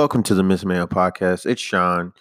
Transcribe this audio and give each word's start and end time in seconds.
Welcome 0.00 0.22
to 0.22 0.34
the 0.34 0.42
Miss 0.42 0.64
Mayo 0.64 0.86
podcast. 0.86 1.44
It's 1.44 1.60
Sean, 1.60 2.14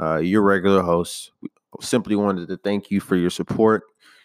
uh, 0.00 0.16
your 0.16 0.40
regular 0.40 0.80
host. 0.80 1.30
Simply 1.78 2.16
wanted 2.16 2.48
to 2.48 2.56
thank 2.56 2.90
you 2.90 3.00
for 3.00 3.16
your 3.16 3.28
support. 3.28 3.82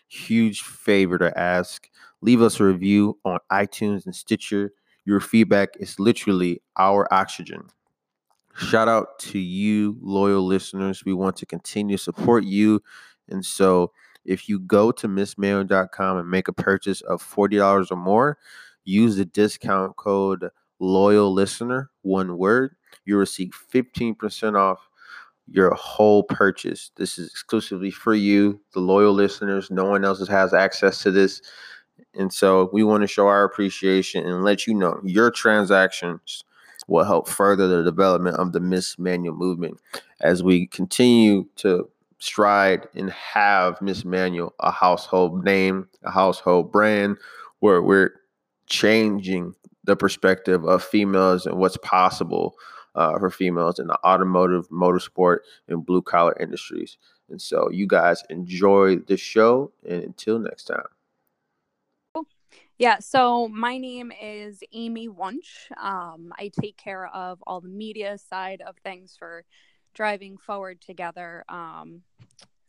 Huge 0.08 0.62
favor 0.62 1.18
to 1.18 1.38
ask. 1.38 1.90
Leave 2.22 2.42
us 2.42 2.62
a 2.62 2.64
review 2.64 3.20
on 3.26 3.40
iTunes 3.52 4.06
and 4.06 4.16
Stitcher. 4.16 4.72
Your 5.04 5.20
feedback 5.20 5.72
is 5.82 6.00
literally 6.00 6.62
our 6.78 7.14
oxygen. 7.14 7.64
Shout 8.56 8.88
out 8.88 9.20
to 9.20 9.38
you, 9.38 9.98
loyal 10.02 10.46
listeners. 10.46 11.04
We 11.04 11.14
want 11.14 11.36
to 11.36 11.46
continue 11.46 11.98
to 11.98 12.02
support 12.02 12.46
you. 12.46 12.82
And 13.28 13.44
so 13.46 13.92
if 14.24 14.48
you 14.48 14.60
go 14.60 14.94
to 14.94 15.10
missmayo.com 15.10 16.18
and 16.20 16.32
make 16.32 16.48
a 16.48 16.54
purchase 16.54 17.02
of 17.02 17.22
$40 17.22 17.92
or 17.92 17.98
more, 17.98 18.38
use 18.86 19.18
the 19.18 19.26
discount 19.26 19.98
code 19.98 20.48
loyal 20.80 21.34
listener, 21.34 21.90
one 22.02 22.38
word, 22.38 22.78
you 23.06 23.18
receive 23.18 23.52
15% 23.72 24.58
off 24.58 24.88
your 25.48 25.74
whole 25.74 26.24
purchase. 26.24 26.92
This 26.96 27.18
is 27.18 27.30
exclusively 27.30 27.92
for 27.92 28.14
you, 28.14 28.60
the 28.74 28.80
loyal 28.80 29.14
listeners. 29.14 29.70
No 29.70 29.86
one 29.86 30.06
else 30.06 30.26
has 30.28 30.54
access 30.54 31.04
to 31.04 31.12
this. 31.12 31.42
And 32.16 32.32
so 32.34 32.70
we 32.72 32.84
want 32.84 33.02
to 33.02 33.08
show 33.08 33.28
our 33.28 33.44
appreciation 33.44 34.26
and 34.26 34.44
let 34.44 34.68
you 34.68 34.74
know 34.74 35.00
your 35.04 35.32
transactions 35.32 36.44
will 36.88 37.04
help 37.04 37.28
further 37.28 37.68
the 37.68 37.84
development 37.84 38.38
of 38.38 38.52
the 38.52 38.60
Miss 38.60 38.98
Manual 39.00 39.36
movement 39.36 39.80
as 40.22 40.44
we 40.44 40.68
continue 40.68 41.46
to 41.58 41.90
stride 42.20 42.88
and 42.96 43.10
have 43.12 43.82
Miss 43.82 44.06
Manual 44.06 44.54
a 44.60 44.72
household 44.72 45.44
name, 45.44 45.88
a 46.04 46.12
household 46.12 46.72
brand, 46.72 47.18
where 47.60 47.82
we're 47.82 48.14
changing 48.68 49.54
the 49.84 49.96
perspective 49.96 50.64
of 50.66 50.84
females 50.84 51.46
and 51.46 51.58
what's 51.58 51.78
possible 51.78 52.56
uh, 52.96 53.18
for 53.20 53.30
females 53.30 53.80
in 53.80 53.88
the 53.88 53.98
automotive, 54.06 54.70
motorsport, 54.70 55.40
and 55.68 55.86
blue 55.86 56.02
collar 56.02 56.36
industries. 56.40 56.98
And 57.30 57.42
so, 57.42 57.70
you 57.72 57.88
guys 57.88 58.24
enjoy 58.30 58.98
the 58.98 59.18
show, 59.18 59.72
and 59.88 60.04
until 60.04 60.40
next 60.40 60.66
time. 60.66 60.86
Yeah, 62.80 63.00
so 63.00 63.48
my 63.48 63.78
name 63.78 64.12
is 64.20 64.64
Amy 64.74 65.08
Wunsch. 65.08 65.72
Um, 65.82 66.34
I 66.38 66.52
take 66.60 66.76
care 66.76 67.08
of 67.08 67.42
all 67.46 67.62
the 67.62 67.70
media 67.70 68.18
side 68.18 68.62
of 68.66 68.76
things 68.84 69.16
for 69.18 69.46
driving 69.94 70.38
forward 70.38 70.82
together. 70.82 71.46
Um, 71.48 72.02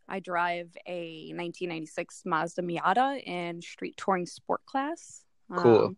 I 0.06 0.20
drive 0.20 0.76
a 0.86 1.32
1996 1.34 2.22
Mazda 2.26 2.62
Miata 2.62 3.22
in 3.26 3.62
street 3.62 3.96
touring 3.96 4.26
sport 4.26 4.64
class. 4.66 5.24
Cool. 5.56 5.86
Um, 5.86 5.96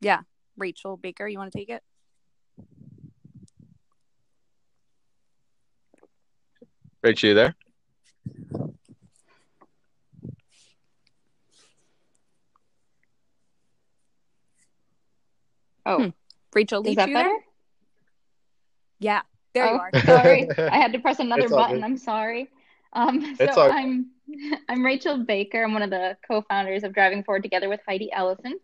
yeah, 0.00 0.20
Rachel 0.56 0.96
Baker, 0.96 1.28
you 1.28 1.38
want 1.38 1.52
to 1.52 1.58
take 1.58 1.68
it? 1.68 1.82
Rachel, 7.02 7.28
you 7.30 7.34
there? 7.34 7.54
Oh, 15.84 16.02
Hmm. 16.04 16.08
Rachel, 16.54 16.80
is 16.82 16.86
Leach, 16.88 16.96
that 16.98 17.08
you 17.08 17.14
better? 17.14 17.28
there? 17.28 17.38
Yeah, 19.00 19.22
there 19.54 19.64
you 19.66 19.70
oh, 19.72 19.76
are. 19.78 19.90
sorry, 20.06 20.48
I 20.58 20.76
had 20.76 20.92
to 20.92 20.98
press 21.00 21.18
another 21.18 21.48
button. 21.48 21.76
good. 21.76 21.84
I'm 21.84 21.96
sorry. 21.96 22.48
Um, 22.92 23.36
It's 23.40 23.54
so 23.54 23.62
all- 23.62 23.72
I'm 23.72 24.10
I'm 24.68 24.84
Rachel 24.84 25.24
Baker. 25.24 25.64
I'm 25.64 25.72
one 25.72 25.82
of 25.82 25.90
the 25.90 26.16
co-founders 26.28 26.84
of 26.84 26.92
Driving 26.94 27.24
Forward 27.24 27.42
Together 27.42 27.68
with 27.68 27.80
Heidi 27.86 28.10
Ellison. 28.12 28.58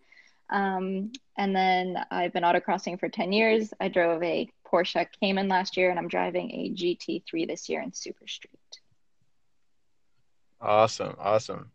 Um, 0.51 1.13
and 1.37 1.55
then 1.55 1.97
I've 2.11 2.33
been 2.33 2.43
autocrossing 2.43 2.99
for 2.99 3.09
10 3.09 3.33
years. 3.33 3.75
I 3.81 3.89
drove 3.89 4.23
a 4.23 4.49
Porsche 4.71 5.07
Cayman 5.21 5.49
last 5.49 5.77
year, 5.77 5.91
and 5.91 5.99
I'm 5.99 6.09
driving 6.09 6.51
a 6.51 6.71
GT3 6.71 7.47
this 7.47 7.69
year 7.69 7.81
in 7.81 7.93
Super 7.93 8.27
Street. 8.27 8.53
Awesome, 10.61 11.15
awesome. 11.19 11.71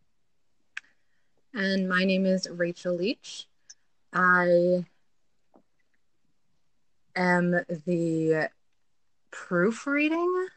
And 1.53 1.87
my 1.87 2.03
name 2.03 2.25
is 2.25 2.49
Rachel 2.49 2.95
Leach. 2.95 3.47
I 4.11 4.85
am 7.15 7.51
the 7.51 8.49
proofreading 9.31 10.47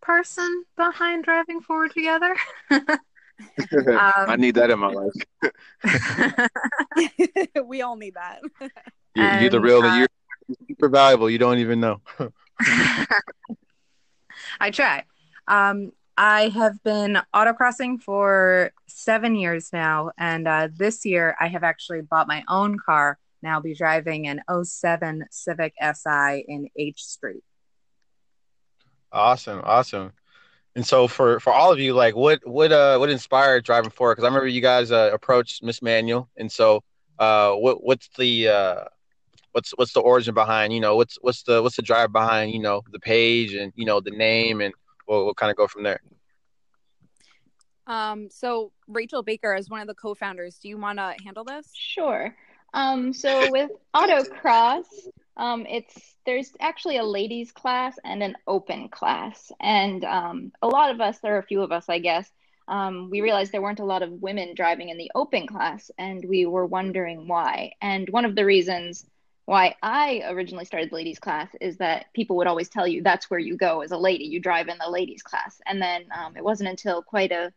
person 0.00 0.64
behind 0.76 1.24
Driving 1.24 1.60
Forward 1.60 1.92
Together. 1.92 2.36
I 2.70 4.24
um, 4.28 4.40
need 4.40 4.54
that 4.56 4.70
in 4.70 4.78
my 4.78 4.88
life. 4.88 5.12
we 7.66 7.82
all 7.82 7.96
need 7.96 8.14
that. 8.14 8.40
You're, 9.14 9.40
you're 9.40 9.50
the 9.50 9.60
real. 9.60 9.82
uh, 9.82 9.98
you're 9.98 10.08
super 10.68 10.88
valuable. 10.88 11.30
You 11.30 11.38
don't 11.38 11.58
even 11.58 11.80
know. 11.80 12.00
I 14.60 14.70
try. 14.70 15.04
Um, 15.46 15.92
I 16.16 16.48
have 16.48 16.82
been 16.82 17.18
autocrossing 17.34 18.02
for 18.02 18.72
seven 18.86 19.34
years 19.34 19.72
now, 19.72 20.10
and 20.18 20.46
uh, 20.46 20.68
this 20.74 21.04
year 21.04 21.34
I 21.40 21.48
have 21.48 21.64
actually 21.64 22.02
bought 22.02 22.28
my 22.28 22.44
own 22.48 22.78
car. 22.78 23.18
Now 23.42 23.54
I'll 23.54 23.62
be 23.62 23.74
driving 23.74 24.28
an 24.28 24.42
07 24.64 25.24
Civic 25.30 25.74
Si 25.94 26.44
in 26.46 26.68
H 26.76 27.02
Street. 27.02 27.42
Awesome, 29.10 29.60
awesome. 29.64 30.12
And 30.74 30.86
so 30.86 31.06
for 31.06 31.38
for 31.40 31.52
all 31.52 31.72
of 31.72 31.78
you, 31.78 31.92
like 31.92 32.16
what 32.16 32.46
what 32.46 32.72
uh 32.72 32.96
what 32.98 33.10
inspired 33.10 33.64
driving 33.64 33.90
forward? 33.90 34.14
Because 34.14 34.24
I 34.24 34.28
remember 34.28 34.46
you 34.46 34.62
guys 34.62 34.90
uh, 34.90 35.10
approached 35.12 35.62
Miss 35.62 35.82
Manual, 35.82 36.30
and 36.36 36.50
so 36.50 36.82
uh 37.18 37.52
what 37.52 37.82
what's 37.84 38.08
the 38.16 38.48
uh 38.48 38.84
what's 39.52 39.70
what's 39.76 39.92
the 39.92 40.00
origin 40.00 40.34
behind 40.34 40.72
you 40.72 40.80
know 40.80 40.96
what's 40.96 41.16
what's 41.20 41.42
the 41.42 41.62
what's 41.62 41.76
the 41.76 41.82
drive 41.82 42.12
behind 42.12 42.52
you 42.52 42.60
know 42.60 42.82
the 42.90 42.98
page 42.98 43.54
and 43.54 43.72
you 43.76 43.84
know 43.84 44.00
the 44.00 44.10
name 44.10 44.60
and 44.60 44.74
we'll, 45.06 45.24
we'll 45.24 45.34
kind 45.34 45.50
of 45.50 45.56
go 45.56 45.66
from 45.66 45.82
there. 45.82 46.00
Um, 47.86 48.28
so 48.30 48.72
Rachel 48.86 49.22
Baker 49.22 49.54
is 49.54 49.68
one 49.68 49.80
of 49.80 49.88
the 49.88 49.94
co-founders. 49.94 50.56
Do 50.58 50.68
you 50.68 50.78
want 50.78 50.98
to 50.98 51.14
handle 51.24 51.44
this? 51.44 51.68
Sure. 51.74 52.34
Um, 52.74 53.12
so 53.12 53.50
with 53.50 53.70
autocross, 53.94 54.84
um, 55.36 55.66
it's 55.68 56.14
there's 56.24 56.52
actually 56.60 56.98
a 56.98 57.04
ladies 57.04 57.52
class 57.52 57.96
and 58.04 58.22
an 58.22 58.36
open 58.46 58.88
class, 58.88 59.50
and 59.60 60.04
um, 60.04 60.52
a 60.62 60.68
lot 60.68 60.90
of 60.90 61.00
us, 61.00 61.18
there 61.18 61.34
are 61.34 61.40
a 61.40 61.42
few 61.42 61.62
of 61.62 61.72
us, 61.72 61.86
I 61.88 61.98
guess, 61.98 62.30
um, 62.68 63.10
we 63.10 63.20
realized 63.20 63.52
there 63.52 63.60
weren't 63.60 63.80
a 63.80 63.84
lot 63.84 64.02
of 64.02 64.22
women 64.22 64.54
driving 64.54 64.88
in 64.88 64.96
the 64.96 65.10
open 65.14 65.46
class, 65.46 65.90
and 65.98 66.24
we 66.24 66.46
were 66.46 66.64
wondering 66.64 67.26
why. 67.26 67.72
And 67.82 68.08
one 68.10 68.24
of 68.24 68.36
the 68.36 68.44
reasons 68.44 69.04
why 69.44 69.74
I 69.82 70.22
originally 70.28 70.64
started 70.64 70.90
the 70.90 70.94
ladies 70.96 71.18
class 71.18 71.48
is 71.60 71.78
that 71.78 72.06
people 72.14 72.36
would 72.36 72.46
always 72.46 72.68
tell 72.68 72.86
you 72.86 73.02
that's 73.02 73.30
where 73.30 73.40
you 73.40 73.56
go 73.56 73.80
as 73.82 73.90
a 73.90 73.98
lady, 73.98 74.24
you 74.24 74.40
drive 74.40 74.68
in 74.68 74.78
the 74.78 74.90
ladies 74.90 75.22
class, 75.22 75.60
and 75.66 75.80
then 75.82 76.04
um, 76.16 76.36
it 76.36 76.44
wasn't 76.44 76.68
until 76.70 77.02
quite 77.02 77.32
a 77.32 77.52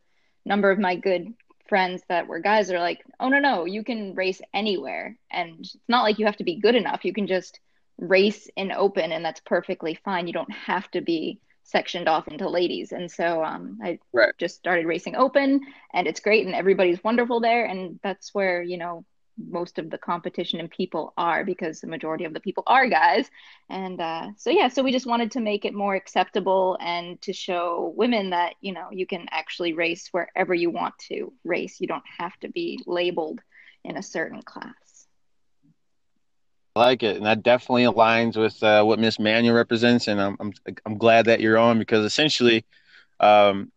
number 0.45 0.71
of 0.71 0.79
my 0.79 0.95
good 0.95 1.33
friends 1.67 2.03
that 2.09 2.27
were 2.27 2.39
guys 2.39 2.71
are 2.71 2.79
like, 2.79 3.03
oh 3.19 3.29
no, 3.29 3.39
no, 3.39 3.65
you 3.65 3.83
can 3.83 4.13
race 4.15 4.41
anywhere. 4.53 5.17
And 5.31 5.59
it's 5.59 5.75
not 5.87 6.03
like 6.03 6.19
you 6.19 6.25
have 6.25 6.37
to 6.37 6.43
be 6.43 6.59
good 6.59 6.75
enough. 6.75 7.05
You 7.05 7.13
can 7.13 7.27
just 7.27 7.59
race 7.97 8.47
in 8.55 8.71
open 8.71 9.11
and 9.11 9.23
that's 9.23 9.41
perfectly 9.41 9.95
fine. 10.05 10.27
You 10.27 10.33
don't 10.33 10.51
have 10.51 10.89
to 10.91 11.01
be 11.01 11.39
sectioned 11.63 12.07
off 12.07 12.27
into 12.27 12.49
ladies. 12.49 12.91
And 12.91 13.09
so 13.11 13.43
um, 13.43 13.79
I 13.83 13.99
Right. 14.13 14.33
just 14.37 14.55
started 14.57 14.85
racing 14.85 15.15
open 15.15 15.61
and 15.93 16.07
it's 16.07 16.19
great 16.19 16.45
and 16.45 16.55
everybody's 16.55 17.03
wonderful 17.03 17.39
there. 17.41 17.65
And 17.65 17.99
that's 18.03 18.33
where, 18.33 18.61
you 18.61 18.77
know, 18.77 19.05
most 19.37 19.79
of 19.79 19.89
the 19.89 19.97
competition 19.97 20.59
and 20.59 20.69
people 20.69 21.13
are 21.17 21.43
because 21.43 21.81
the 21.81 21.87
majority 21.87 22.25
of 22.25 22.33
the 22.33 22.39
people 22.39 22.63
are 22.67 22.87
guys. 22.87 23.29
And 23.69 23.99
uh, 23.99 24.29
so, 24.37 24.49
yeah, 24.49 24.67
so 24.67 24.83
we 24.83 24.91
just 24.91 25.05
wanted 25.05 25.31
to 25.31 25.41
make 25.41 25.65
it 25.65 25.73
more 25.73 25.95
acceptable 25.95 26.77
and 26.79 27.21
to 27.21 27.33
show 27.33 27.93
women 27.95 28.29
that, 28.29 28.55
you 28.61 28.73
know, 28.73 28.89
you 28.91 29.05
can 29.05 29.27
actually 29.31 29.73
race 29.73 30.09
wherever 30.11 30.53
you 30.53 30.69
want 30.69 30.97
to 31.09 31.33
race. 31.43 31.81
You 31.81 31.87
don't 31.87 32.03
have 32.17 32.37
to 32.41 32.49
be 32.49 32.79
labeled 32.85 33.41
in 33.83 33.97
a 33.97 34.03
certain 34.03 34.41
class. 34.41 35.07
I 36.75 36.81
like 36.81 37.03
it, 37.03 37.15
and 37.15 37.25
that 37.25 37.41
definitely 37.41 37.83
aligns 37.83 38.35
with 38.35 38.61
uh, 38.61 38.83
what 38.83 38.99
Miss 38.99 39.17
Manual 39.17 39.55
represents, 39.55 40.09
and 40.09 40.19
I'm 40.19 40.35
I'm 40.41 40.51
I'm 40.85 40.97
glad 40.97 41.27
that 41.27 41.39
you're 41.39 41.57
on 41.57 41.79
because 41.79 42.03
essentially, 42.03 42.65
um, 43.21 43.71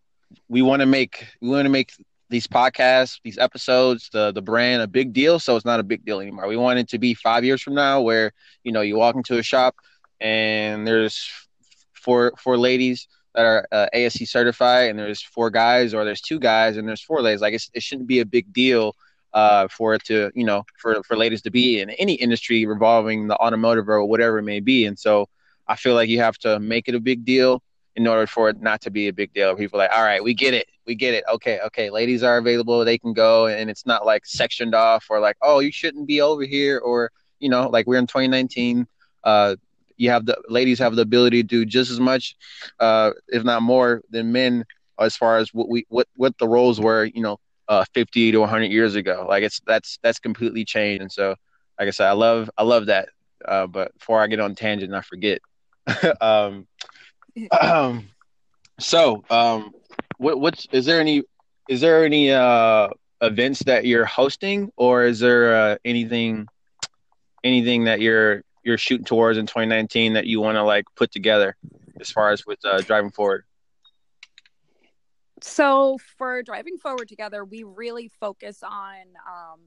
we 0.49 0.63
want 0.63 0.81
to 0.81 0.87
make 0.87 1.25
we 1.41 1.49
want 1.49 1.67
to 1.67 1.71
make 1.71 1.93
these 2.31 2.47
podcasts, 2.47 3.21
these 3.25 3.39
episodes, 3.39 4.11
the 4.13 4.33
the 4.33 4.43
brand 4.43 4.83
a 4.83 4.87
big 4.87 5.13
deal, 5.13 5.39
so 5.39 5.57
it's 5.57 5.65
not 5.65 5.81
a 5.81 5.85
big 5.85 6.05
deal 6.05 6.21
anymore. 6.21 6.47
We 6.47 6.57
want 6.57 6.79
it 6.79 6.89
to 6.91 6.99
be 6.99 7.15
five 7.15 7.45
years 7.45 7.63
from 7.63 7.75
now, 7.75 8.01
where 8.01 8.33
you 8.65 8.73
know 8.73 8.81
you 8.81 8.97
walk 8.97 9.17
into 9.17 9.39
a 9.39 9.43
shop 9.43 9.77
and 10.21 10.87
there's 10.87 11.29
four 11.95 12.33
four 12.39 12.57
ladies 12.57 13.09
that 13.35 13.45
are 13.45 13.67
uh, 13.73 13.87
ASE 13.93 14.31
certified, 14.31 14.91
and 14.91 14.99
there's 14.99 15.23
four 15.23 15.51
guys, 15.51 15.95
or 15.95 16.05
there's 16.05 16.21
two 16.21 16.39
guys 16.39 16.77
and 16.77 16.89
there's 16.89 17.03
four 17.03 17.23
ladies. 17.23 17.41
Like 17.41 17.55
it 17.55 17.83
shouldn't 17.83 18.09
be 18.09 18.21
a 18.21 18.27
big 18.27 18.53
deal 18.53 18.95
uh, 19.33 19.69
for 19.69 19.95
it 19.95 20.05
to, 20.05 20.31
you 20.35 20.45
know, 20.45 20.65
for, 20.79 21.03
for 21.05 21.17
ladies 21.17 21.43
to 21.43 21.51
be 21.51 21.81
in 21.81 21.91
any 21.91 22.15
industry 22.15 22.67
revolving 22.67 23.29
the 23.29 23.37
automotive 23.37 23.89
or 23.89 24.05
whatever 24.05 24.39
it 24.39 24.43
may 24.43 24.61
be. 24.61 24.87
And 24.87 24.99
so 24.99 25.29
I 25.67 25.77
feel 25.77 25.95
like 25.95 26.09
you 26.09 26.21
have 26.21 26.39
to 26.39 26.59
make 26.59 26.89
it 26.89 26.95
a 26.95 27.01
big 27.01 27.25
deal 27.25 27.63
in 27.97 28.07
order 28.07 28.27
for 28.27 28.49
it 28.49 28.61
not 28.61 28.81
to 28.83 28.91
be 28.91 29.09
a 29.09 29.13
big 29.13 29.33
deal. 29.33 29.55
People 29.57 29.79
like, 29.79 29.91
all 29.93 30.03
right, 30.03 30.23
we 30.23 30.35
get 30.35 30.55
it. 30.55 30.67
We 30.89 30.95
get 30.95 31.13
it. 31.13 31.23
Okay. 31.31 31.61
Okay. 31.67 31.91
Ladies 31.91 32.23
are 32.23 32.39
available. 32.39 32.83
They 32.83 32.97
can 32.97 33.13
go. 33.13 33.47
And 33.47 33.69
it's 33.69 33.85
not 33.85 34.07
like 34.07 34.25
sectioned 34.25 34.75
off 34.75 35.05
or 35.11 35.21
like, 35.21 35.37
oh, 35.43 35.59
you 35.59 35.71
shouldn't 35.71 36.09
be 36.09 36.23
over 36.23 36.45
here. 36.45 36.79
Or, 36.79 37.13
you 37.39 37.51
know, 37.51 37.69
like 37.69 37.87
we're 37.87 37.99
in 37.99 38.07
2019. 38.07 38.87
Uh, 39.23 39.57
you 39.99 40.09
have 40.09 40.25
the 40.25 40.39
ladies 40.49 40.79
have 40.79 40.97
the 40.97 41.03
ability 41.03 41.43
to 41.43 41.47
do 41.47 41.67
just 41.67 41.91
as 41.91 42.01
much, 42.01 42.37
uh, 42.81 43.11
if 43.29 43.45
not 43.45 43.61
more, 43.61 44.03
than 44.11 44.33
men 44.33 44.65
as 44.99 45.15
far 45.15 45.37
as 45.37 45.53
what 45.53 45.69
we 45.69 45.85
what 45.91 46.09
what 46.17 46.37
the 46.39 46.49
roles 46.49 46.81
were, 46.81 47.05
you 47.05 47.21
know, 47.21 47.39
uh, 47.69 47.85
50 47.93 48.33
to 48.33 48.39
100 48.39 48.65
years 48.67 48.95
ago. 48.95 49.27
Like 49.29 49.43
it's 49.43 49.61
that's 49.67 49.99
that's 50.03 50.19
completely 50.19 50.65
changed. 50.65 51.03
And 51.03 51.13
so, 51.13 51.35
like 51.79 51.89
I 51.89 51.91
said, 51.91 52.09
I 52.09 52.13
love 52.13 52.49
I 52.57 52.63
love 52.63 52.87
that. 52.87 53.11
Uh, 53.45 53.67
but 53.67 53.93
before 53.99 54.23
I 54.23 54.27
get 54.27 54.41
on 54.41 54.55
tangent, 54.55 54.95
I 54.95 55.03
forget. 55.03 55.41
um, 56.21 56.67
um, 57.61 58.09
so, 58.81 59.25
um, 59.31 59.73
what 60.19 60.39
what's 60.39 60.67
is 60.73 60.85
there 60.85 61.01
any 61.01 61.23
is 61.69 61.81
there 61.81 62.05
any 62.05 62.31
uh 62.31 62.89
events 63.21 63.61
that 63.65 63.85
you're 63.85 64.05
hosting, 64.05 64.71
or 64.77 65.05
is 65.05 65.19
there 65.21 65.57
uh, 65.57 65.77
anything 65.85 66.47
anything 67.45 67.85
that 67.85 68.01
you're 68.01 68.43
you're 68.63 68.79
shooting 68.79 69.05
towards 69.05 69.39
in 69.39 69.47
2019 69.47 70.15
that 70.15 70.27
you 70.27 70.41
want 70.41 70.57
to 70.57 70.63
like 70.63 70.85
put 70.97 71.11
together 71.11 71.57
as 72.01 72.11
far 72.11 72.31
as 72.31 72.45
with 72.47 72.59
uh, 72.65 72.81
driving 72.83 73.11
forward? 73.11 73.45
So 75.41 75.99
for 76.17 76.43
driving 76.43 76.79
forward 76.79 77.09
together, 77.09 77.45
we 77.45 77.63
really 77.63 78.09
focus 78.09 78.63
on, 78.65 78.97
um, 79.27 79.61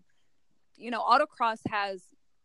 you 0.75 0.91
know, 0.91 1.01
autocross 1.01 1.59
has 1.69 2.03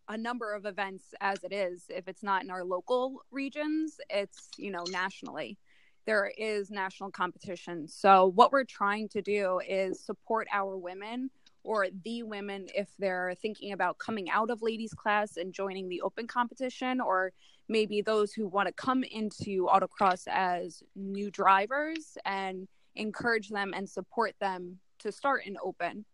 a 0.08 0.16
number 0.16 0.54
of 0.54 0.64
events 0.64 1.12
as 1.20 1.42
it 1.42 1.52
is. 1.52 1.86
If 1.88 2.06
it's 2.06 2.22
not 2.22 2.44
in 2.44 2.50
our 2.50 2.64
local 2.64 3.22
regions, 3.32 3.98
it's 4.08 4.48
you 4.56 4.70
know 4.70 4.84
nationally. 4.88 5.58
There 6.06 6.32
is 6.38 6.70
national 6.70 7.10
competition. 7.10 7.88
So 7.88 8.26
what 8.26 8.52
we're 8.52 8.64
trying 8.64 9.08
to 9.10 9.22
do 9.22 9.60
is 9.66 10.00
support 10.00 10.46
our 10.52 10.76
women 10.76 11.30
or 11.64 11.88
the 12.04 12.22
women 12.22 12.68
if 12.74 12.88
they're 12.98 13.34
thinking 13.42 13.72
about 13.72 13.98
coming 13.98 14.30
out 14.30 14.50
of 14.50 14.62
ladies 14.62 14.94
class 14.94 15.36
and 15.36 15.52
joining 15.52 15.88
the 15.88 16.00
open 16.00 16.28
competition 16.28 17.00
or 17.00 17.32
maybe 17.68 18.00
those 18.00 18.32
who 18.32 18.46
want 18.46 18.68
to 18.68 18.72
come 18.72 19.02
into 19.02 19.66
autocross 19.66 20.28
as 20.28 20.82
new 20.94 21.28
drivers 21.30 22.16
and 22.24 22.68
encourage 22.94 23.48
them 23.48 23.72
and 23.74 23.88
support 23.88 24.34
them 24.40 24.78
to 25.00 25.10
start 25.10 25.44
in 25.44 25.56
open. 25.62 26.04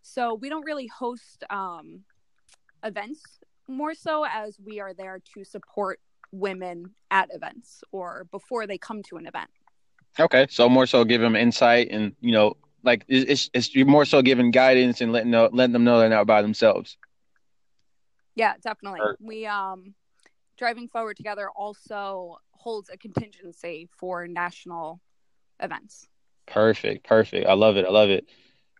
So 0.00 0.34
we 0.34 0.48
don't 0.48 0.64
really 0.64 0.86
host 0.86 1.44
um, 1.50 2.00
events 2.82 3.22
more 3.68 3.94
so 3.94 4.24
as 4.24 4.58
we 4.64 4.80
are 4.80 4.94
there 4.94 5.20
to 5.34 5.44
support 5.44 6.00
women 6.32 6.94
at 7.10 7.28
events 7.32 7.84
or 7.92 8.26
before 8.30 8.66
they 8.66 8.78
come 8.78 9.02
to 9.04 9.16
an 9.16 9.26
event. 9.26 9.50
Okay, 10.18 10.46
so 10.50 10.68
more 10.68 10.86
so 10.86 11.04
give 11.04 11.20
them 11.20 11.36
insight 11.36 11.88
and 11.90 12.14
you 12.20 12.32
know, 12.32 12.56
like 12.82 13.04
it's 13.08 13.48
it's 13.54 13.74
you're 13.74 13.86
more 13.86 14.04
so 14.04 14.22
giving 14.22 14.50
guidance 14.50 15.00
and 15.00 15.12
letting 15.12 15.30
know 15.30 15.48
letting 15.52 15.72
them 15.72 15.84
know 15.84 16.00
they're 16.00 16.08
not 16.08 16.26
by 16.26 16.42
themselves. 16.42 16.98
Yeah, 18.34 18.54
definitely. 18.62 19.00
Or, 19.00 19.16
we 19.20 19.46
um 19.46 19.94
driving 20.58 20.88
forward 20.88 21.16
together 21.16 21.48
also 21.50 22.38
holds 22.52 22.90
a 22.90 22.96
contingency 22.96 23.88
for 23.98 24.26
national 24.26 25.00
events. 25.60 26.08
Perfect, 26.46 27.06
perfect. 27.06 27.46
I 27.46 27.54
love 27.54 27.76
it. 27.76 27.86
I 27.86 27.90
love 27.90 28.10
it. 28.10 28.26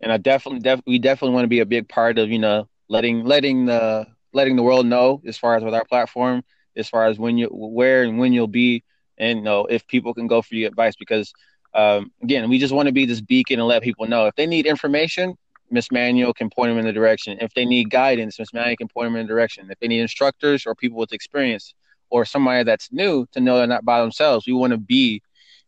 And 0.02 0.12
I 0.12 0.16
definitely, 0.16 0.60
def- 0.60 0.82
we 0.87 0.98
definitely 0.98 1.34
want 1.34 1.44
to 1.44 1.48
be 1.48 1.60
a 1.60 1.66
big 1.66 1.88
part 1.88 2.19
of, 2.19 2.28
you 2.31 2.38
know, 2.38 2.69
letting 2.88 3.25
letting 3.25 3.66
the 3.66 4.06
letting 4.32 4.56
the 4.56 4.62
world 4.62 4.87
know 4.87 5.22
as 5.26 5.38
far 5.38 5.56
as 5.56 5.62
with 5.62 5.75
our 5.75 5.84
platform, 5.84 6.43
as 6.76 6.88
far 6.88 7.06
as 7.06 7.19
when 7.19 7.38
you 7.38 7.48
where 7.48 8.02
and 8.02 8.19
when 8.19 8.32
you'll 8.32 8.46
be, 8.46 8.84
and 9.19 9.38
you 9.38 9.44
know 9.44 9.66
if 9.66 9.86
people 9.86 10.14
can 10.14 10.26
go 10.26 10.42
for 10.42 10.54
your 10.54 10.69
advice 10.69 10.94
because 10.96 11.32
um, 11.74 12.12
again, 12.22 12.48
we 12.50 12.58
just 12.58 12.74
want 12.74 12.86
to 12.86 12.92
be 12.92 13.06
this 13.06 13.20
beacon 13.20 13.58
and 13.58 13.69
let 13.69 13.82
people 13.82 14.06
know 14.06 14.26
if 14.26 14.34
they 14.34 14.46
need 14.46 14.66
information, 14.66 15.36
Miss 15.70 15.90
Manual 15.90 16.34
can 16.34 16.50
point 16.50 16.70
them 16.70 16.78
in 16.78 16.84
the 16.84 16.92
direction. 16.92 17.38
If 17.40 17.54
they 17.54 17.64
need 17.64 17.90
guidance, 17.90 18.38
Miss 18.38 18.52
Manual 18.52 18.76
can 18.76 18.88
point 18.88 19.06
them 19.06 19.16
in 19.16 19.26
the 19.26 19.32
direction. 19.32 19.70
If 19.70 19.78
they 19.78 19.88
need 19.88 20.00
instructors 20.00 20.66
or 20.66 20.74
people 20.74 20.98
with 20.98 21.12
experience 21.12 21.74
or 22.10 22.26
somebody 22.26 22.62
that's 22.64 22.92
new 22.92 23.26
to 23.32 23.40
know 23.40 23.56
they're 23.56 23.66
not 23.66 23.84
by 23.84 24.00
themselves, 24.00 24.46
we 24.46 24.52
want 24.52 24.72
to 24.72 24.78
be 24.78 25.22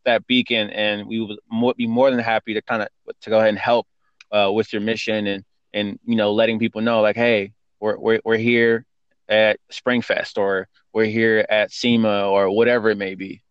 that 0.05 0.27
beacon, 0.27 0.69
and 0.71 1.07
we 1.07 1.21
would 1.21 1.77
be 1.77 1.87
more 1.87 2.11
than 2.11 2.19
happy 2.19 2.53
to 2.53 2.61
kind 2.61 2.83
of 2.83 2.89
to 3.23 3.31
go 3.31 3.39
ahead 3.39 3.49
and 3.49 3.59
help 3.59 3.87
uh, 4.31 4.51
with 4.53 4.73
your 4.73 4.83
mission 4.83 5.27
and 5.27 5.45
and 5.73 5.99
you 6.05 6.17
know 6.17 6.33
letting 6.33 6.59
people 6.59 6.83
know 6.83 7.01
like, 7.01 7.17
hey, 7.17 7.53
we're 7.81 7.97
we're, 7.99 8.21
we're 8.25 8.37
here 8.37 8.85
at 9.29 9.59
Springfest 9.73 10.39
or 10.39 10.69
we're 10.93 11.07
here 11.07 11.45
at 11.49 11.73
SEMA 11.73 12.29
or 12.29 12.51
whatever 12.51 12.91
it 12.91 12.99
may 12.99 13.15
be. 13.15 13.43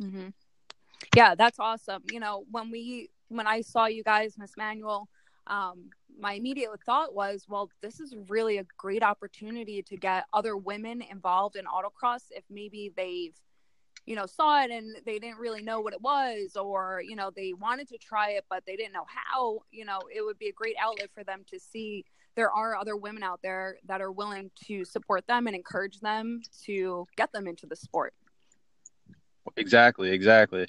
Mm-hmm. 0.00 0.28
Yeah, 1.16 1.34
that's 1.34 1.58
awesome. 1.58 2.02
You 2.10 2.20
know, 2.20 2.44
when 2.50 2.70
we 2.70 3.10
when 3.28 3.46
I 3.46 3.62
saw 3.62 3.86
you 3.86 4.02
guys, 4.02 4.34
Miss 4.38 4.52
Manual, 4.56 5.08
um, 5.46 5.90
my 6.18 6.34
immediate 6.34 6.70
thought 6.84 7.14
was, 7.14 7.46
well, 7.48 7.70
this 7.82 8.00
is 8.00 8.14
really 8.28 8.58
a 8.58 8.64
great 8.76 9.02
opportunity 9.02 9.82
to 9.82 9.96
get 9.96 10.24
other 10.32 10.56
women 10.56 11.02
involved 11.02 11.56
in 11.56 11.64
autocross 11.64 12.24
if 12.30 12.44
maybe 12.50 12.92
they've 12.96 13.34
you 14.06 14.16
know 14.16 14.26
saw 14.26 14.62
it 14.62 14.70
and 14.70 14.96
they 15.06 15.18
didn't 15.18 15.38
really 15.38 15.62
know 15.62 15.80
what 15.80 15.94
it 15.94 16.00
was 16.02 16.56
or 16.56 17.02
you 17.06 17.16
know 17.16 17.30
they 17.34 17.54
wanted 17.54 17.88
to 17.88 17.96
try 17.96 18.32
it 18.32 18.44
but 18.50 18.62
they 18.66 18.76
didn't 18.76 18.92
know 18.92 19.06
how 19.06 19.60
you 19.70 19.84
know 19.84 19.98
it 20.14 20.22
would 20.22 20.38
be 20.38 20.48
a 20.48 20.52
great 20.52 20.76
outlet 20.78 21.08
for 21.14 21.24
them 21.24 21.42
to 21.46 21.58
see 21.58 22.04
there 22.36 22.50
are 22.50 22.76
other 22.76 22.96
women 22.96 23.22
out 23.22 23.40
there 23.42 23.76
that 23.86 24.00
are 24.00 24.12
willing 24.12 24.50
to 24.66 24.84
support 24.84 25.26
them 25.26 25.46
and 25.46 25.56
encourage 25.56 26.00
them 26.00 26.40
to 26.64 27.06
get 27.16 27.32
them 27.32 27.46
into 27.46 27.66
the 27.66 27.76
sport 27.76 28.14
exactly 29.56 30.10
exactly 30.10 30.66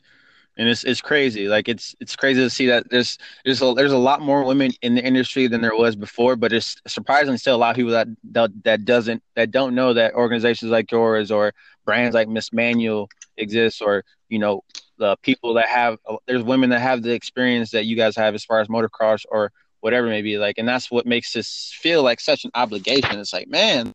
and 0.57 0.69
it's 0.69 0.83
it's 0.83 1.01
crazy. 1.01 1.47
Like 1.47 1.67
it's 1.67 1.95
it's 1.99 2.15
crazy 2.15 2.41
to 2.41 2.49
see 2.49 2.67
that 2.67 2.89
there's 2.89 3.17
there's 3.43 3.61
a, 3.61 3.73
there's 3.73 3.91
a 3.91 3.97
lot 3.97 4.21
more 4.21 4.43
women 4.43 4.71
in 4.81 4.95
the 4.95 5.03
industry 5.03 5.47
than 5.47 5.61
there 5.61 5.75
was 5.75 5.95
before, 5.95 6.35
but 6.35 6.53
it's 6.53 6.77
surprisingly 6.87 7.37
still 7.37 7.55
a 7.55 7.57
lot 7.57 7.71
of 7.71 7.75
people 7.75 7.91
that 7.91 8.07
that, 8.31 8.51
that 8.63 8.85
doesn't 8.85 9.21
that 9.35 9.51
don't 9.51 9.75
know 9.75 9.93
that 9.93 10.13
organizations 10.13 10.71
like 10.71 10.91
yours 10.91 11.31
or 11.31 11.53
brands 11.83 12.15
like 12.15 12.29
Miss 12.29 12.53
Manual 12.53 13.09
exists, 13.37 13.81
or 13.81 14.03
you 14.29 14.39
know 14.39 14.63
the 14.97 15.17
people 15.23 15.53
that 15.55 15.67
have 15.67 15.97
there's 16.25 16.43
women 16.43 16.69
that 16.69 16.79
have 16.79 17.03
the 17.03 17.11
experience 17.11 17.71
that 17.71 17.85
you 17.85 17.97
guys 17.97 18.15
have 18.15 18.33
as 18.33 18.45
far 18.45 18.61
as 18.61 18.69
motocross 18.69 19.25
or 19.29 19.51
whatever 19.85 20.07
may 20.07 20.23
be 20.23 20.39
like, 20.39 20.57
and 20.57 20.67
that's 20.67 20.89
what 20.89 21.05
makes 21.05 21.31
this 21.31 21.71
feel 21.79 22.01
like 22.01 22.19
such 22.19 22.43
an 22.43 22.49
obligation. 22.55 23.19
It's 23.19 23.33
like 23.33 23.47
man, 23.47 23.93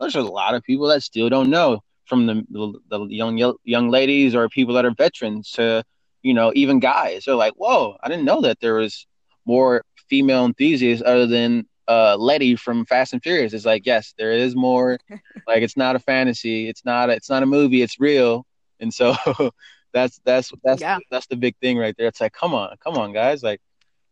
there's 0.00 0.16
a 0.16 0.22
lot 0.22 0.56
of 0.56 0.64
people 0.64 0.88
that 0.88 1.04
still 1.04 1.28
don't 1.28 1.50
know 1.50 1.84
from 2.06 2.26
the, 2.26 2.44
the, 2.50 2.80
the 2.88 3.14
young 3.14 3.38
young 3.62 3.90
ladies 3.90 4.34
or 4.34 4.48
people 4.48 4.74
that 4.74 4.84
are 4.84 4.90
veterans 4.90 5.52
to 5.52 5.84
you 6.24 6.34
know 6.34 6.50
even 6.56 6.80
guys. 6.80 7.26
They're 7.26 7.36
like, 7.36 7.52
whoa, 7.54 7.96
I 8.02 8.08
didn't 8.08 8.24
know 8.24 8.40
that 8.40 8.58
there 8.58 8.74
was 8.74 9.06
more 9.46 9.84
female 10.08 10.46
enthusiasts 10.46 11.04
other 11.06 11.28
than 11.28 11.64
uh, 11.86 12.16
Letty 12.16 12.56
from 12.56 12.84
Fast 12.84 13.12
and 13.12 13.22
Furious. 13.22 13.52
It's 13.52 13.64
like, 13.64 13.86
yes, 13.86 14.12
there 14.18 14.32
is 14.32 14.56
more. 14.56 14.98
like, 15.46 15.62
it's 15.62 15.76
not 15.76 15.94
a 15.94 16.00
fantasy. 16.00 16.68
It's 16.68 16.84
not. 16.84 17.08
A, 17.08 17.12
it's 17.12 17.30
not 17.30 17.44
a 17.44 17.46
movie. 17.46 17.82
It's 17.82 18.00
real. 18.00 18.44
And 18.80 18.92
so, 18.92 19.14
that's 19.92 20.20
that's 20.24 20.52
that's 20.64 20.80
yeah. 20.80 20.98
that's 21.08 21.28
the 21.28 21.36
big 21.36 21.56
thing 21.58 21.78
right 21.78 21.94
there. 21.96 22.08
It's 22.08 22.20
like, 22.20 22.32
come 22.32 22.52
on, 22.52 22.74
come 22.82 22.96
on, 22.96 23.12
guys. 23.12 23.44
Like, 23.44 23.60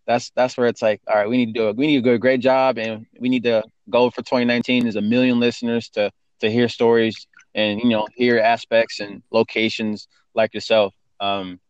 that's 0.08 0.30
that's 0.30 0.56
where 0.56 0.66
it's 0.66 0.80
like, 0.80 1.02
all 1.06 1.14
right, 1.14 1.28
we 1.28 1.36
need 1.36 1.52
to 1.52 1.52
do 1.52 1.68
it. 1.68 1.76
We 1.76 1.86
need 1.86 1.96
to 1.96 2.10
do 2.10 2.14
a 2.14 2.18
great 2.18 2.40
job, 2.40 2.78
and 2.78 3.06
we 3.20 3.28
need 3.28 3.44
to 3.44 3.62
go 3.90 4.08
for 4.08 4.22
2019 4.22 4.86
is 4.86 4.96
a 4.96 5.02
million 5.02 5.38
listeners 5.38 5.90
to 5.90 6.10
to 6.40 6.50
hear 6.50 6.68
stories 6.68 7.26
and 7.54 7.78
you 7.78 7.90
know 7.90 8.06
hear 8.14 8.38
aspects 8.38 9.00
and 9.00 9.22
locations 9.30 10.08
like 10.34 10.54
yourself. 10.54 10.94
Um, 11.20 11.60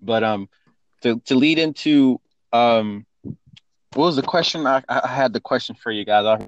but 0.00 0.22
um, 0.22 0.48
to 1.02 1.18
to 1.26 1.34
lead 1.34 1.58
into 1.58 2.20
um, 2.52 3.04
what 3.24 4.06
was 4.06 4.16
the 4.16 4.22
question? 4.22 4.64
I, 4.64 4.84
I 4.88 5.08
had 5.08 5.32
the 5.32 5.40
question 5.40 5.74
for 5.74 5.90
you 5.90 6.04
guys. 6.04 6.24
Our 6.24 6.38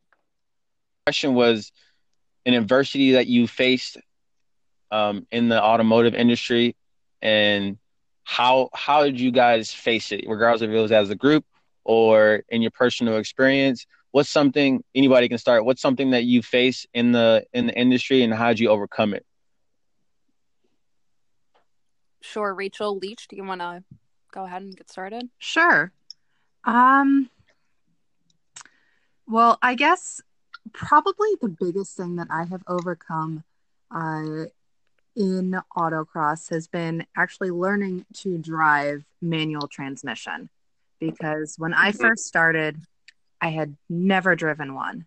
question 1.05 1.35
was 1.35 1.73
an 2.47 2.55
adversity 2.55 3.13
that 3.13 3.27
you 3.27 3.49
faced 3.49 3.97
um, 4.93 5.27
in 5.33 5.49
the 5.49 5.61
automotive 5.61 6.15
industry, 6.15 6.77
and 7.21 7.77
how 8.29 8.69
how 8.75 9.05
did 9.05 9.19
you 9.19 9.31
guys 9.31 9.73
face 9.73 10.13
it, 10.13 10.25
regardless 10.29 10.61
if 10.61 10.71
it 10.71 10.79
was 10.79 10.93
as 10.93 11.09
a 11.09 11.17
group 11.17 11.47
or 11.85 12.43
in 12.51 12.61
your 12.61 12.71
personal 12.71 13.17
experience? 13.17 13.87
what's 14.11 14.31
something 14.31 14.83
anybody 14.95 15.29
can 15.29 15.39
start 15.39 15.65
what's 15.65 15.83
something 15.83 16.11
that 16.11 16.25
you 16.25 16.43
face 16.43 16.87
in 16.95 17.13
the 17.13 17.45
in 17.53 17.67
the 17.67 17.79
industry 17.79 18.23
and 18.23 18.33
how 18.33 18.49
did 18.49 18.59
you 18.59 18.69
overcome 18.69 19.15
it? 19.15 19.25
Sure 22.21 22.55
rachel 22.55 22.97
leach 22.97 23.29
do 23.29 23.37
you 23.37 23.45
want 23.45 23.61
to 23.61 23.83
go 24.33 24.45
ahead 24.45 24.63
and 24.63 24.77
get 24.77 24.91
started? 24.91 25.29
Sure. 25.39 25.93
Um 26.65 27.31
well 29.27 29.59
i 29.63 29.75
guess 29.75 30.21
probably 30.73 31.37
the 31.41 31.49
biggest 31.49 31.97
thing 31.97 32.17
that 32.17 32.29
i 32.31 32.45
have 32.45 32.63
overcome 32.67 33.45
uh, 33.91 34.45
in 35.19 35.61
autocross 35.77 36.49
has 36.49 36.69
been 36.69 37.05
actually 37.17 37.51
learning 37.51 38.07
to 38.15 38.39
drive 38.39 39.05
manual 39.21 39.69
transmission 39.69 40.49
because 41.01 41.57
when 41.59 41.75
i 41.75 41.91
mm-hmm. 41.91 42.01
first 42.01 42.25
started 42.25 42.81
I 43.41 43.49
had 43.51 43.77
never 43.89 44.35
driven 44.35 44.75
one. 44.75 45.07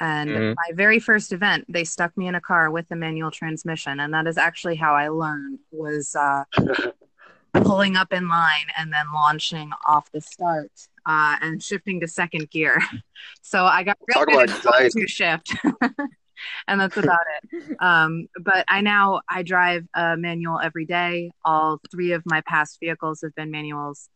And 0.00 0.30
mm-hmm. 0.30 0.54
my 0.56 0.74
very 0.74 0.98
first 0.98 1.32
event, 1.32 1.64
they 1.68 1.84
stuck 1.84 2.16
me 2.16 2.26
in 2.26 2.34
a 2.34 2.40
car 2.40 2.70
with 2.70 2.90
a 2.90 2.96
manual 2.96 3.30
transmission, 3.30 4.00
and 4.00 4.12
that 4.14 4.26
is 4.26 4.36
actually 4.36 4.74
how 4.74 4.94
I 4.94 5.08
learned 5.08 5.60
was 5.70 6.16
uh, 6.16 6.42
pulling 7.54 7.96
up 7.96 8.12
in 8.12 8.28
line 8.28 8.66
and 8.76 8.92
then 8.92 9.06
launching 9.14 9.70
off 9.86 10.10
the 10.10 10.20
start 10.20 10.72
uh, 11.06 11.36
and 11.40 11.62
shifting 11.62 12.00
to 12.00 12.08
second 12.08 12.50
gear. 12.50 12.78
So 13.40 13.64
I 13.64 13.84
got 13.84 13.98
real 14.08 14.26
Talk 14.26 14.28
good 14.28 14.50
at 14.50 14.90
to 14.92 15.06
shift. 15.06 15.54
and 16.68 16.80
that's 16.80 16.96
about 16.96 17.20
it. 17.42 17.76
Um, 17.80 18.28
but 18.40 18.64
I 18.68 18.80
now 18.80 19.22
I 19.28 19.42
drive 19.42 19.86
a 19.94 20.16
manual 20.16 20.60
every 20.60 20.84
day. 20.84 21.30
All 21.44 21.80
three 21.90 22.12
of 22.12 22.22
my 22.24 22.40
past 22.42 22.78
vehicles 22.80 23.20
have 23.22 23.34
been 23.34 23.50
manuals, 23.50 24.08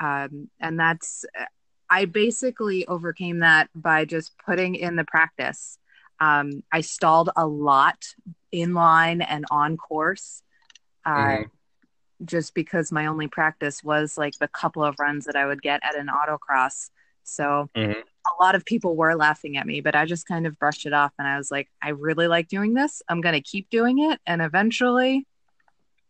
um, 0.00 0.50
and 0.60 0.78
that's 0.78 1.24
I 1.88 2.04
basically 2.04 2.86
overcame 2.86 3.40
that 3.40 3.68
by 3.74 4.04
just 4.04 4.32
putting 4.44 4.74
in 4.74 4.96
the 4.96 5.04
practice. 5.04 5.78
Um, 6.20 6.62
I 6.72 6.80
stalled 6.80 7.30
a 7.36 7.46
lot 7.46 8.04
in 8.50 8.74
line 8.74 9.20
and 9.22 9.44
on 9.50 9.76
course. 9.76 10.42
Uh, 11.04 11.10
mm-hmm. 11.10 11.42
Just 12.24 12.54
because 12.54 12.90
my 12.90 13.06
only 13.06 13.28
practice 13.28 13.84
was 13.84 14.16
like 14.16 14.38
the 14.38 14.48
couple 14.48 14.82
of 14.82 14.96
runs 14.98 15.26
that 15.26 15.36
I 15.36 15.46
would 15.46 15.60
get 15.60 15.80
at 15.84 15.96
an 15.96 16.08
autocross. 16.08 16.90
So 17.26 17.68
mm-hmm. 17.76 17.92
a 17.92 18.42
lot 18.42 18.54
of 18.54 18.64
people 18.64 18.96
were 18.96 19.14
laughing 19.14 19.56
at 19.56 19.66
me, 19.66 19.80
but 19.80 19.94
I 19.94 20.04
just 20.04 20.26
kind 20.26 20.46
of 20.46 20.58
brushed 20.58 20.86
it 20.86 20.92
off 20.92 21.12
and 21.18 21.26
I 21.26 21.36
was 21.36 21.50
like, 21.50 21.68
I 21.82 21.90
really 21.90 22.28
like 22.28 22.48
doing 22.48 22.74
this. 22.74 23.02
I'm 23.08 23.20
going 23.20 23.34
to 23.34 23.40
keep 23.40 23.68
doing 23.70 23.98
it. 23.98 24.20
And 24.26 24.40
eventually 24.40 25.26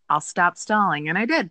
I'll 0.08 0.20
stop 0.20 0.56
stalling. 0.56 1.08
And 1.08 1.18
I 1.18 1.24
did. 1.24 1.50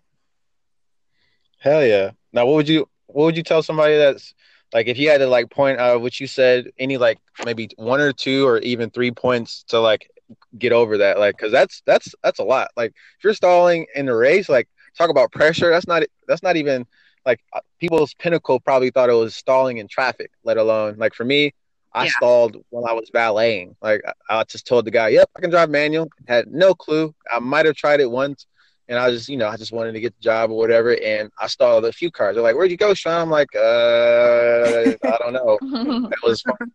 Hell 1.59 1.85
yeah. 1.85 2.11
Now, 2.31 2.45
what 2.45 2.55
would 2.55 2.69
you, 2.69 2.87
what 3.07 3.25
would 3.25 3.37
you 3.37 3.43
tell 3.43 3.63
somebody 3.63 3.97
that's 3.97 4.33
like 4.73 4.87
if 4.87 4.97
you 4.97 5.09
had 5.09 5.19
to 5.19 5.27
like 5.27 5.49
point 5.49 5.79
out 5.79 6.01
what 6.01 6.19
you 6.19 6.27
said 6.27 6.71
any 6.77 6.97
like 6.97 7.19
maybe 7.45 7.69
one 7.77 8.01
or 8.01 8.11
two 8.11 8.47
or 8.47 8.59
even 8.59 8.89
three 8.89 9.11
points 9.11 9.63
to 9.69 9.79
like 9.79 10.09
get 10.57 10.73
over 10.73 10.97
that 10.97 11.19
like 11.19 11.37
because 11.37 11.51
that's 11.51 11.81
that's 11.85 12.13
that's 12.23 12.39
a 12.39 12.43
lot 12.43 12.69
like 12.75 12.91
if 13.17 13.23
you're 13.23 13.33
stalling 13.33 13.85
in 13.95 14.07
the 14.07 14.15
race 14.15 14.49
like 14.49 14.67
talk 14.97 15.09
about 15.09 15.31
pressure 15.31 15.69
that's 15.69 15.87
not 15.87 16.03
that's 16.27 16.43
not 16.43 16.55
even 16.55 16.85
like 17.25 17.41
uh, 17.53 17.59
people's 17.79 18.13
pinnacle 18.15 18.59
probably 18.59 18.89
thought 18.89 19.09
it 19.09 19.13
was 19.13 19.35
stalling 19.35 19.77
in 19.77 19.87
traffic 19.87 20.31
let 20.43 20.57
alone 20.57 20.95
like 20.97 21.13
for 21.13 21.25
me 21.25 21.53
i 21.93 22.05
yeah. 22.05 22.11
stalled 22.11 22.63
while 22.69 22.85
i 22.85 22.93
was 22.93 23.09
valeting 23.11 23.75
like 23.81 24.01
I, 24.29 24.39
I 24.39 24.43
just 24.43 24.67
told 24.67 24.85
the 24.85 24.91
guy 24.91 25.09
yep 25.09 25.29
i 25.35 25.41
can 25.41 25.49
drive 25.49 25.69
manual 25.69 26.09
had 26.27 26.47
no 26.51 26.73
clue 26.73 27.13
i 27.31 27.39
might 27.39 27.65
have 27.65 27.75
tried 27.75 27.99
it 27.99 28.09
once 28.09 28.45
and 28.87 28.99
I 28.99 29.09
just, 29.09 29.29
you 29.29 29.37
know, 29.37 29.47
I 29.47 29.57
just 29.57 29.71
wanted 29.71 29.93
to 29.93 29.99
get 29.99 30.15
the 30.15 30.21
job 30.21 30.51
or 30.51 30.57
whatever. 30.57 30.95
And 31.03 31.31
I 31.39 31.47
stalled 31.47 31.85
a 31.85 31.91
few 31.91 32.11
cars. 32.11 32.35
They're 32.35 32.43
like, 32.43 32.55
"Where'd 32.55 32.71
you 32.71 32.77
go, 32.77 32.93
Sean?" 32.93 33.21
I'm 33.21 33.29
like, 33.29 33.49
"Uh, 33.55 34.93
I 35.03 35.17
don't 35.19 35.33
know." 35.33 35.57
that 36.09 36.19
was 36.23 36.43
fun. 36.43 36.71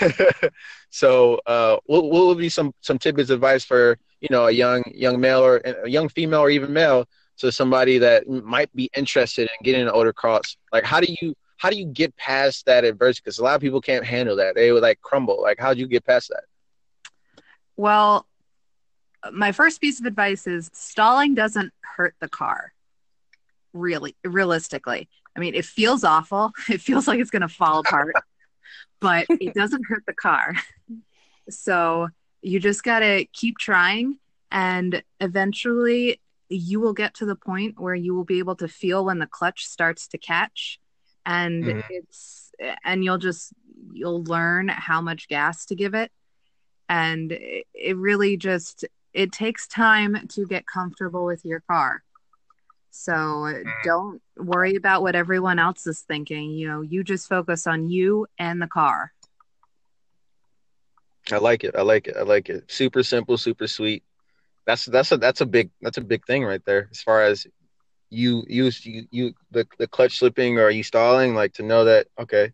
so, 0.90 1.40
uh, 1.46 1.76
what, 1.86 2.04
what 2.04 2.26
would 2.26 2.38
be 2.38 2.48
some 2.48 2.74
some 2.80 2.98
tidbits 2.98 3.30
advice 3.30 3.64
for 3.64 3.96
you 4.20 4.28
know 4.30 4.46
a 4.46 4.50
young 4.50 4.82
young 4.92 5.20
male 5.20 5.40
or 5.40 5.58
a 5.58 5.88
young 5.88 6.08
female 6.08 6.40
or 6.40 6.50
even 6.50 6.72
male 6.72 7.06
to 7.38 7.52
somebody 7.52 7.98
that 7.98 8.28
might 8.28 8.74
be 8.74 8.90
interested 8.96 9.42
in 9.42 9.64
getting 9.64 9.82
an 9.82 9.88
autocross? 9.88 10.56
Like, 10.72 10.84
how 10.84 11.00
do 11.00 11.12
you 11.20 11.34
how 11.56 11.70
do 11.70 11.76
you 11.76 11.86
get 11.86 12.16
past 12.16 12.66
that 12.66 12.84
adversity? 12.84 13.22
Because 13.24 13.38
a 13.38 13.44
lot 13.44 13.56
of 13.56 13.60
people 13.60 13.80
can't 13.80 14.04
handle 14.04 14.36
that; 14.36 14.54
they 14.54 14.72
would 14.72 14.82
like 14.82 15.00
crumble. 15.00 15.40
Like, 15.42 15.58
how 15.58 15.74
do 15.74 15.80
you 15.80 15.88
get 15.88 16.04
past 16.04 16.28
that? 16.28 16.44
Well, 17.76 18.26
my 19.32 19.52
first 19.52 19.80
piece 19.80 20.00
of 20.00 20.06
advice 20.06 20.46
is 20.46 20.70
stalling 20.72 21.34
doesn't 21.34 21.72
hurt 21.80 22.14
the 22.20 22.28
car 22.28 22.72
really 23.72 24.16
realistically 24.24 25.08
i 25.36 25.40
mean 25.40 25.54
it 25.54 25.64
feels 25.64 26.04
awful 26.04 26.52
it 26.68 26.80
feels 26.80 27.06
like 27.06 27.20
it's 27.20 27.30
going 27.30 27.42
to 27.42 27.48
fall 27.48 27.80
apart 27.80 28.14
but 29.00 29.26
it 29.28 29.54
doesn't 29.54 29.84
hurt 29.86 30.02
the 30.06 30.14
car 30.14 30.54
so 31.48 32.08
you 32.42 32.60
just 32.60 32.82
got 32.82 33.00
to 33.00 33.24
keep 33.32 33.58
trying 33.58 34.18
and 34.50 35.02
eventually 35.20 36.20
you 36.48 36.80
will 36.80 36.94
get 36.94 37.14
to 37.14 37.26
the 37.26 37.36
point 37.36 37.78
where 37.78 37.94
you 37.94 38.14
will 38.14 38.24
be 38.24 38.38
able 38.38 38.56
to 38.56 38.68
feel 38.68 39.04
when 39.04 39.18
the 39.18 39.26
clutch 39.26 39.66
starts 39.66 40.08
to 40.08 40.18
catch 40.18 40.78
and 41.26 41.64
mm-hmm. 41.64 41.80
it's 41.90 42.50
and 42.84 43.04
you'll 43.04 43.18
just 43.18 43.52
you'll 43.92 44.24
learn 44.24 44.68
how 44.68 45.00
much 45.00 45.28
gas 45.28 45.66
to 45.66 45.74
give 45.74 45.94
it 45.94 46.10
and 46.88 47.32
it 47.74 47.96
really 47.96 48.36
just 48.36 48.84
it 49.12 49.32
takes 49.32 49.66
time 49.66 50.26
to 50.28 50.46
get 50.46 50.66
comfortable 50.66 51.24
with 51.24 51.44
your 51.44 51.60
car. 51.60 52.02
So 52.90 53.12
mm. 53.12 53.64
don't 53.84 54.22
worry 54.36 54.76
about 54.76 55.02
what 55.02 55.14
everyone 55.14 55.58
else 55.58 55.86
is 55.86 56.00
thinking. 56.00 56.50
You 56.50 56.68
know, 56.68 56.80
you 56.82 57.04
just 57.04 57.28
focus 57.28 57.66
on 57.66 57.90
you 57.90 58.26
and 58.38 58.60
the 58.60 58.66
car. 58.66 59.12
I 61.30 61.38
like 61.38 61.64
it. 61.64 61.74
I 61.76 61.82
like 61.82 62.08
it. 62.08 62.16
I 62.16 62.22
like 62.22 62.48
it. 62.48 62.70
Super 62.70 63.02
simple, 63.02 63.36
super 63.36 63.66
sweet. 63.66 64.02
That's 64.68 64.84
that's 64.84 65.10
a 65.12 65.16
that's 65.16 65.40
a 65.40 65.46
big 65.46 65.70
that's 65.80 65.96
a 65.96 66.02
big 66.02 66.26
thing 66.26 66.44
right 66.44 66.62
there. 66.66 66.88
As 66.90 67.00
far 67.00 67.22
as 67.22 67.46
you 68.10 68.44
use 68.46 68.84
you, 68.84 69.06
you 69.10 69.32
the 69.50 69.66
the 69.78 69.88
clutch 69.88 70.18
slipping 70.18 70.58
or 70.58 70.68
you 70.68 70.82
stalling, 70.82 71.34
like 71.34 71.54
to 71.54 71.62
know 71.62 71.86
that 71.86 72.08
okay, 72.20 72.52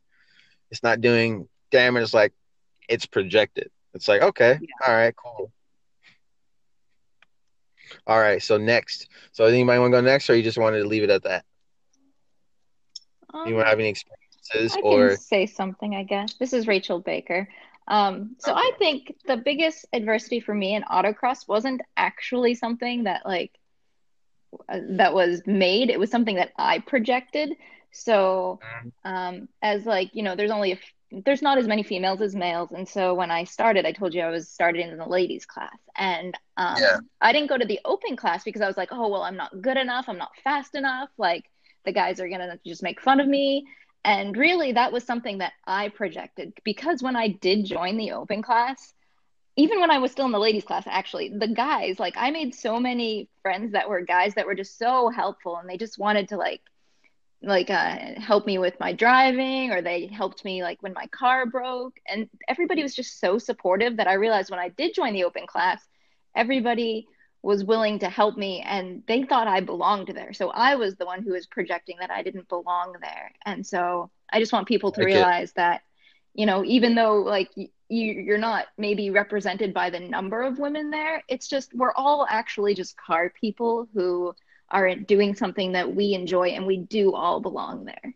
it's 0.70 0.84
not 0.84 1.00
doing 1.00 1.48
damage 1.72 2.14
like 2.14 2.32
it's 2.88 3.04
projected. 3.04 3.68
It's 3.94 4.06
like 4.06 4.22
okay, 4.22 4.60
yeah. 4.62 4.86
all 4.86 4.94
right, 4.94 5.12
cool. 5.16 5.50
All 8.06 8.20
right. 8.20 8.40
So 8.40 8.58
next. 8.58 9.08
So 9.32 9.46
anybody 9.46 9.80
want 9.80 9.92
to 9.92 9.98
go 9.98 10.00
next, 10.00 10.30
or 10.30 10.36
you 10.36 10.44
just 10.44 10.56
wanted 10.56 10.82
to 10.82 10.86
leave 10.86 11.02
it 11.02 11.10
at 11.10 11.24
that? 11.24 11.44
Um, 13.32 13.48
you 13.48 13.54
want 13.56 13.66
to 13.66 13.70
have 13.70 13.80
any 13.80 13.88
experiences, 13.88 14.76
I 14.76 14.80
or 14.82 15.16
say 15.16 15.46
something? 15.46 15.96
I 15.96 16.04
guess 16.04 16.34
this 16.34 16.52
is 16.52 16.68
Rachel 16.68 17.00
Baker. 17.00 17.48
Um, 17.86 18.36
so 18.38 18.52
okay. 18.52 18.60
I 18.60 18.72
think 18.78 19.16
the 19.26 19.36
biggest 19.36 19.86
adversity 19.92 20.40
for 20.40 20.54
me 20.54 20.74
in 20.74 20.82
autocross 20.84 21.46
wasn't 21.46 21.82
actually 21.96 22.54
something 22.54 23.04
that 23.04 23.26
like 23.26 23.52
uh, 24.68 24.80
that 24.90 25.14
was 25.14 25.42
made. 25.46 25.90
It 25.90 25.98
was 25.98 26.10
something 26.10 26.36
that 26.36 26.52
I 26.58 26.78
projected. 26.78 27.56
So, 27.92 28.60
mm-hmm. 28.62 28.88
um, 29.12 29.48
as 29.62 29.84
like 29.84 30.10
you 30.14 30.22
know, 30.22 30.34
there's 30.34 30.50
only 30.50 30.72
a 30.72 30.78
there's 31.24 31.42
not 31.42 31.58
as 31.58 31.68
many 31.68 31.82
females 31.82 32.20
as 32.20 32.34
males 32.34 32.70
and 32.72 32.88
so 32.88 33.14
when 33.14 33.30
i 33.30 33.44
started 33.44 33.86
i 33.86 33.92
told 33.92 34.14
you 34.14 34.20
i 34.20 34.30
was 34.30 34.48
started 34.48 34.80
in 34.80 34.96
the 34.96 35.08
ladies 35.08 35.46
class 35.46 35.76
and 35.96 36.36
um, 36.56 36.76
yeah. 36.80 36.98
i 37.20 37.32
didn't 37.32 37.48
go 37.48 37.56
to 37.56 37.66
the 37.66 37.78
open 37.84 38.16
class 38.16 38.42
because 38.42 38.62
i 38.62 38.66
was 38.66 38.76
like 38.76 38.88
oh 38.90 39.08
well 39.08 39.22
i'm 39.22 39.36
not 39.36 39.60
good 39.60 39.76
enough 39.76 40.06
i'm 40.08 40.18
not 40.18 40.32
fast 40.42 40.74
enough 40.74 41.08
like 41.16 41.44
the 41.84 41.92
guys 41.92 42.18
are 42.18 42.28
gonna 42.28 42.58
just 42.66 42.82
make 42.82 43.00
fun 43.00 43.20
of 43.20 43.28
me 43.28 43.64
and 44.04 44.36
really 44.36 44.72
that 44.72 44.92
was 44.92 45.04
something 45.04 45.38
that 45.38 45.52
i 45.66 45.88
projected 45.88 46.52
because 46.64 47.02
when 47.02 47.16
i 47.16 47.28
did 47.28 47.64
join 47.64 47.96
the 47.96 48.12
open 48.12 48.42
class 48.42 48.94
even 49.56 49.80
when 49.80 49.90
i 49.90 49.98
was 49.98 50.12
still 50.12 50.26
in 50.26 50.32
the 50.32 50.38
ladies 50.38 50.64
class 50.64 50.84
actually 50.86 51.30
the 51.36 51.48
guys 51.48 51.98
like 51.98 52.14
i 52.16 52.30
made 52.30 52.54
so 52.54 52.78
many 52.78 53.28
friends 53.42 53.72
that 53.72 53.88
were 53.88 54.00
guys 54.00 54.34
that 54.34 54.46
were 54.46 54.54
just 54.54 54.78
so 54.78 55.08
helpful 55.08 55.56
and 55.56 55.68
they 55.68 55.76
just 55.76 55.98
wanted 55.98 56.28
to 56.28 56.36
like 56.36 56.60
like 57.46 57.70
uh, 57.70 57.96
help 58.18 58.46
me 58.46 58.58
with 58.58 58.78
my 58.80 58.92
driving 58.92 59.70
or 59.70 59.82
they 59.82 60.06
helped 60.06 60.44
me 60.44 60.62
like 60.62 60.82
when 60.82 60.94
my 60.94 61.06
car 61.08 61.44
broke. 61.44 61.94
And 62.08 62.28
everybody 62.48 62.82
was 62.82 62.94
just 62.94 63.20
so 63.20 63.38
supportive 63.38 63.98
that 63.98 64.06
i 64.06 64.14
realized 64.14 64.50
when 64.50 64.60
i 64.60 64.70
did 64.70 64.94
join 64.94 65.12
the 65.12 65.24
open 65.24 65.46
class 65.46 65.86
everybody 66.34 67.06
was 67.44 67.64
willing 67.64 67.98
to 67.98 68.08
help 68.08 68.36
me 68.36 68.62
and 68.66 69.02
they 69.06 69.22
thought 69.22 69.46
i 69.46 69.60
belonged 69.60 70.08
there 70.08 70.32
so 70.32 70.50
i 70.50 70.74
was 70.74 70.96
the 70.96 71.06
one 71.06 71.22
who 71.22 71.32
was 71.32 71.46
projecting 71.46 71.96
that 72.00 72.10
i 72.10 72.22
didn't 72.22 72.48
belong 72.48 72.94
there 73.00 73.30
and 73.44 73.66
so 73.66 74.10
i 74.32 74.40
just 74.40 74.52
want 74.52 74.66
people 74.66 74.90
to 74.90 75.00
like 75.00 75.06
realize 75.06 75.50
it. 75.50 75.56
that 75.56 75.82
you 76.34 76.46
know 76.46 76.64
even 76.64 76.94
though 76.94 77.16
like 77.16 77.50
you 77.56 77.68
you're 77.88 78.38
not 78.38 78.66
maybe 78.78 79.10
represented 79.10 79.74
by 79.74 79.90
the 79.90 80.00
number 80.00 80.42
of 80.42 80.58
women 80.58 80.90
there 80.90 81.22
it's 81.28 81.46
just 81.46 81.74
we're 81.74 81.92
all 81.94 82.26
actually 82.28 82.74
just 82.74 82.96
car 82.96 83.32
people 83.40 83.86
who 83.94 84.34
are 84.70 84.94
doing 84.94 85.34
something 85.34 85.72
that 85.72 85.94
we 85.94 86.14
enjoy 86.14 86.48
and 86.48 86.66
we 86.66 86.76
do 86.76 87.14
all 87.14 87.40
belong 87.40 87.84
there. 87.84 88.14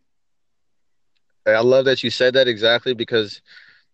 I 1.47 1.61
love 1.61 1.87
that 1.87 2.02
you 2.02 2.11
said 2.11 2.35
that 2.35 2.49
exactly 2.49 2.94
because 2.94 3.40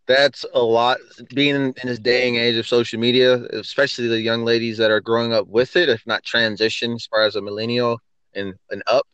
that's 0.07 0.45
a 0.55 0.63
lot 0.63 0.99
being 1.35 1.55
in, 1.55 1.75
this 1.85 1.99
day 1.99 2.29
and 2.29 2.37
age 2.37 2.57
of 2.57 2.67
social 2.67 3.01
media, 3.01 3.35
especially 3.53 4.09
the 4.09 4.21
young 4.21 4.45
ladies 4.45 4.79
that 4.79 4.91
are 4.91 5.01
growing 5.01 5.33
up 5.33 5.47
with 5.49 5.77
it, 5.77 5.89
if 5.89 6.07
not 6.07 6.25
transition 6.25 6.93
as 6.93 7.07
far 7.07 7.23
as 7.23 7.37
a 7.37 7.43
millennial 7.43 7.99
and, 8.35 8.55
and 8.71 8.83
up. 8.87 9.07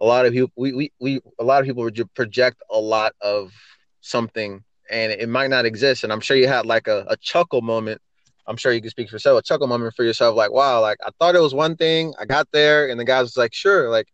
A 0.00 0.04
lot 0.04 0.26
of 0.26 0.32
people 0.32 0.52
we, 0.56 0.72
we, 0.72 0.92
we 1.00 1.20
a 1.40 1.44
lot 1.44 1.60
of 1.60 1.66
people 1.66 1.90
project 2.14 2.62
a 2.70 2.78
lot 2.78 3.12
of 3.20 3.52
something 4.00 4.62
and 4.90 5.12
it 5.12 5.28
might 5.28 5.50
not 5.50 5.66
exist. 5.66 6.04
And 6.04 6.12
I'm 6.12 6.20
sure 6.20 6.36
you 6.36 6.46
had 6.46 6.66
like 6.66 6.86
a, 6.86 7.04
a 7.08 7.16
chuckle 7.16 7.62
moment 7.62 8.00
I'm 8.48 8.56
sure 8.56 8.72
you 8.72 8.80
can 8.80 8.90
speak 8.90 9.10
for 9.10 9.16
yourself, 9.16 9.38
a 9.38 9.42
chuckle 9.42 9.66
moment 9.66 9.94
for 9.94 10.04
yourself, 10.04 10.34
like, 10.34 10.50
wow, 10.50 10.80
like 10.80 10.96
I 11.06 11.10
thought 11.18 11.36
it 11.36 11.40
was 11.40 11.52
one 11.54 11.76
thing, 11.76 12.14
I 12.18 12.24
got 12.24 12.48
there, 12.50 12.88
and 12.88 12.98
the 12.98 13.04
guy 13.04 13.20
was 13.20 13.36
like, 13.36 13.52
sure, 13.52 13.90
like, 13.90 14.08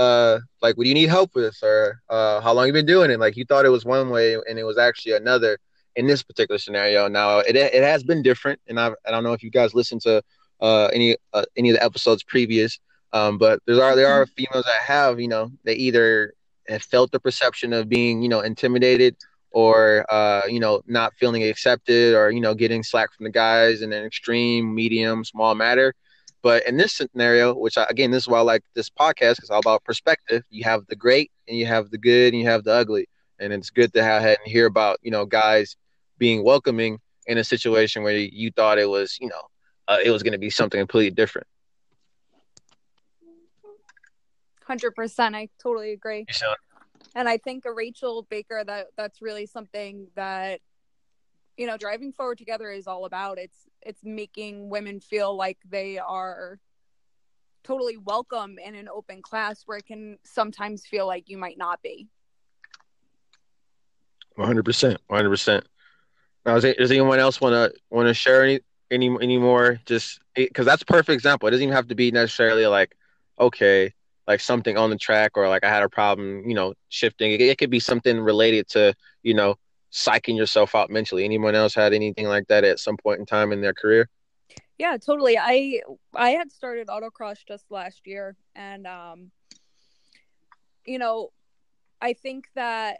uh, 0.00 0.38
like, 0.62 0.76
what 0.76 0.84
do 0.84 0.88
you 0.88 0.94
need 0.94 1.10
help 1.10 1.30
with, 1.34 1.56
or 1.62 2.00
uh, 2.08 2.40
how 2.40 2.52
long 2.54 2.66
you 2.66 2.72
been 2.72 2.86
doing 2.86 3.10
it? 3.10 3.20
Like, 3.20 3.36
you 3.36 3.44
thought 3.44 3.66
it 3.66 3.70
was 3.70 3.84
one 3.84 4.10
way, 4.10 4.34
and 4.34 4.58
it 4.58 4.64
was 4.64 4.78
actually 4.78 5.12
another 5.14 5.58
in 5.96 6.06
this 6.06 6.22
particular 6.22 6.58
scenario. 6.58 7.08
Now, 7.08 7.38
it 7.40 7.56
it 7.56 7.82
has 7.82 8.02
been 8.04 8.22
different, 8.22 8.60
and 8.68 8.80
I 8.80 8.92
I 9.06 9.10
don't 9.10 9.24
know 9.24 9.34
if 9.34 9.42
you 9.42 9.50
guys 9.50 9.74
listened 9.74 10.02
to 10.02 10.22
uh 10.60 10.86
any 10.92 11.16
uh, 11.32 11.44
any 11.56 11.70
of 11.70 11.76
the 11.76 11.84
episodes 11.84 12.22
previous, 12.24 12.78
um, 13.12 13.38
but 13.38 13.60
there 13.66 13.82
are 13.82 13.96
there 13.96 14.08
are 14.08 14.26
females 14.26 14.64
that 14.64 14.82
have, 14.86 15.20
you 15.20 15.28
know, 15.28 15.50
they 15.64 15.74
either 15.74 16.34
felt 16.80 17.10
the 17.12 17.20
perception 17.20 17.72
of 17.72 17.88
being, 17.88 18.22
you 18.22 18.28
know, 18.28 18.40
intimidated 18.40 19.16
or 19.52 20.06
uh, 20.10 20.42
you 20.48 20.60
know 20.60 20.82
not 20.86 21.12
feeling 21.14 21.42
accepted 21.44 22.14
or 22.14 22.30
you 22.30 22.40
know 22.40 22.54
getting 22.54 22.82
slack 22.82 23.12
from 23.14 23.24
the 23.24 23.30
guys 23.30 23.82
in 23.82 23.92
an 23.92 24.04
extreme 24.04 24.74
medium 24.74 25.24
small 25.24 25.54
matter 25.54 25.94
but 26.42 26.66
in 26.66 26.76
this 26.76 26.92
scenario 26.92 27.54
which 27.54 27.76
I, 27.78 27.86
again 27.90 28.10
this 28.10 28.24
is 28.24 28.28
why 28.28 28.38
i 28.38 28.42
like 28.42 28.62
this 28.74 28.90
podcast 28.90 29.36
because 29.36 29.38
it's 29.38 29.50
all 29.50 29.60
about 29.60 29.84
perspective 29.84 30.42
you 30.50 30.64
have 30.64 30.86
the 30.86 30.96
great 30.96 31.30
and 31.48 31.56
you 31.56 31.66
have 31.66 31.90
the 31.90 31.98
good 31.98 32.32
and 32.32 32.42
you 32.42 32.48
have 32.48 32.64
the 32.64 32.72
ugly 32.72 33.08
and 33.38 33.52
it's 33.52 33.70
good 33.70 33.92
to 33.94 34.02
have 34.02 34.22
and 34.22 34.38
hear 34.44 34.66
about 34.66 34.98
you 35.02 35.10
know 35.10 35.24
guys 35.26 35.76
being 36.18 36.44
welcoming 36.44 36.98
in 37.26 37.38
a 37.38 37.44
situation 37.44 38.02
where 38.02 38.16
you 38.16 38.50
thought 38.50 38.78
it 38.78 38.88
was, 38.88 39.16
you 39.20 39.28
know, 39.28 39.42
uh, 39.88 39.98
it 40.04 40.10
was 40.10 40.22
going 40.22 40.32
to 40.32 40.38
be 40.38 40.50
something 40.50 40.80
completely 40.80 41.10
different. 41.10 41.46
Hundred 44.64 44.92
percent, 44.94 45.34
I 45.34 45.48
totally 45.60 45.92
agree. 45.92 46.26
And 47.16 47.28
I 47.28 47.38
think 47.38 47.64
a 47.64 47.72
Rachel 47.72 48.26
Baker 48.30 48.62
that 48.64 48.88
that's 48.96 49.20
really 49.20 49.46
something 49.46 50.06
that 50.14 50.60
you 51.56 51.66
know 51.66 51.76
driving 51.76 52.12
forward 52.12 52.38
together 52.38 52.70
is 52.70 52.86
all 52.86 53.04
about. 53.04 53.38
It's 53.38 53.66
it's 53.82 54.02
making 54.04 54.70
women 54.70 55.00
feel 55.00 55.36
like 55.36 55.58
they 55.68 55.98
are 55.98 56.58
totally 57.62 57.96
welcome 57.96 58.56
in 58.64 58.74
an 58.74 58.88
open 58.88 59.22
class 59.22 59.62
where 59.66 59.78
it 59.78 59.86
can 59.86 60.18
sometimes 60.24 60.86
feel 60.86 61.06
like 61.06 61.28
you 61.28 61.38
might 61.38 61.58
not 61.58 61.82
be. 61.82 62.08
100%. 64.38 64.96
100%. 65.10 65.62
Now, 66.46 66.58
does, 66.58 66.74
does 66.76 66.90
anyone 66.90 67.18
else 67.18 67.40
want 67.40 67.52
to 67.52 67.78
want 67.90 68.08
to 68.08 68.14
share 68.14 68.42
any 68.42 68.60
any 68.90 69.14
any 69.20 69.38
more? 69.38 69.78
Just 69.84 70.20
because 70.34 70.64
that's 70.64 70.82
a 70.82 70.86
perfect 70.86 71.10
example. 71.10 71.46
It 71.46 71.50
doesn't 71.50 71.64
even 71.64 71.74
have 71.74 71.88
to 71.88 71.94
be 71.94 72.10
necessarily 72.10 72.66
like 72.66 72.96
okay, 73.38 73.92
like 74.26 74.40
something 74.40 74.76
on 74.76 74.90
the 74.90 74.96
track 74.96 75.32
or 75.36 75.48
like 75.48 75.64
I 75.64 75.68
had 75.68 75.82
a 75.82 75.88
problem, 75.88 76.48
you 76.48 76.54
know, 76.54 76.74
shifting. 76.88 77.32
It, 77.32 77.42
it 77.42 77.58
could 77.58 77.70
be 77.70 77.80
something 77.80 78.18
related 78.18 78.68
to 78.68 78.94
you 79.22 79.34
know 79.34 79.56
psyching 79.92 80.36
yourself 80.36 80.74
out 80.74 80.90
mentally. 80.90 81.24
Anyone 81.24 81.54
else 81.54 81.74
had 81.74 81.92
anything 81.92 82.26
like 82.26 82.46
that 82.48 82.64
at 82.64 82.78
some 82.78 82.96
point 82.96 83.20
in 83.20 83.26
time 83.26 83.52
in 83.52 83.60
their 83.60 83.74
career? 83.74 84.08
Yeah, 84.78 84.96
totally. 84.96 85.36
I 85.38 85.82
I 86.14 86.30
had 86.30 86.50
started 86.50 86.88
autocross 86.88 87.38
just 87.46 87.70
last 87.70 88.06
year, 88.06 88.36
and 88.54 88.86
um, 88.86 89.30
you 90.86 90.98
know, 90.98 91.30
I 92.00 92.14
think 92.14 92.46
that 92.54 92.98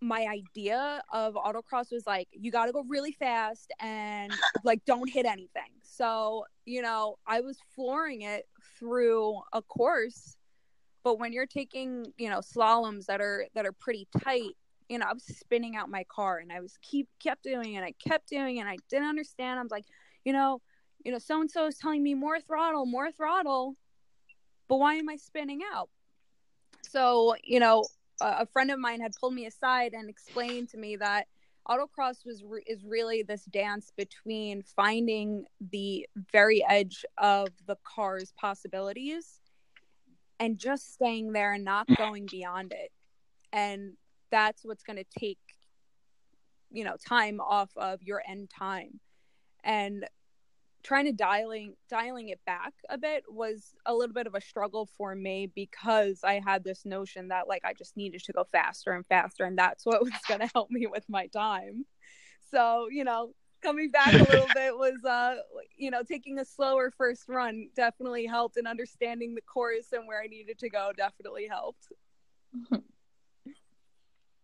my 0.00 0.26
idea 0.26 1.02
of 1.12 1.34
autocross 1.34 1.92
was 1.92 2.06
like 2.06 2.28
you 2.32 2.50
got 2.50 2.66
to 2.66 2.72
go 2.72 2.84
really 2.88 3.12
fast 3.12 3.72
and 3.80 4.32
like 4.64 4.84
don't 4.84 5.10
hit 5.10 5.26
anything. 5.26 5.72
So, 5.82 6.44
you 6.64 6.82
know, 6.82 7.18
I 7.26 7.40
was 7.40 7.58
flooring 7.74 8.22
it 8.22 8.48
through 8.78 9.40
a 9.52 9.60
course, 9.60 10.36
but 11.02 11.18
when 11.18 11.32
you're 11.32 11.46
taking, 11.46 12.06
you 12.16 12.30
know, 12.30 12.38
slaloms 12.38 13.06
that 13.06 13.20
are 13.20 13.46
that 13.54 13.66
are 13.66 13.72
pretty 13.72 14.06
tight, 14.22 14.56
you 14.90 14.98
know, 14.98 15.06
I 15.08 15.12
was 15.12 15.24
spinning 15.24 15.76
out 15.76 15.88
my 15.88 16.04
car 16.04 16.38
and 16.38 16.52
I 16.52 16.58
was 16.60 16.76
keep 16.82 17.08
kept 17.22 17.44
doing 17.44 17.74
it. 17.74 17.84
I 17.84 17.92
kept 17.92 18.28
doing 18.28 18.56
it 18.56 18.60
and 18.60 18.68
I 18.68 18.76
didn't 18.90 19.08
understand. 19.08 19.60
I 19.60 19.62
was 19.62 19.70
like, 19.70 19.86
you 20.24 20.32
know, 20.32 20.60
you 21.04 21.12
know, 21.12 21.18
so 21.18 21.40
and 21.40 21.48
so 21.50 21.66
is 21.66 21.76
telling 21.76 22.02
me 22.02 22.14
more 22.14 22.40
throttle, 22.40 22.84
more 22.86 23.12
throttle, 23.12 23.76
but 24.68 24.80
why 24.80 24.96
am 24.96 25.08
I 25.08 25.14
spinning 25.14 25.60
out? 25.72 25.88
So, 26.82 27.36
you 27.44 27.60
know, 27.60 27.84
a 28.20 28.44
friend 28.46 28.72
of 28.72 28.80
mine 28.80 29.00
had 29.00 29.12
pulled 29.18 29.32
me 29.32 29.46
aside 29.46 29.92
and 29.94 30.10
explained 30.10 30.68
to 30.70 30.76
me 30.76 30.96
that 30.96 31.28
autocross 31.68 32.26
was 32.26 32.42
re- 32.44 32.64
is 32.66 32.84
really 32.84 33.22
this 33.22 33.44
dance 33.44 33.92
between 33.96 34.62
finding 34.62 35.44
the 35.70 36.06
very 36.32 36.64
edge 36.68 37.04
of 37.16 37.48
the 37.66 37.76
car's 37.84 38.32
possibilities 38.36 39.38
and 40.40 40.58
just 40.58 40.92
staying 40.92 41.32
there 41.32 41.52
and 41.52 41.64
not 41.64 41.86
going 41.96 42.26
beyond 42.26 42.72
it 42.72 42.90
and 43.52 43.92
that's 44.30 44.64
what's 44.64 44.82
going 44.82 44.96
to 44.96 45.18
take 45.18 45.38
you 46.70 46.84
know 46.84 46.96
time 47.06 47.40
off 47.40 47.70
of 47.76 48.02
your 48.02 48.22
end 48.28 48.48
time 48.50 49.00
and 49.64 50.06
trying 50.82 51.04
to 51.04 51.12
dialing 51.12 51.74
dialing 51.88 52.28
it 52.28 52.40
back 52.46 52.72
a 52.88 52.96
bit 52.96 53.24
was 53.28 53.74
a 53.86 53.94
little 53.94 54.14
bit 54.14 54.26
of 54.26 54.34
a 54.34 54.40
struggle 54.40 54.88
for 54.96 55.14
me 55.14 55.50
because 55.54 56.20
I 56.24 56.40
had 56.44 56.64
this 56.64 56.84
notion 56.84 57.28
that 57.28 57.48
like 57.48 57.64
I 57.64 57.74
just 57.74 57.96
needed 57.96 58.24
to 58.24 58.32
go 58.32 58.44
faster 58.50 58.92
and 58.92 59.06
faster 59.06 59.44
and 59.44 59.58
that's 59.58 59.84
what 59.84 60.02
was 60.02 60.12
going 60.26 60.40
to 60.46 60.50
help 60.54 60.70
me 60.70 60.86
with 60.86 61.04
my 61.08 61.26
time. 61.26 61.84
So, 62.50 62.88
you 62.90 63.04
know, 63.04 63.34
coming 63.62 63.90
back 63.90 64.14
a 64.14 64.18
little 64.18 64.48
bit 64.54 64.74
was 64.76 65.04
uh 65.04 65.36
you 65.76 65.90
know, 65.90 66.02
taking 66.02 66.38
a 66.38 66.44
slower 66.44 66.90
first 66.96 67.28
run 67.28 67.68
definitely 67.76 68.26
helped 68.26 68.56
and 68.56 68.66
understanding 68.66 69.34
the 69.34 69.42
course 69.42 69.92
and 69.92 70.06
where 70.06 70.22
I 70.22 70.28
needed 70.28 70.58
to 70.60 70.70
go 70.70 70.92
definitely 70.96 71.46
helped. 71.46 71.88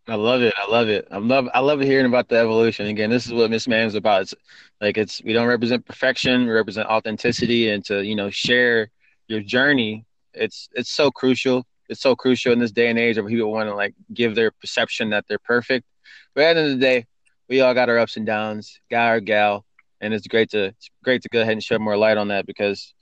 I 0.09 0.15
love 0.15 0.43
it. 0.43 0.55
I 0.57 0.71
love 0.71 0.89
it. 0.89 1.09
I 1.11 1.19
love 1.19 1.49
I 1.53 1.61
love 1.61 1.81
hearing 1.81 2.07
about 2.07 2.29
the 2.29 2.37
evolution. 2.37 2.87
Again, 2.87 3.11
this 3.11 3.27
is 3.27 3.33
what 3.33 3.51
Miss 3.51 3.67
Man 3.67 3.87
is 3.87 3.97
about. 3.97 4.23
It's 4.23 4.35
like 4.81 4.97
it's 4.97 5.23
we 5.25 5.33
don't 5.33 5.49
represent 5.49 5.85
perfection, 5.85 6.47
we 6.47 6.53
represent 6.53 6.89
authenticity 6.89 7.71
and 7.71 7.85
to, 7.87 8.05
you 8.05 8.15
know, 8.15 8.31
share 8.31 8.91
your 9.27 9.41
journey. 9.41 10.05
It's 10.33 10.69
it's 10.75 10.91
so 10.91 11.11
crucial. 11.11 11.67
It's 11.89 12.01
so 12.01 12.15
crucial 12.15 12.53
in 12.53 12.61
this 12.61 12.71
day 12.71 12.89
and 12.89 12.99
age 12.99 13.17
where 13.17 13.29
people 13.29 13.51
want 13.51 13.69
to 13.69 13.75
like 13.75 13.95
give 14.15 14.37
their 14.37 14.53
perception 14.53 15.11
that 15.11 15.25
they're 15.29 15.41
perfect. 15.41 15.87
But 16.35 16.45
at 16.45 16.55
the 16.55 16.61
end 16.61 16.73
of 16.73 16.79
the 16.79 16.85
day, 16.85 17.07
we 17.49 17.61
all 17.61 17.75
got 17.75 17.89
our 17.89 17.99
ups 17.99 18.17
and 18.17 18.27
downs, 18.27 18.81
guy 18.91 19.11
or 19.11 19.21
gal, 19.21 19.65
and 20.01 20.15
it's 20.15 20.29
great 20.29 20.51
to 20.51 20.67
it's 20.67 20.91
great 21.03 21.23
to 21.23 21.29
go 21.31 21.41
ahead 21.41 21.53
and 21.55 21.63
shed 21.63 21.81
more 21.81 21.97
light 21.97 22.17
on 22.17 22.29
that 22.29 22.47
because 22.47 22.95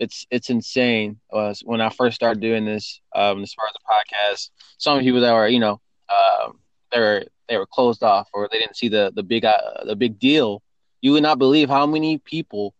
it's 0.00 0.26
it's 0.30 0.50
insane. 0.50 1.20
Uh, 1.32 1.54
when 1.64 1.80
I 1.80 1.90
first 1.90 2.16
started 2.16 2.40
doing 2.40 2.64
this, 2.64 3.00
um, 3.14 3.42
as 3.44 3.54
far 3.54 3.66
as 3.66 3.74
the 3.74 3.80
podcast, 3.88 4.50
some 4.78 5.00
people 5.00 5.20
that 5.20 5.32
were 5.32 5.46
you 5.46 5.60
know 5.60 5.80
um, 6.08 6.58
they 6.92 7.00
were 7.00 7.24
they 7.48 7.56
were 7.56 7.66
closed 7.66 8.02
off 8.02 8.28
or 8.32 8.48
they 8.50 8.58
didn't 8.58 8.76
see 8.76 8.88
the 8.88 9.12
the 9.14 9.22
big 9.22 9.44
uh, 9.44 9.84
the 9.84 9.96
big 9.96 10.18
deal, 10.18 10.62
you 11.00 11.12
would 11.12 11.22
not 11.22 11.38
believe 11.38 11.68
how 11.68 11.86
many 11.86 12.18
people 12.18 12.74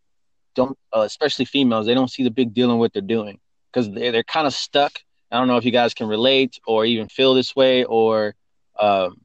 don't, 0.55 0.77
uh, 0.95 1.01
especially 1.01 1.45
females, 1.45 1.87
they 1.87 1.95
don't 1.95 2.11
see 2.11 2.25
the 2.25 2.31
big 2.31 2.53
deal 2.53 2.71
in 2.71 2.79
what 2.79 2.93
they're 2.93 3.03
doing 3.03 3.39
because 3.73 3.91
they're 3.91 4.13
they're 4.13 4.25
kind 4.25 4.47
of 4.47 4.55
stuck. 4.55 4.93
I 5.31 5.39
don't 5.39 5.49
know 5.49 5.57
if 5.57 5.65
you 5.65 5.71
guys 5.71 5.95
can 5.95 6.09
relate 6.09 6.59
or 6.67 6.85
even 6.85 7.09
feel 7.09 7.35
this 7.35 7.55
way 7.55 7.85
or 7.85 8.35
um, 8.79 9.21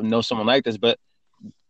know 0.00 0.20
someone 0.20 0.46
like 0.46 0.64
this, 0.64 0.78
but 0.78 0.98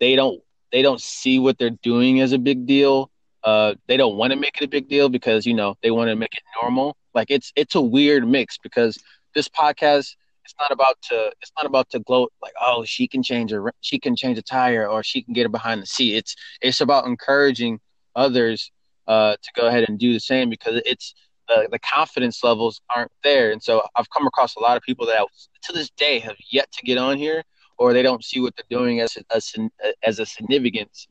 they 0.00 0.16
don't 0.16 0.40
they 0.70 0.82
don't 0.82 1.00
see 1.00 1.38
what 1.38 1.58
they're 1.58 1.70
doing 1.70 2.20
as 2.20 2.32
a 2.32 2.38
big 2.38 2.66
deal. 2.66 3.10
Uh, 3.42 3.74
they 3.86 3.96
don't 3.96 4.16
want 4.16 4.32
to 4.32 4.38
make 4.38 4.56
it 4.60 4.64
a 4.64 4.68
big 4.68 4.88
deal 4.88 5.08
because 5.08 5.44
you 5.46 5.54
know 5.54 5.76
they 5.82 5.90
want 5.90 6.08
to 6.08 6.16
make 6.16 6.34
it 6.34 6.42
normal. 6.62 6.96
Like 7.14 7.30
it's 7.30 7.52
it's 7.56 7.74
a 7.74 7.80
weird 7.80 8.26
mix 8.26 8.58
because 8.58 8.98
this 9.34 9.48
podcast 9.48 10.14
it's 10.44 10.54
not 10.60 10.70
about 10.70 11.00
to 11.02 11.32
it's 11.40 11.52
not 11.56 11.66
about 11.66 11.88
to 11.90 11.98
gloat 12.00 12.32
like 12.42 12.52
oh 12.60 12.84
she 12.84 13.08
can 13.08 13.22
change 13.22 13.52
a 13.52 13.64
she 13.80 13.98
can 13.98 14.14
change 14.14 14.38
a 14.38 14.42
tire 14.42 14.86
or 14.88 15.02
she 15.02 15.22
can 15.22 15.32
get 15.34 15.46
it 15.46 15.52
behind 15.52 15.82
the 15.82 15.86
seat. 15.86 16.16
It's 16.16 16.36
it's 16.60 16.80
about 16.80 17.06
encouraging 17.06 17.80
others 18.14 18.70
uh, 19.06 19.32
to 19.32 19.50
go 19.56 19.66
ahead 19.66 19.84
and 19.88 19.98
do 19.98 20.12
the 20.12 20.20
same 20.20 20.48
because 20.50 20.80
it's 20.86 21.14
uh, 21.48 21.62
the 21.70 21.78
confidence 21.78 22.42
levels 22.42 22.80
aren't 22.94 23.12
there. 23.22 23.52
And 23.52 23.62
so 23.62 23.82
i've 23.96 24.08
come 24.10 24.26
across 24.26 24.56
a 24.56 24.60
lot 24.60 24.76
of 24.76 24.82
people 24.82 25.06
that 25.06 25.26
to 25.62 25.72
this 25.72 25.90
day 25.90 26.18
have 26.20 26.36
yet 26.50 26.70
to 26.72 26.82
get 26.82 26.98
on 26.98 27.16
here 27.18 27.42
or 27.78 27.92
they 27.92 28.02
don't 28.02 28.24
see 28.24 28.40
what 28.40 28.54
they're 28.56 28.78
doing 28.78 29.00
as 29.00 29.16
a, 29.30 29.70
as 30.02 30.18
a 30.18 30.26
significance. 30.26 31.08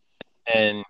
And 0.54 0.84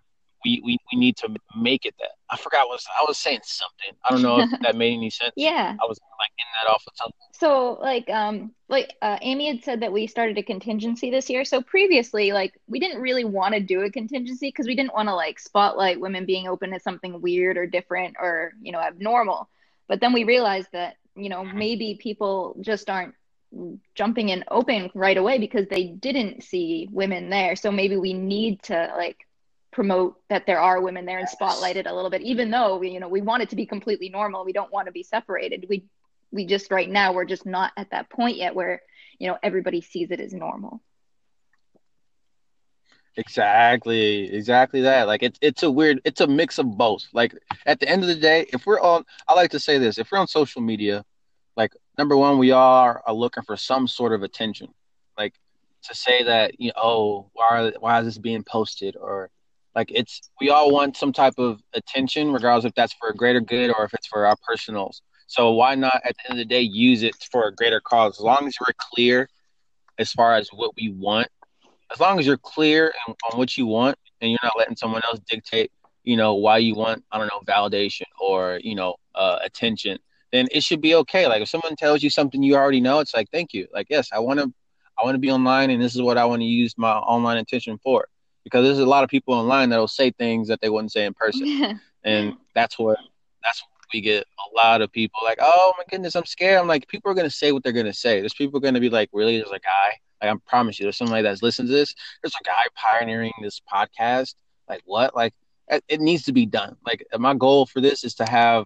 we, 0.43 0.61
we, 0.63 0.77
we 0.91 0.99
need 0.99 1.17
to 1.17 1.29
make 1.55 1.85
it 1.85 1.95
that. 1.99 2.11
I 2.29 2.37
forgot 2.37 2.67
what 2.67 2.81
I 2.99 3.03
was 3.07 3.17
saying 3.17 3.41
something. 3.43 3.91
I 4.03 4.13
don't 4.13 4.21
know 4.21 4.39
if 4.39 4.49
that 4.61 4.75
made 4.75 4.93
any 4.93 5.09
sense. 5.09 5.33
yeah. 5.35 5.75
I 5.81 5.85
was 5.85 5.99
like 6.19 6.31
in 6.37 6.45
that 6.63 6.71
off 6.71 6.83
of 6.87 6.93
something. 6.95 7.13
So 7.33 7.77
like 7.81 8.09
um 8.09 8.51
like 8.69 8.95
uh, 9.01 9.17
Amy 9.21 9.47
had 9.47 9.63
said 9.63 9.81
that 9.81 9.91
we 9.91 10.07
started 10.07 10.37
a 10.37 10.43
contingency 10.43 11.11
this 11.11 11.29
year. 11.29 11.45
So 11.45 11.61
previously 11.61 12.31
like 12.31 12.59
we 12.67 12.79
didn't 12.79 13.01
really 13.01 13.23
want 13.23 13.53
to 13.53 13.59
do 13.59 13.81
a 13.81 13.91
contingency 13.91 14.47
because 14.47 14.67
we 14.67 14.75
didn't 14.75 14.93
want 14.93 15.09
to 15.09 15.15
like 15.15 15.39
spotlight 15.39 15.99
women 15.99 16.25
being 16.25 16.47
open 16.47 16.71
to 16.71 16.79
something 16.79 17.21
weird 17.21 17.57
or 17.57 17.67
different 17.67 18.15
or 18.19 18.53
you 18.61 18.71
know 18.71 18.79
abnormal. 18.79 19.49
But 19.87 19.99
then 19.99 20.13
we 20.13 20.23
realized 20.23 20.69
that 20.73 20.95
you 21.15 21.29
know 21.29 21.43
maybe 21.43 21.99
people 22.01 22.55
just 22.61 22.89
aren't 22.89 23.13
jumping 23.95 24.29
in 24.29 24.43
open 24.49 24.89
right 24.95 25.17
away 25.17 25.37
because 25.37 25.67
they 25.67 25.85
didn't 25.85 26.43
see 26.43 26.87
women 26.91 27.29
there. 27.29 27.55
So 27.55 27.71
maybe 27.71 27.97
we 27.97 28.13
need 28.13 28.63
to 28.63 28.93
like 28.97 29.17
promote 29.73 30.17
that 30.29 30.45
there 30.45 30.59
are 30.59 30.81
women 30.81 31.05
there 31.05 31.19
and 31.19 31.27
spotlight 31.27 31.75
it 31.77 31.87
a 31.87 31.93
little 31.93 32.09
bit 32.09 32.21
even 32.21 32.51
though 32.51 32.77
we 32.77 32.89
you 32.89 32.99
know 32.99 33.07
we 33.07 33.21
want 33.21 33.43
it 33.43 33.49
to 33.49 33.55
be 33.55 33.65
completely 33.65 34.09
normal. 34.09 34.45
We 34.45 34.53
don't 34.53 34.71
want 34.71 34.85
to 34.87 34.91
be 34.91 35.03
separated. 35.03 35.65
We 35.67 35.85
we 36.31 36.45
just 36.45 36.71
right 36.71 36.89
now 36.89 37.13
we're 37.13 37.25
just 37.25 37.45
not 37.45 37.71
at 37.77 37.91
that 37.91 38.09
point 38.09 38.37
yet 38.37 38.55
where 38.55 38.81
you 39.19 39.27
know 39.27 39.37
everybody 39.43 39.81
sees 39.81 40.11
it 40.11 40.19
as 40.19 40.33
normal. 40.33 40.81
Exactly. 43.15 44.33
Exactly 44.33 44.81
that. 44.81 45.07
Like 45.07 45.23
it's 45.23 45.37
it's 45.41 45.63
a 45.63 45.69
weird 45.69 46.01
it's 46.03 46.21
a 46.21 46.27
mix 46.27 46.57
of 46.57 46.77
both. 46.77 47.05
Like 47.13 47.35
at 47.65 47.79
the 47.79 47.87
end 47.87 48.01
of 48.01 48.07
the 48.07 48.15
day 48.15 48.47
if 48.53 48.65
we're 48.65 48.79
on 48.79 49.05
i 49.27 49.33
like 49.33 49.51
to 49.51 49.59
say 49.59 49.77
this 49.77 49.97
if 49.97 50.11
we're 50.11 50.17
on 50.17 50.27
social 50.27 50.61
media 50.61 51.05
like 51.55 51.73
number 51.97 52.17
one 52.17 52.37
we 52.39 52.51
are, 52.51 53.03
are 53.05 53.13
looking 53.13 53.43
for 53.43 53.55
some 53.57 53.87
sort 53.87 54.13
of 54.13 54.23
attention. 54.23 54.73
Like 55.17 55.35
to 55.83 55.95
say 55.95 56.23
that 56.23 56.59
you 56.59 56.69
know 56.69 56.81
oh 56.81 57.29
why 57.33 57.71
why 57.79 57.99
is 57.99 58.05
this 58.05 58.17
being 58.17 58.43
posted? 58.43 58.95
Or 58.95 59.29
like 59.75 59.91
it's 59.91 60.29
we 60.39 60.49
all 60.49 60.71
want 60.71 60.97
some 60.97 61.11
type 61.11 61.35
of 61.37 61.61
attention, 61.73 62.31
regardless 62.31 62.65
if 62.65 62.75
that's 62.75 62.93
for 62.93 63.09
a 63.09 63.15
greater 63.15 63.41
good 63.41 63.71
or 63.71 63.85
if 63.85 63.93
it's 63.93 64.07
for 64.07 64.25
our 64.25 64.35
personals. 64.47 65.01
So 65.27 65.51
why 65.51 65.75
not 65.75 66.01
at 66.03 66.15
the 66.15 66.31
end 66.31 66.39
of 66.39 66.47
the 66.47 66.53
day 66.53 66.61
use 66.61 67.01
it 67.01 67.15
for 67.31 67.47
a 67.47 67.55
greater 67.55 67.81
cause? 67.81 68.19
As 68.19 68.23
long 68.23 68.45
as 68.47 68.55
we're 68.59 68.73
clear 68.77 69.27
as 69.97 70.11
far 70.11 70.35
as 70.35 70.49
what 70.49 70.71
we 70.75 70.89
want, 70.89 71.27
as 71.91 71.99
long 71.99 72.19
as 72.19 72.25
you're 72.25 72.37
clear 72.37 72.93
on, 73.07 73.37
what 73.37 73.57
you 73.57 73.65
want 73.65 73.97
and 74.21 74.31
you're 74.31 74.39
not 74.43 74.57
letting 74.57 74.75
someone 74.75 75.01
else 75.05 75.19
dictate, 75.29 75.71
you 76.03 76.17
know, 76.17 76.35
why 76.35 76.57
you 76.57 76.75
want, 76.75 77.03
I 77.11 77.17
don't 77.17 77.27
know, 77.27 77.41
validation 77.45 78.05
or, 78.19 78.59
you 78.63 78.75
know, 78.75 78.95
uh, 79.15 79.39
attention, 79.43 79.97
then 80.31 80.47
it 80.51 80.63
should 80.63 80.81
be 80.81 80.95
okay. 80.95 81.27
Like 81.27 81.41
if 81.41 81.49
someone 81.49 81.75
tells 81.75 82.03
you 82.03 82.09
something 82.09 82.41
you 82.41 82.55
already 82.55 82.81
know, 82.81 82.99
it's 82.99 83.13
like, 83.13 83.29
thank 83.31 83.53
you. 83.53 83.67
Like, 83.73 83.87
yes, 83.89 84.09
I 84.11 84.19
want 84.19 84.39
to, 84.39 84.51
I 84.99 85.03
want 85.03 85.15
to 85.15 85.19
be 85.19 85.31
online 85.31 85.69
and 85.69 85.81
this 85.81 85.95
is 85.95 86.01
what 86.01 86.17
I 86.17 86.25
want 86.25 86.41
to 86.41 86.47
use 86.47 86.75
my 86.77 86.93
online 86.93 87.37
attention 87.37 87.79
for 87.83 88.07
because 88.43 88.65
there's 88.65 88.79
a 88.79 88.85
lot 88.85 89.03
of 89.03 89.09
people 89.09 89.33
online 89.33 89.69
that'll 89.69 89.87
say 89.87 90.11
things 90.11 90.47
that 90.47 90.61
they 90.61 90.69
wouldn't 90.69 90.91
say 90.91 91.05
in 91.05 91.13
person, 91.13 91.79
and 92.03 92.33
that's 92.53 92.77
what 92.77 92.97
that's 93.43 93.61
what 93.61 93.69
we 93.93 94.01
get 94.01 94.23
a 94.23 94.55
lot 94.55 94.81
of 94.81 94.91
people 94.91 95.19
like, 95.23 95.37
oh 95.41 95.73
my 95.77 95.83
goodness, 95.89 96.15
I'm 96.15 96.25
scared. 96.25 96.59
I'm 96.59 96.67
like, 96.67 96.87
people 96.87 97.11
are 97.11 97.13
gonna 97.15 97.29
say 97.29 97.51
what 97.51 97.63
they're 97.63 97.71
gonna 97.71 97.93
say. 97.93 98.19
There's 98.19 98.33
people 98.33 98.59
gonna 98.59 98.79
be 98.79 98.89
like, 98.89 99.09
really? 99.13 99.37
There's 99.37 99.49
a 99.49 99.59
guy. 99.59 99.99
Like 100.21 100.35
I 100.35 100.35
promise 100.47 100.79
you, 100.79 100.85
there's 100.85 100.97
somebody 100.97 101.21
that's 101.21 101.43
listening 101.43 101.67
to 101.67 101.73
this. 101.73 101.93
There's 102.21 102.35
a 102.39 102.43
guy 102.43 102.63
pioneering 102.75 103.33
this 103.41 103.61
podcast. 103.71 104.35
Like 104.67 104.81
what? 104.85 105.15
Like 105.15 105.33
it 105.87 106.01
needs 106.01 106.23
to 106.23 106.33
be 106.33 106.45
done. 106.45 106.75
Like 106.85 107.05
my 107.17 107.33
goal 107.33 107.65
for 107.65 107.81
this 107.81 108.03
is 108.03 108.15
to 108.15 108.25
have, 108.25 108.65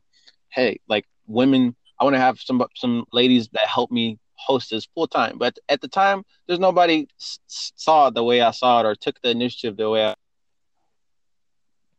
hey, 0.49 0.79
like 0.87 1.05
women. 1.27 1.75
I 1.99 2.03
want 2.03 2.15
to 2.15 2.19
have 2.19 2.39
some 2.39 2.63
some 2.75 3.05
ladies 3.11 3.49
that 3.53 3.67
help 3.67 3.91
me 3.91 4.19
host 4.38 4.69
this 4.69 4.88
full 4.93 5.08
time. 5.08 5.38
But 5.38 5.58
at 5.69 5.82
the 5.82 5.88
time, 5.88 6.23
there's 6.47 6.60
nobody 6.60 7.08
s- 7.19 7.39
saw 7.47 8.08
it 8.08 8.13
the 8.13 8.23
way 8.23 8.41
I 8.41 8.52
saw 8.52 8.80
it 8.80 8.86
or 8.86 8.95
took 8.95 9.19
the 9.21 9.30
initiative 9.30 9.78
the 9.78 9.89
way 9.89 10.08
I. 10.08 10.15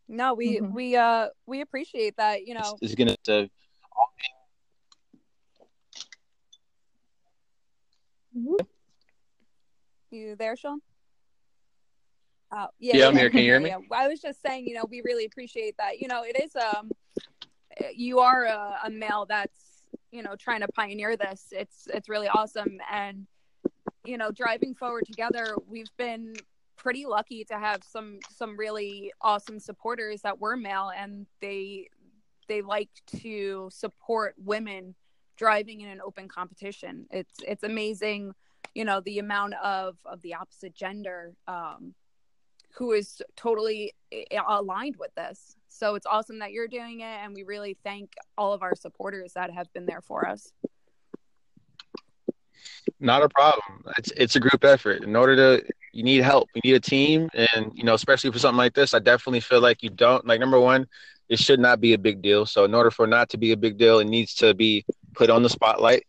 No, 0.09 0.35
we 0.35 0.59
mm-hmm. 0.59 0.73
we 0.73 0.97
uh 0.97 1.29
we 1.47 1.61
appreciate 1.61 2.17
that. 2.17 2.47
You 2.47 2.55
know, 2.55 2.79
it's, 2.81 2.93
it's 2.93 2.95
gonna. 2.95 3.17
To, 3.25 3.51
you 10.11 10.37
there, 10.37 10.57
Sean? 10.57 10.81
Oh, 12.51 12.69
yeah, 12.79 12.97
yeah, 12.97 13.09
I'm 13.09 13.17
here. 13.17 13.29
Can 13.29 13.41
you 13.41 13.45
hear 13.45 13.61
me? 13.61 13.71
Yeah. 13.71 13.79
I 13.93 14.09
was 14.09 14.21
just 14.21 14.41
saying, 14.41 14.67
you 14.67 14.75
know, 14.75 14.85
we 14.89 15.03
really 15.05 15.27
appreciate 15.27 15.77
that. 15.79 16.01
You 16.01 16.09
know, 16.09 16.23
it 16.25 16.41
is 16.43 16.57
um, 16.57 16.91
you 17.95 18.21
are 18.21 18.45
a, 18.45 18.79
a 18.85 18.91
male 18.91 19.27
that's 19.29 19.68
you 20.11 20.23
know 20.23 20.37
trying 20.37 20.61
to 20.61 20.69
pioneer 20.69 21.17
this. 21.17 21.47
It's 21.53 21.87
it's 21.93 22.09
really 22.09 22.29
awesome, 22.29 22.79
and 22.91 23.27
you 24.05 24.17
know, 24.17 24.31
driving 24.31 24.75
forward 24.75 25.05
together, 25.07 25.55
we've 25.69 25.95
been 25.99 26.35
pretty 26.77 27.05
lucky 27.05 27.45
to 27.45 27.59
have 27.59 27.83
some 27.85 28.19
some 28.31 28.57
really 28.59 29.13
awesome 29.21 29.61
supporters 29.61 30.23
that 30.23 30.41
were 30.41 30.57
male, 30.57 30.91
and 30.97 31.27
they 31.41 31.89
they 32.49 32.63
like 32.63 32.89
to 33.21 33.69
support 33.71 34.35
women 34.39 34.95
driving 35.37 35.83
in 35.83 35.91
an 35.91 36.01
open 36.01 36.27
competition. 36.27 37.07
It's 37.11 37.35
it's 37.47 37.65
amazing, 37.65 38.33
you 38.75 38.85
know, 38.85 39.01
the 39.01 39.19
amount 39.19 39.55
of 39.63 39.99
of 40.07 40.23
the 40.23 40.35
opposite 40.35 40.75
gender 40.75 41.35
um, 41.47 41.95
who 42.71 42.93
is 42.93 43.21
totally 43.37 43.93
aligned 44.49 44.97
with 44.97 45.15
this. 45.17 45.55
So 45.69 45.95
it's 45.95 46.07
awesome 46.07 46.41
that 46.41 46.53
you're 46.53 46.69
doing 46.69 47.01
it, 47.01 47.05
and 47.23 47.35
we 47.35 47.43
really 47.43 47.77
thank 47.85 48.15
all 48.37 48.53
of 48.53 48.63
our 48.63 48.75
supporters 48.75 49.35
that 49.35 49.51
have 49.51 49.73
been 49.73 49.87
there 49.87 50.01
for 50.01 50.27
us. 50.27 50.53
Not 53.01 53.23
a 53.23 53.29
problem. 53.29 53.85
It's 53.99 54.11
it's 54.17 54.37
a 54.37 54.41
group 54.41 54.65
effort. 54.65 55.05
In 55.05 55.15
order 55.15 55.37
to, 55.37 55.65
you 55.93 56.03
need 56.03 56.23
help. 56.23 56.49
You 56.55 56.63
need 56.65 56.75
a 56.75 56.81
team, 56.81 57.29
and 57.35 57.71
you 57.75 57.85
know, 57.85 57.95
especially 57.95 58.33
for 58.33 58.39
something 58.39 58.59
like 58.59 58.75
this, 58.75 58.95
I 58.95 58.99
definitely 58.99 59.41
feel 59.41 59.61
like 59.61 59.83
you 59.83 59.91
don't. 59.91 60.27
Like 60.27 60.41
number 60.41 60.59
one, 60.59 60.87
it 61.29 61.39
should 61.39 61.61
not 61.61 61.81
be 61.81 61.93
a 61.93 61.99
big 61.99 62.23
deal. 62.23 62.47
So 62.47 62.65
in 62.65 62.75
order 62.75 62.91
for 62.91 63.07
not 63.07 63.29
to 63.31 63.39
be 63.39 63.53
a 63.53 63.57
big 63.57 63.79
deal, 63.79 64.01
it 64.01 64.09
needs 64.09 64.35
to 64.37 64.55
be 64.55 64.85
put 65.15 65.31
on 65.31 65.43
the 65.43 65.49
spotlight, 65.49 66.05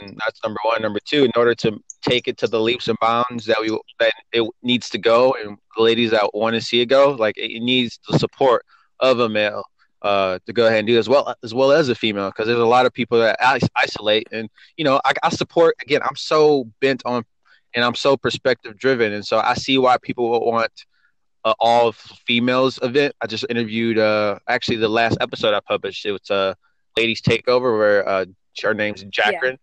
and 0.00 0.18
that's 0.18 0.40
number 0.44 0.60
one. 0.64 0.82
Number 0.82 1.00
two, 1.04 1.24
in 1.24 1.32
order 1.36 1.54
to 1.56 1.78
take 2.02 2.28
it 2.28 2.38
to 2.38 2.46
the 2.46 2.60
leaps 2.60 2.88
and 2.88 2.98
bounds 3.00 3.46
that 3.46 3.60
we 3.60 3.76
that 3.98 4.12
it 4.32 4.48
needs 4.62 4.90
to 4.90 4.98
go, 4.98 5.34
and 5.42 5.58
the 5.76 5.82
ladies 5.82 6.10
that 6.10 6.34
want 6.34 6.54
to 6.54 6.60
see 6.60 6.80
it 6.80 6.86
go, 6.86 7.10
like 7.10 7.36
it 7.38 7.62
needs 7.62 7.98
the 8.08 8.18
support 8.18 8.64
of 9.00 9.20
a 9.20 9.28
male 9.28 9.64
uh, 10.02 10.38
to 10.46 10.52
go 10.52 10.66
ahead 10.66 10.78
and 10.78 10.86
do 10.86 10.98
as 10.98 11.08
well 11.08 11.34
as 11.42 11.52
well 11.52 11.72
as 11.72 11.88
a 11.88 11.94
female 11.94 12.30
because 12.30 12.46
there's 12.46 12.58
a 12.58 12.64
lot 12.64 12.86
of 12.86 12.92
people 12.92 13.18
that 13.18 13.38
isolate 13.76 14.26
and 14.32 14.48
you 14.76 14.84
know 14.84 15.00
I, 15.04 15.12
I, 15.22 15.28
support 15.30 15.76
again 15.82 16.00
i'm 16.02 16.16
so 16.16 16.64
bent 16.80 17.02
on 17.04 17.24
and 17.74 17.84
i'm 17.84 17.94
so 17.94 18.16
perspective 18.16 18.78
driven 18.78 19.12
and 19.12 19.26
so 19.26 19.38
i 19.38 19.54
see 19.54 19.76
why 19.78 19.98
people 19.98 20.30
want 20.50 20.72
uh, 21.44 21.54
all 21.58 21.92
females 21.92 22.78
event 22.82 23.14
i 23.20 23.26
just 23.26 23.44
interviewed 23.50 23.98
uh 23.98 24.38
actually 24.48 24.76
the 24.76 24.88
last 24.88 25.18
episode 25.20 25.54
i 25.54 25.60
published 25.60 26.06
it 26.06 26.12
was 26.12 26.30
a 26.30 26.34
uh, 26.34 26.54
ladies 26.96 27.20
takeover 27.20 27.78
where 27.78 28.08
uh 28.08 28.24
her 28.62 28.74
name's 28.74 29.02
jacqueline 29.04 29.58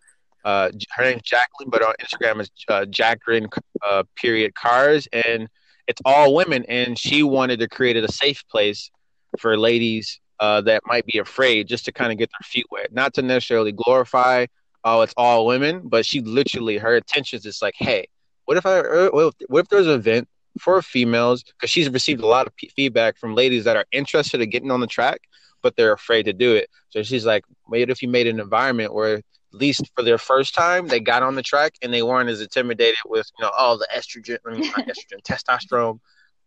yeah. 0.45 0.52
uh 0.52 0.71
her 0.91 1.04
name's 1.04 1.21
jacqueline 1.23 1.69
but 1.69 1.82
on 1.82 1.93
instagram 2.02 2.41
is 2.41 2.50
uh, 2.69 2.86
jacqueline 2.86 3.47
uh, 3.88 4.04
period 4.15 4.54
cars 4.56 5.08
and 5.12 5.47
it's 5.88 6.02
all 6.06 6.34
women 6.34 6.65
and 6.67 6.97
she 6.97 7.23
wanted 7.23 7.60
to 7.60 7.67
create 7.67 7.95
a 7.97 8.12
safe 8.12 8.43
place 8.50 8.91
for 9.39 9.58
ladies 9.58 10.19
uh, 10.39 10.62
that 10.62 10.82
might 10.86 11.06
be 11.06 11.17
afraid 11.17 11.67
just 11.67 11.86
to 11.86 11.91
kind 11.91 12.12
of 12.12 12.17
get 12.17 12.30
their 12.30 12.45
feet 12.45 12.65
wet, 12.71 12.93
not 12.93 13.13
to 13.15 13.21
necessarily 13.21 13.71
glorify, 13.71 14.45
oh, 14.84 15.02
it's 15.02 15.13
all 15.17 15.45
women, 15.45 15.82
but 15.84 16.06
she 16.06 16.21
literally, 16.21 16.78
her 16.78 16.95
intentions 16.95 17.45
is 17.45 17.62
like, 17.62 17.73
hey, 17.78 18.08
what 18.45 18.58
if 18.58 18.65
I, 18.65 18.80
uh, 18.80 19.10
what 19.10 19.28
if, 19.28 19.50
what 19.50 19.60
if 19.62 19.69
there's 19.69 19.88
an 19.88 19.93
event 19.93 20.28
for 20.60 20.82
females? 20.82 21.43
Because 21.43 21.69
she's 21.69 21.89
received 21.89 22.21
a 22.21 22.28
lot 22.28 22.47
of 22.47 22.56
p- 22.56 22.71
feedback 22.76 23.17
from 23.17 23.36
ladies 23.36 23.63
that 23.65 23.76
are 23.76 23.86
interested 23.91 24.41
in 24.41 24.50
getting 24.50 24.71
on 24.71 24.80
the 24.80 24.88
track, 24.88 25.21
but 25.67 25.75
they're 25.75 25.91
afraid 25.91 26.23
to 26.23 26.32
do 26.32 26.56
it. 26.56 26.69
So 26.91 27.03
she's 27.03 27.25
like, 27.25 27.43
what 27.65 27.82
if 27.89 28.01
you 28.01 28.08
made 28.08 28.25
an 28.25 28.39
environment 28.39 28.93
where 28.93 29.15
at 29.15 29.23
least 29.51 29.91
for 29.97 30.01
their 30.01 30.17
first 30.17 30.56
time 30.56 30.88
they 30.88 31.01
got 31.01 31.23
on 31.23 31.36
the 31.36 31.43
track 31.43 31.73
and 31.82 31.93
they 31.93 32.01
weren't 32.01 32.30
as 32.30 32.39
intimidated 32.39 32.95
with 33.06 33.30
you 33.38 33.43
know 33.43 33.51
all 33.51 33.77
the 33.77 33.88
estrogen, 33.93 34.38
I 34.47 34.53
mean, 34.53 34.71
estrogen, 34.71 35.21
testosterone, 35.23 35.99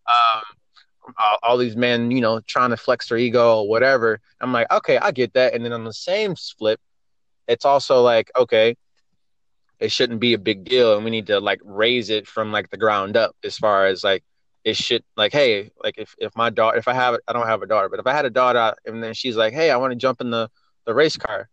um, 0.08 1.12
all, 1.18 1.38
all, 1.42 1.58
these 1.58 1.76
men, 1.76 2.10
you 2.10 2.22
know, 2.22 2.40
trying 2.40 2.70
to 2.70 2.78
flex 2.78 3.10
their 3.10 3.18
ego 3.18 3.58
or 3.58 3.68
whatever. 3.68 4.20
I'm 4.40 4.54
like, 4.54 4.72
okay, 4.72 4.96
I 4.96 5.10
get 5.10 5.34
that. 5.34 5.52
And 5.52 5.62
then 5.62 5.74
on 5.74 5.84
the 5.84 5.92
same 5.92 6.34
flip, 6.34 6.80
it's 7.46 7.66
also 7.66 8.00
like, 8.00 8.30
okay, 8.38 8.74
it 9.80 9.92
shouldn't 9.92 10.20
be 10.20 10.32
a 10.32 10.38
big 10.38 10.64
deal, 10.64 10.96
and 10.96 11.04
we 11.04 11.10
need 11.10 11.26
to 11.26 11.40
like 11.40 11.60
raise 11.62 12.08
it 12.08 12.26
from 12.26 12.52
like 12.52 12.70
the 12.70 12.78
ground 12.78 13.18
up 13.18 13.36
as 13.44 13.58
far 13.58 13.84
as 13.84 14.02
like 14.02 14.24
it 14.64 14.76
should 14.76 15.02
like, 15.16 15.32
hey, 15.32 15.70
like 15.82 15.96
if 15.98 16.14
if 16.18 16.34
my 16.36 16.50
daughter, 16.50 16.78
if 16.78 16.88
I 16.88 16.94
have, 16.94 17.16
I 17.26 17.32
don't 17.32 17.46
have 17.46 17.62
a 17.62 17.66
daughter, 17.66 17.88
but 17.88 18.00
if 18.00 18.06
I 18.06 18.12
had 18.12 18.24
a 18.24 18.30
daughter, 18.30 18.74
and 18.86 19.02
then 19.02 19.14
she's 19.14 19.36
like, 19.36 19.52
hey, 19.52 19.70
I 19.70 19.76
want 19.76 19.92
to 19.92 19.96
jump 19.96 20.20
in 20.20 20.30
the 20.30 20.50
the 20.86 20.94
race 20.94 21.16
car. 21.16 21.48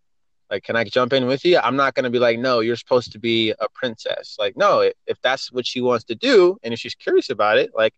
Like, 0.49 0.63
can 0.63 0.77
I 0.77 0.85
jump 0.85 1.11
in 1.11 1.25
with 1.25 1.43
you? 1.43 1.57
I'm 1.59 1.75
not 1.75 1.93
gonna 1.93 2.09
be 2.09 2.19
like, 2.19 2.39
no, 2.39 2.61
you're 2.61 2.77
supposed 2.77 3.11
to 3.11 3.19
be 3.19 3.51
a 3.51 3.67
princess. 3.73 4.37
Like, 4.39 4.55
no, 4.55 4.79
if, 4.79 4.93
if 5.05 5.21
that's 5.21 5.51
what 5.51 5.67
she 5.67 5.81
wants 5.81 6.05
to 6.05 6.15
do, 6.15 6.57
and 6.63 6.73
if 6.73 6.79
she's 6.79 6.95
curious 6.95 7.29
about 7.29 7.57
it, 7.57 7.71
like, 7.75 7.93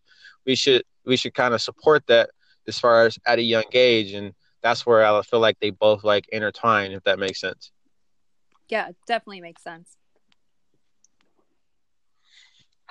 we 0.46 0.54
should 0.54 0.82
we 1.04 1.16
should 1.16 1.34
kind 1.34 1.54
of 1.54 1.62
support 1.62 2.06
that 2.08 2.30
as 2.66 2.78
far 2.78 3.06
as 3.06 3.18
at 3.26 3.38
a 3.38 3.42
young 3.42 3.64
age 3.72 4.12
and 4.12 4.32
that's 4.62 4.84
where 4.84 5.04
I 5.04 5.22
feel 5.22 5.40
like 5.40 5.58
they 5.60 5.70
both 5.70 6.04
like 6.04 6.28
intertwine 6.30 6.92
if 6.92 7.02
that 7.04 7.18
makes 7.18 7.40
sense. 7.40 7.72
Yeah, 8.68 8.90
definitely 9.06 9.40
makes 9.40 9.62
sense. 9.62 9.96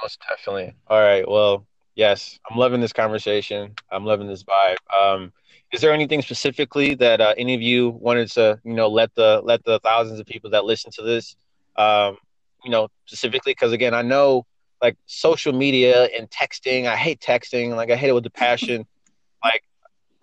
Most 0.02 0.20
definitely. 0.28 0.74
All 0.88 1.00
right. 1.00 1.30
Well, 1.30 1.66
yes, 2.00 2.40
I'm 2.50 2.58
loving 2.58 2.80
this 2.80 2.94
conversation. 2.94 3.76
I'm 3.92 4.06
loving 4.06 4.28
this 4.28 4.44
vibe. 4.44 4.78
Um, 4.98 5.34
is 5.74 5.82
there 5.82 5.92
anything 5.92 6.22
specifically 6.22 6.96
that 6.96 7.20
uh, 7.20 7.36
any 7.38 7.54
of 7.54 7.62
you 7.62 7.90
wanted 7.90 8.32
to, 8.32 8.60
you 8.64 8.74
know, 8.74 8.88
let 8.88 9.14
the 9.16 9.42
let 9.44 9.66
the 9.66 9.80
thousands 9.82 10.20
of 10.20 10.26
people 10.26 10.50
that 10.52 10.64
listen 10.64 10.92
to 10.92 11.02
this, 11.02 11.36
um, 11.76 12.18
you 12.64 12.72
know, 12.72 12.88
specifically? 13.06 13.52
Because 13.52 13.74
again, 13.74 13.94
I 13.94 14.02
know 14.02 14.46
like 14.82 14.96
social 15.08 15.52
media 15.52 16.06
and 16.18 16.30
texting. 16.30 16.88
I 16.88 16.96
hate 16.96 17.20
texting. 17.20 17.76
Like 17.76 17.92
I 17.92 17.98
hate 17.98 18.10
it 18.10 18.14
with 18.14 18.24
the 18.24 18.32
passion. 18.32 18.88
like 19.44 19.64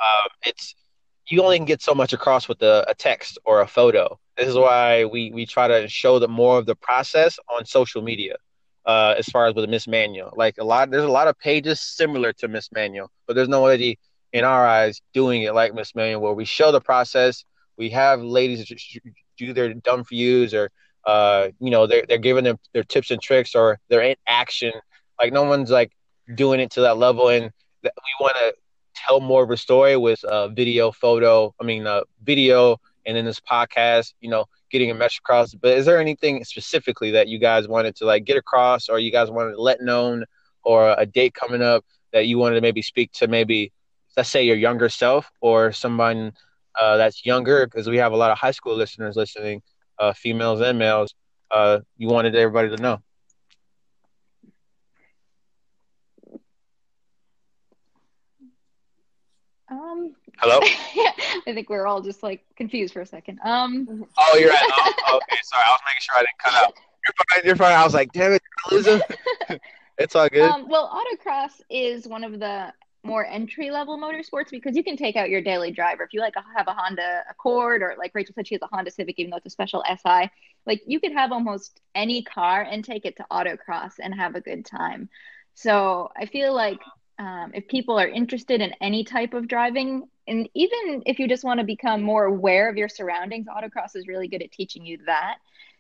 uh, 0.01 0.29
it's 0.47 0.75
you 1.29 1.43
only 1.43 1.59
can 1.59 1.67
get 1.67 1.83
so 1.83 1.95
much 1.95 2.15
across 2.15 2.49
with 2.49 2.63
a, 2.63 2.87
a, 2.89 2.95
text 2.95 3.37
or 3.45 3.61
a 3.61 3.67
photo. 3.67 4.19
This 4.39 4.49
is 4.49 4.55
why 4.55 5.05
we 5.05 5.31
we 5.31 5.45
try 5.45 5.69
to 5.69 5.89
show 5.89 6.19
the 6.19 6.29
more 6.29 6.59
of 6.59 6.65
the 6.65 6.75
process 6.75 7.39
on 7.55 7.67
social 7.67 8.01
media. 8.01 8.37
Uh, 8.87 9.15
as 9.19 9.27
far 9.27 9.47
as 9.47 9.55
with 9.55 9.69
Miss 9.69 9.89
Manual, 9.89 10.33
like 10.37 10.59
a 10.59 10.65
lot, 10.65 10.91
there's 10.91 11.05
a 11.05 11.09
lot 11.09 11.27
of 11.27 11.37
pages 11.39 11.81
similar 11.81 12.33
to 12.35 12.49
Miss 12.49 12.71
Manual, 12.73 13.11
but 13.27 13.35
there's 13.35 13.49
nobody 13.49 13.99
in 14.33 14.45
our 14.45 14.67
eyes 14.67 15.01
doing 15.13 15.43
it 15.43 15.55
like 15.55 15.75
Miss 15.75 15.95
Manual, 15.95 16.21
where 16.21 16.35
we 16.35 16.45
show 16.45 16.71
the 16.71 16.81
process. 16.81 17.45
We 17.77 17.91
have 17.91 18.23
ladies 18.23 18.73
do 19.37 19.53
their 19.53 19.75
done 19.75 20.05
for 20.05 20.15
yous 20.15 20.55
or 20.55 20.71
uh, 21.07 21.49
you 21.61 21.71
know, 21.71 21.87
they're 21.87 22.05
they're 22.09 22.19
giving 22.19 22.45
them 22.45 22.59
their 22.75 22.83
tips 22.83 23.11
and 23.11 23.23
tricks 23.23 23.55
or 23.55 23.79
they're 23.89 24.03
in 24.03 24.17
action. 24.27 24.73
Like 25.19 25.33
no 25.33 25.45
one's 25.45 25.71
like 25.71 25.93
doing 26.35 26.61
it 26.61 26.73
to 26.73 26.83
that 26.83 26.99
level, 26.99 27.29
and 27.29 27.51
we 27.83 27.91
want 28.21 28.37
to 28.37 28.55
tell 28.97 29.21
more 29.21 29.45
of 29.45 29.51
a 29.51 29.57
story 29.57 29.97
with 29.97 30.23
uh, 30.25 30.49
video, 30.49 30.91
photo. 30.91 31.55
I 31.61 31.65
mean, 31.65 31.87
uh, 31.87 32.01
video, 32.23 32.79
and 33.07 33.17
then 33.17 33.25
this 33.25 33.41
podcast. 33.41 34.15
You 34.21 34.31
know, 34.31 34.47
getting 34.71 34.91
a 34.91 34.95
message 34.95 35.19
across. 35.19 35.55
But 35.55 35.73
is 35.73 35.87
there 35.87 36.01
anything 36.01 36.45
specifically 36.45 37.11
that 37.13 37.29
you 37.29 37.39
guys 37.39 37.69
wanted 37.69 37.97
to 37.97 38.05
like 38.07 38.25
get 38.25 38.37
across, 38.37 38.89
or 38.89 38.99
you 38.99 39.11
guys 39.13 39.31
wanted 39.31 39.53
to 39.53 39.63
let 39.63 39.81
known, 39.81 40.25
or 40.65 40.95
a 40.99 41.07
date 41.07 41.35
coming 41.35 41.63
up 41.63 41.85
that 42.13 42.27
you 42.27 42.39
wanted 42.39 42.57
to 42.57 42.61
maybe 42.61 42.83
speak 42.83 43.13
to 43.13 43.29
maybe, 43.29 43.73
let's 44.17 44.31
say 44.31 44.45
your 44.45 44.57
younger 44.57 44.89
self 44.89 45.31
or 45.41 45.73
someone 45.73 46.33
uh, 46.81 46.97
that's 46.97 47.25
younger, 47.25 47.67
because 47.67 47.89
we 47.89 47.97
have 47.99 48.13
a 48.13 48.17
lot 48.17 48.31
of 48.31 48.39
high 48.39 48.51
school 48.51 48.75
listeners 48.75 49.17
listening 49.17 49.63
uh, 49.99 50.13
females 50.13 50.61
and 50.61 50.79
males, 50.79 51.15
uh, 51.51 51.79
you 51.97 52.09
wanted 52.09 52.35
everybody 52.35 52.75
to 52.75 52.83
know. 52.83 53.01
Um. 59.71 60.15
Hello. 60.39 60.61
I 61.47 61.53
think 61.55 61.71
we 61.71 61.77
are 61.77 61.87
all 61.87 62.01
just 62.01 62.23
like 62.23 62.45
confused 62.57 62.93
for 62.93 63.01
a 63.01 63.07
second. 63.07 63.39
Um. 63.45 64.07
Oh, 64.19 64.37
you're 64.39 64.51
right. 64.51 64.71
Oh, 65.09 65.17
okay, 65.17 65.39
sorry. 65.45 65.65
I 65.67 65.73
was 65.73 65.81
making 65.87 66.01
sure 66.01 66.17
I 66.17 66.21
didn't 66.21 66.39
cut 66.39 66.55
out. 66.55 66.75
You're 67.07 67.15
fine. 67.29 67.47
You're 67.47 67.57
fine. 67.57 67.73
I 67.73 67.85
was 67.85 67.95
like, 67.95 68.13
damn 68.13 68.33
it, 68.33 68.43
losing. 68.71 69.01
It's 69.99 70.15
all 70.15 70.29
good. 70.29 70.43
Um, 70.43 70.69
well, 70.69 70.91
autocross 70.91 71.63
is 71.71 72.07
one 72.07 72.23
of 72.23 72.39
the 72.39 72.71
more 73.03 73.25
entry 73.25 73.71
level 73.71 73.97
motorsports 73.99 74.51
because 74.51 74.77
you 74.77 74.85
can 74.85 74.95
take 74.95 75.17
out 75.17 75.31
your 75.31 75.41
daily 75.41 75.71
driver 75.71 76.03
if 76.03 76.13
you 76.13 76.21
like 76.21 76.35
have 76.55 76.69
a 76.69 76.73
Honda 76.73 77.23
Accord 77.31 77.81
or 77.81 77.95
like 77.97 78.11
Rachel 78.15 78.35
said 78.35 78.47
she 78.47 78.57
has 78.57 78.63
a 78.63 78.67
Honda 78.67 78.91
Civic 78.91 79.19
even 79.19 79.31
though 79.31 79.37
it's 79.37 79.47
a 79.47 79.51
special 79.51 79.83
SI 79.89 80.29
like 80.67 80.83
you 80.87 80.99
could 81.01 81.13
have 81.13 81.33
almost 81.33 81.81
any 81.95 82.23
car 82.23 82.63
and 82.63 82.85
take 82.85 83.07
it 83.07 83.17
to 83.17 83.27
autocross 83.31 83.95
and 84.03 84.13
have 84.13 84.35
a 84.35 84.41
good 84.41 84.67
time 84.67 85.09
so 85.55 86.11
I 86.17 86.27
feel 86.27 86.53
like 86.53 86.81
um, 87.19 87.53
if 87.55 87.69
people 87.69 87.99
are 87.99 88.09
interested 88.09 88.61
in 88.61 88.75
any 88.81 89.05
type 89.05 89.35
of 89.35 89.47
driving 89.49 90.09
and 90.29 90.49
even 90.55 91.03
if 91.07 91.19
you 91.19 91.29
just 91.29 91.45
want 91.45 91.61
to 91.61 91.67
become 91.67 92.03
more 92.03 92.25
aware 92.25 92.69
of 92.69 92.77
your 92.77 92.89
surroundings 92.89 93.47
autocross 93.47 93.95
is 93.95 94.09
really 94.09 94.29
good 94.29 94.43
at 94.43 94.53
teaching 94.53 94.85
you 94.85 94.99
that 95.07 95.37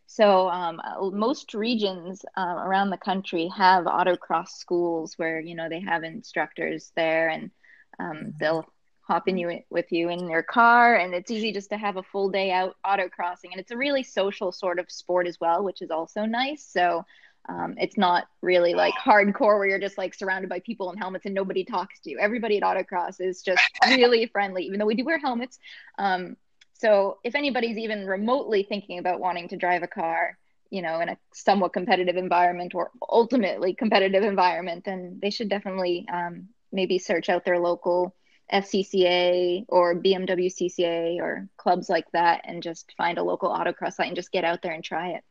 so 0.06 0.48
um, 0.48 0.80
uh, 0.84 1.10
most 1.10 1.52
regions 1.52 2.24
uh, 2.36 2.56
around 2.58 2.90
the 2.90 2.96
country 2.96 3.50
have 3.56 3.84
autocross 3.84 4.48
schools 4.50 5.14
where 5.16 5.40
you 5.40 5.54
know 5.54 5.68
they 5.68 5.80
have 5.80 6.04
instructors 6.04 6.92
there, 6.94 7.28
and 7.28 7.50
um, 7.98 8.16
mm-hmm. 8.16 8.28
they'll 8.38 8.66
hop 9.00 9.28
in 9.28 9.36
you 9.36 9.60
with 9.68 9.90
you 9.92 10.08
in 10.08 10.26
their 10.26 10.42
car, 10.42 10.96
and 10.96 11.12
it's 11.12 11.30
easy 11.30 11.52
just 11.52 11.70
to 11.70 11.76
have 11.76 11.96
a 11.96 12.02
full 12.04 12.30
day 12.30 12.52
out 12.52 12.76
autocrossing, 12.84 13.50
and 13.50 13.58
it's 13.58 13.72
a 13.72 13.76
really 13.76 14.02
social 14.02 14.52
sort 14.52 14.78
of 14.78 14.90
sport 14.90 15.26
as 15.26 15.38
well, 15.40 15.64
which 15.64 15.82
is 15.82 15.90
also 15.90 16.24
nice. 16.24 16.64
So. 16.64 17.04
Um, 17.48 17.76
it's 17.78 17.96
not 17.96 18.26
really 18.42 18.74
like 18.74 18.94
hardcore 18.94 19.58
where 19.58 19.66
you're 19.66 19.78
just 19.78 19.98
like 19.98 20.14
surrounded 20.14 20.48
by 20.48 20.60
people 20.60 20.90
in 20.90 20.98
helmets 20.98 21.26
and 21.26 21.34
nobody 21.34 21.64
talks 21.64 22.00
to 22.00 22.10
you. 22.10 22.18
Everybody 22.18 22.56
at 22.56 22.62
autocross 22.62 23.20
is 23.20 23.42
just 23.42 23.62
really 23.86 24.26
friendly, 24.26 24.64
even 24.64 24.78
though 24.78 24.86
we 24.86 24.94
do 24.94 25.04
wear 25.04 25.18
helmets. 25.18 25.58
Um, 25.98 26.36
so 26.74 27.18
if 27.24 27.34
anybody's 27.34 27.78
even 27.78 28.06
remotely 28.06 28.62
thinking 28.62 28.98
about 28.98 29.20
wanting 29.20 29.48
to 29.48 29.56
drive 29.56 29.82
a 29.82 29.86
car, 29.88 30.36
you 30.70 30.82
know, 30.82 31.00
in 31.00 31.08
a 31.08 31.16
somewhat 31.32 31.72
competitive 31.72 32.16
environment 32.16 32.74
or 32.74 32.90
ultimately 33.08 33.74
competitive 33.74 34.24
environment, 34.24 34.84
then 34.84 35.18
they 35.22 35.30
should 35.30 35.48
definitely 35.48 36.06
um, 36.12 36.48
maybe 36.72 36.98
search 36.98 37.28
out 37.28 37.44
their 37.44 37.58
local 37.58 38.14
SCCA 38.52 39.64
or 39.68 39.94
BMW 40.00 40.52
CCA 40.52 41.18
or 41.20 41.48
clubs 41.56 41.88
like 41.88 42.10
that 42.12 42.42
and 42.44 42.62
just 42.62 42.92
find 42.96 43.18
a 43.18 43.22
local 43.22 43.50
autocross 43.50 43.94
site 43.94 44.08
and 44.08 44.16
just 44.16 44.32
get 44.32 44.44
out 44.44 44.62
there 44.62 44.72
and 44.72 44.84
try 44.84 45.10
it. 45.10 45.24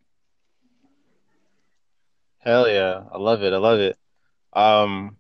Hell 2.46 2.70
yeah. 2.70 3.04
I 3.12 3.18
love 3.18 3.44
it. 3.44 3.54
I 3.54 3.58
love 3.58 3.80
it. 3.80 3.98
Um, 4.54 5.18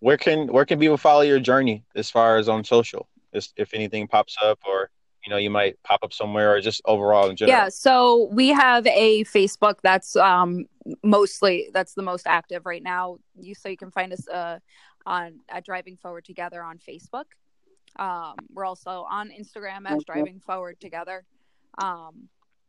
where 0.00 0.16
can 0.16 0.48
where 0.48 0.64
can 0.64 0.78
people 0.78 0.96
follow 0.96 1.22
your 1.22 1.40
journey 1.40 1.84
as 1.94 2.10
far 2.10 2.36
as 2.36 2.48
on 2.48 2.64
social? 2.64 3.08
If, 3.32 3.48
if 3.56 3.74
anything 3.74 4.08
pops 4.08 4.36
up 4.42 4.58
or 4.66 4.90
you 5.26 5.30
know 5.30 5.36
you 5.36 5.50
might 5.50 5.82
pop 5.82 6.00
up 6.02 6.12
somewhere 6.12 6.54
or 6.54 6.60
just 6.60 6.80
overall 6.84 7.28
in 7.28 7.36
general 7.36 7.58
yeah 7.58 7.68
so 7.68 8.28
we 8.30 8.48
have 8.48 8.86
a 8.86 9.24
facebook 9.24 9.74
that's 9.82 10.14
um 10.16 10.66
mostly 11.02 11.68
that's 11.74 11.94
the 11.94 12.02
most 12.02 12.26
active 12.26 12.64
right 12.64 12.82
now 12.82 13.18
you 13.38 13.54
so 13.54 13.68
you 13.68 13.76
can 13.76 13.90
find 13.90 14.12
us 14.12 14.26
uh 14.28 14.58
on 15.04 15.40
at 15.48 15.64
driving 15.64 15.96
forward 15.96 16.24
together 16.24 16.62
on 16.62 16.78
facebook 16.78 17.24
um 17.98 18.34
we're 18.52 18.64
also 18.64 19.04
on 19.10 19.30
instagram 19.30 19.84
as 19.86 20.04
driving 20.04 20.40
forward 20.40 20.80
together 20.80 21.24
um 21.78 22.28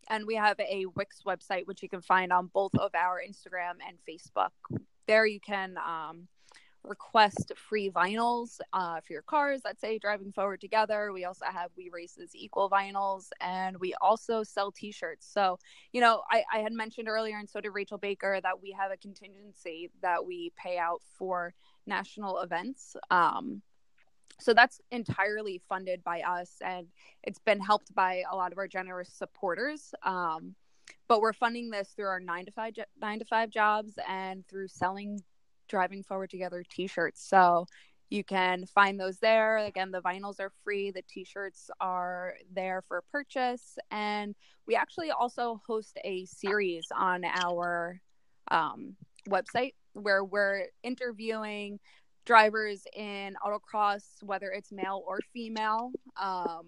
and 0.09 0.25
we 0.25 0.35
have 0.35 0.59
a 0.59 0.85
wix 0.95 1.21
website 1.25 1.65
which 1.65 1.83
you 1.83 1.89
can 1.89 2.01
find 2.01 2.31
on 2.31 2.49
both 2.53 2.73
of 2.75 2.91
our 2.95 3.21
instagram 3.27 3.75
and 3.87 3.97
facebook 4.07 4.49
there 5.07 5.25
you 5.25 5.39
can 5.39 5.77
um 5.77 6.27
request 6.87 7.51
free 7.55 7.89
vinyls 7.89 8.59
uh, 8.73 8.99
for 9.01 9.13
your 9.13 9.21
cars 9.21 9.61
that 9.63 9.79
say 9.79 9.99
driving 9.99 10.31
forward 10.31 10.61
together. 10.61 11.11
We 11.13 11.25
also 11.25 11.45
have 11.45 11.71
We 11.77 11.89
Races 11.91 12.31
Equal 12.33 12.69
vinyls 12.69 13.29
and 13.41 13.77
we 13.77 13.93
also 14.01 14.43
sell 14.43 14.71
t 14.71 14.91
shirts. 14.91 15.27
So, 15.31 15.59
you 15.91 16.01
know, 16.01 16.23
I, 16.31 16.43
I 16.53 16.59
had 16.59 16.73
mentioned 16.73 17.07
earlier, 17.07 17.37
and 17.37 17.49
so 17.49 17.61
did 17.61 17.69
Rachel 17.69 17.97
Baker, 17.97 18.39
that 18.41 18.61
we 18.61 18.71
have 18.71 18.91
a 18.91 18.97
contingency 18.97 19.91
that 20.01 20.25
we 20.25 20.51
pay 20.55 20.77
out 20.77 21.01
for 21.17 21.53
national 21.85 22.39
events. 22.39 22.95
Um, 23.11 23.61
so 24.39 24.53
that's 24.53 24.79
entirely 24.91 25.61
funded 25.67 26.03
by 26.03 26.21
us 26.21 26.55
and 26.63 26.87
it's 27.23 27.39
been 27.39 27.59
helped 27.59 27.93
by 27.95 28.23
a 28.31 28.35
lot 28.35 28.51
of 28.51 28.57
our 28.57 28.67
generous 28.67 29.09
supporters. 29.09 29.93
Um, 30.03 30.55
but 31.07 31.21
we're 31.21 31.33
funding 31.33 31.69
this 31.69 31.89
through 31.95 32.07
our 32.07 32.19
nine 32.19 32.45
to 32.45 32.51
five 32.51 32.73
nine 33.01 33.19
to 33.19 33.25
five 33.25 33.49
jobs 33.49 33.93
and 34.07 34.47
through 34.47 34.67
selling 34.67 35.21
driving 35.67 36.03
forward 36.03 36.29
together 36.29 36.63
t-shirts 36.69 37.25
so 37.27 37.65
you 38.09 38.23
can 38.23 38.65
find 38.65 38.99
those 38.99 39.17
there 39.19 39.57
again 39.57 39.91
the 39.91 40.01
vinyls 40.01 40.39
are 40.39 40.51
free 40.63 40.91
the 40.91 41.01
t-shirts 41.09 41.69
are 41.81 42.35
there 42.53 42.81
for 42.87 43.03
purchase 43.11 43.77
and 43.91 44.33
we 44.65 44.75
actually 44.75 45.11
also 45.11 45.61
host 45.67 45.97
a 46.03 46.25
series 46.25 46.85
on 46.95 47.25
our 47.25 47.99
um, 48.51 48.95
website 49.29 49.73
where 49.93 50.23
we're 50.23 50.67
interviewing 50.83 51.79
drivers 52.27 52.83
in 52.93 53.35
autocross 53.43 54.03
whether 54.21 54.51
it's 54.51 54.71
male 54.71 55.01
or 55.07 55.19
female. 55.33 55.91
Um, 56.21 56.65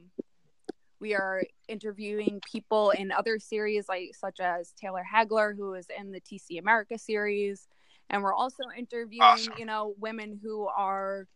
we 1.02 1.13
are 1.13 1.43
interviewing 1.67 2.41
people 2.50 2.91
in 2.91 3.12
other 3.12 3.39
series 3.39 3.88
like 3.88 4.12
such 4.17 4.39
as 4.39 4.72
taylor 4.72 5.04
hagler 5.13 5.56
who 5.56 5.74
is 5.74 5.88
in 5.98 6.12
the 6.12 6.22
tc 6.22 6.58
america 6.60 6.98
series. 6.98 7.67
And 8.10 8.24
we're 8.24 8.34
also 8.34 8.63
interviewing 8.76 9.22
awesome. 9.22 9.54
you 9.58 9.65
know 9.65 9.93
women 10.00 10.39
who 10.41 10.65
are 10.65 11.28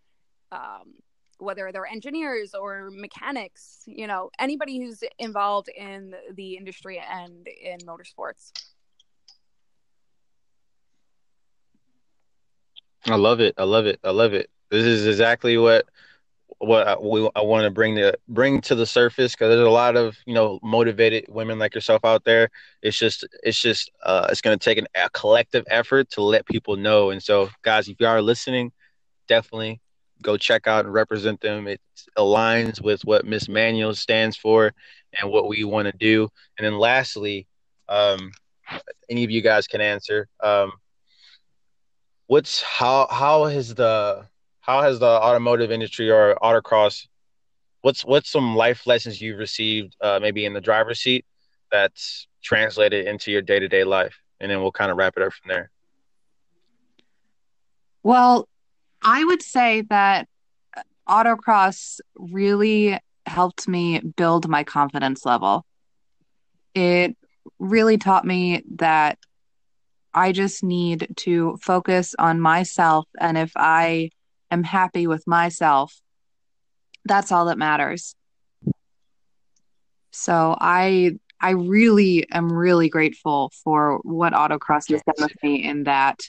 um, 0.51 0.95
whether 1.37 1.71
they're 1.73 1.85
engineers 1.85 2.55
or 2.55 2.89
mechanics 2.91 3.83
you 3.85 4.07
know 4.07 4.29
anybody 4.39 4.79
who's 4.79 5.03
involved 5.19 5.67
in 5.67 6.15
the 6.33 6.55
industry 6.55 7.03
and 7.11 7.45
in 7.47 7.79
motorsports 7.79 8.53
i 13.07 13.15
love 13.15 13.39
it 13.39 13.53
i 13.57 13.63
love 13.63 13.85
it 13.85 13.99
i 14.03 14.11
love 14.11 14.33
it 14.33 14.49
this 14.71 14.85
is 14.85 15.07
exactly 15.07 15.57
what 15.57 15.85
what 16.59 16.87
I, 16.87 16.97
we, 16.97 17.29
I 17.35 17.41
want 17.41 17.65
to 17.65 17.71
bring 17.71 17.95
to 17.97 18.17
bring 18.27 18.61
to 18.61 18.75
the 18.75 18.85
surface 18.85 19.33
because 19.33 19.49
there's 19.49 19.67
a 19.67 19.69
lot 19.69 19.95
of 19.95 20.17
you 20.25 20.33
know 20.33 20.59
motivated 20.63 21.25
women 21.27 21.59
like 21.59 21.75
yourself 21.75 22.05
out 22.05 22.23
there. 22.23 22.49
It's 22.81 22.97
just 22.97 23.25
it's 23.43 23.59
just 23.59 23.91
uh, 24.03 24.27
it's 24.29 24.41
going 24.41 24.57
to 24.57 24.63
take 24.63 24.77
an, 24.77 24.87
a 24.95 25.09
collective 25.09 25.65
effort 25.69 26.09
to 26.11 26.21
let 26.21 26.45
people 26.45 26.75
know. 26.75 27.09
And 27.09 27.21
so, 27.21 27.49
guys, 27.63 27.87
if 27.87 27.99
you 27.99 28.07
are 28.07 28.21
listening, 28.21 28.71
definitely 29.27 29.81
go 30.21 30.37
check 30.37 30.67
out 30.67 30.85
and 30.85 30.93
represent 30.93 31.41
them. 31.41 31.67
It 31.67 31.81
aligns 32.17 32.81
with 32.81 33.03
what 33.03 33.25
Miss 33.25 33.49
Manual 33.49 33.93
stands 33.95 34.37
for 34.37 34.73
and 35.19 35.29
what 35.29 35.47
we 35.47 35.63
want 35.63 35.87
to 35.87 35.97
do. 35.97 36.29
And 36.57 36.65
then 36.65 36.77
lastly, 36.77 37.47
um, 37.89 38.31
any 39.09 39.23
of 39.23 39.31
you 39.31 39.41
guys 39.41 39.67
can 39.67 39.81
answer. 39.81 40.27
Um, 40.41 40.71
what's 42.33 42.63
how 42.63 43.05
how 43.11 43.45
has 43.45 43.75
the 43.75 44.25
how 44.61 44.81
has 44.81 44.97
the 44.97 45.05
automotive 45.05 45.69
industry 45.69 46.09
or 46.09 46.35
autocross 46.41 47.05
what's 47.81 48.03
what's 48.03 48.27
some 48.27 48.55
life 48.55 48.87
lessons 48.87 49.21
you've 49.21 49.37
received 49.37 49.95
uh, 50.01 50.17
maybe 50.19 50.43
in 50.43 50.51
the 50.51 50.59
driver's 50.59 50.99
seat 50.99 51.25
that's 51.71 52.27
translated 52.41 53.05
into 53.05 53.31
your 53.31 53.43
day-to-day 53.43 53.83
life? 53.83 54.15
And 54.39 54.49
then 54.49 54.61
we'll 54.61 54.71
kind 54.71 54.89
of 54.89 54.97
wrap 54.97 55.13
it 55.15 55.21
up 55.21 55.31
from 55.31 55.49
there. 55.49 55.69
Well 58.01 58.49
i 59.03 59.23
would 59.23 59.43
say 59.43 59.81
that 59.91 60.27
autocross 61.07 61.99
really 62.15 62.97
helped 63.27 63.67
me 63.67 63.99
build 63.99 64.49
my 64.49 64.63
confidence 64.63 65.23
level. 65.23 65.67
It 66.73 67.15
really 67.59 67.99
taught 67.99 68.25
me 68.25 68.63
that 68.77 69.19
i 70.13 70.31
just 70.31 70.63
need 70.63 71.07
to 71.15 71.57
focus 71.61 72.15
on 72.19 72.39
myself 72.39 73.05
and 73.19 73.37
if 73.37 73.51
i 73.55 74.09
am 74.53 74.63
happy 74.63 75.07
with 75.07 75.27
myself, 75.27 75.99
that's 77.03 77.31
all 77.31 77.45
that 77.45 77.57
matters. 77.57 78.15
So 80.11 80.55
I 80.59 81.17
I 81.41 81.51
really 81.51 82.25
am 82.31 82.53
really 82.53 82.87
grateful 82.87 83.51
for 83.63 83.99
what 84.03 84.31
autocross 84.31 84.89
has 84.91 85.01
done 85.03 85.15
with 85.19 85.43
me 85.43 85.63
in 85.63 85.83
that 85.83 86.21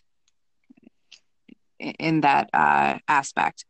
in 1.79 2.23
that 2.23 2.49
uh, 2.53 2.99
aspect. 3.07 3.67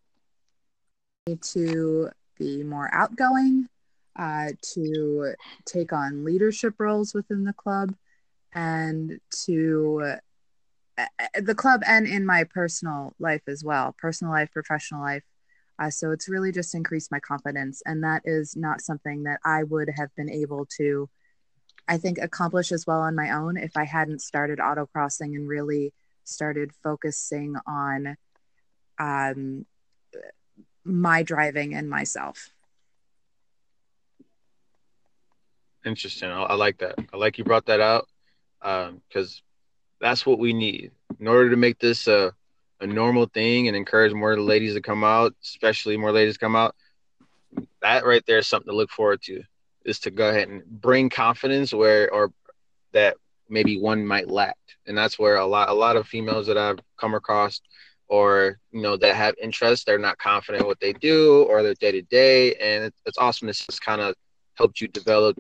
To 1.27 2.11
be 2.38 2.62
more 2.62 2.88
outgoing, 2.92 3.66
uh, 4.16 4.50
to 4.74 5.35
take 5.64 5.92
on 5.92 6.24
leadership 6.24 6.74
roles 6.79 7.12
within 7.12 7.44
the 7.44 7.53
club, 7.55 7.94
and 8.55 9.19
to 9.45 10.17
the 11.40 11.55
club 11.55 11.83
and 11.87 12.07
in 12.07 12.25
my 12.25 12.45
personal 12.45 13.14
life 13.19 13.43
as 13.49 13.64
well 13.64 13.95
personal 13.99 14.33
life 14.33 14.51
professional 14.53 15.01
life. 15.01 15.25
Uh, 15.79 15.90
so 15.90 16.12
it's 16.12 16.29
really 16.29 16.53
just 16.53 16.75
increased 16.75 17.11
my 17.11 17.19
confidence 17.19 17.83
and 17.85 18.05
that 18.05 18.23
is 18.25 18.55
not 18.55 18.81
something 18.81 19.25
that 19.25 19.40
i 19.45 19.64
would 19.64 19.90
have 19.97 20.09
been 20.14 20.31
able 20.31 20.64
to 20.67 21.11
i 21.88 21.99
think 21.99 22.17
accomplish 22.19 22.71
as 22.71 22.87
well 22.87 23.01
on 23.01 23.17
my 23.17 23.33
own 23.33 23.57
if 23.57 23.77
i 23.77 23.83
hadn't 23.83 24.21
started 24.21 24.61
autocrossing 24.61 25.35
and 25.35 25.49
really 25.49 25.93
started 26.23 26.71
focusing 26.85 27.57
on 27.67 28.17
um, 28.99 29.67
my 30.85 31.23
driving 31.23 31.75
and 31.75 31.88
myself. 31.88 32.51
Interesting. 35.85 36.31
I, 36.31 36.43
I, 36.43 36.55
like 36.55 36.79
that. 36.79 36.99
I 37.12 37.17
like 37.17 37.38
you 37.38 37.45
brought 37.45 37.67
that 37.67 37.81
out 37.81 38.09
because 38.64 39.42
um, 39.42 39.42
that's 40.00 40.24
what 40.24 40.38
we 40.38 40.53
need. 40.53 40.90
in 41.20 41.29
order 41.29 41.50
to 41.50 41.57
make 41.57 41.79
this 41.79 42.09
a, 42.09 42.33
a 42.81 42.87
normal 42.87 43.27
thing 43.27 43.68
and 43.68 43.77
encourage 43.77 44.12
more 44.12 44.38
ladies 44.40 44.74
to 44.74 44.81
come 44.81 45.05
out, 45.05 45.35
especially 45.42 45.96
more 45.96 46.12
ladies 46.12 46.38
come 46.38 46.57
out, 46.57 46.74
that 47.83 48.07
right 48.07 48.24
there 48.27 48.38
is 48.38 48.48
something 48.48 48.70
to 48.70 48.77
look 48.77 48.90
forward 48.90 49.22
to. 49.22 49.42
Is 49.85 49.98
to 50.00 50.11
go 50.11 50.31
ahead 50.31 50.48
and 50.48 50.64
bring 50.64 51.11
confidence 51.11 51.74
where 51.74 52.11
or 52.11 52.33
that 52.92 53.18
maybe 53.50 53.79
one 53.79 54.07
might 54.07 54.31
lack, 54.31 54.57
and 54.87 54.96
that's 54.96 55.18
where 55.18 55.37
a 55.37 55.44
lot 55.44 55.68
a 55.68 55.74
lot 55.74 55.96
of 55.96 56.09
females 56.09 56.46
that 56.46 56.57
I've 56.57 56.79
come 56.98 57.12
across 57.12 57.61
or 58.09 58.59
you 58.72 58.81
know 58.81 58.96
that 58.96 59.14
have 59.14 59.35
interest 59.40 59.87
they're 59.87 59.98
not 59.98 60.18
confident 60.18 60.66
what 60.66 60.81
they 60.81 60.92
do 60.92 61.44
or 61.44 61.62
their 61.62 61.74
day 61.74 61.92
to 61.92 62.03
day 62.03 62.55
and 62.57 62.92
it's, 63.07 63.18
awesome 63.18 63.48
to 63.48 63.55
just 63.55 63.81
kind 63.81 64.00
of 64.00 64.14
helped 64.55 64.81
you 64.81 64.88
develop 64.88 65.38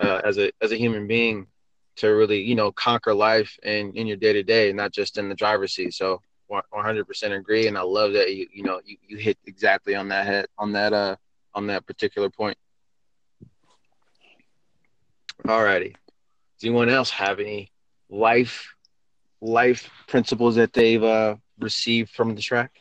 uh, 0.00 0.20
as 0.24 0.38
a 0.38 0.50
as 0.62 0.72
a 0.72 0.76
human 0.76 1.06
being 1.06 1.46
to 1.96 2.08
really 2.08 2.40
you 2.40 2.54
know 2.54 2.70
conquer 2.72 3.14
life 3.14 3.58
and 3.62 3.96
in 3.96 4.06
your 4.06 4.16
day 4.16 4.32
to 4.32 4.42
day, 4.42 4.72
not 4.72 4.92
just 4.92 5.18
in 5.18 5.28
the 5.28 5.34
driver's 5.34 5.74
seat. 5.74 5.94
So 5.94 6.20
100% 6.48 7.32
agree, 7.34 7.66
and 7.66 7.76
I 7.76 7.82
love 7.82 8.12
that 8.12 8.34
you 8.34 8.46
you 8.52 8.62
know 8.62 8.80
you, 8.84 8.96
you 9.08 9.16
hit 9.16 9.38
exactly 9.46 9.94
on 9.94 10.08
that 10.08 10.26
head 10.26 10.46
on 10.58 10.72
that 10.72 10.92
uh 10.92 11.16
on 11.54 11.66
that 11.68 11.86
particular 11.86 12.30
point. 12.30 12.56
Alrighty, 15.46 15.92
does 15.92 16.64
anyone 16.64 16.88
else 16.88 17.10
have 17.10 17.38
any 17.40 17.70
life 18.08 18.74
life 19.40 19.90
principles 20.06 20.56
that 20.56 20.72
they've 20.72 21.02
uh, 21.02 21.36
received 21.58 22.10
from 22.10 22.34
the 22.34 22.40
track? 22.42 22.72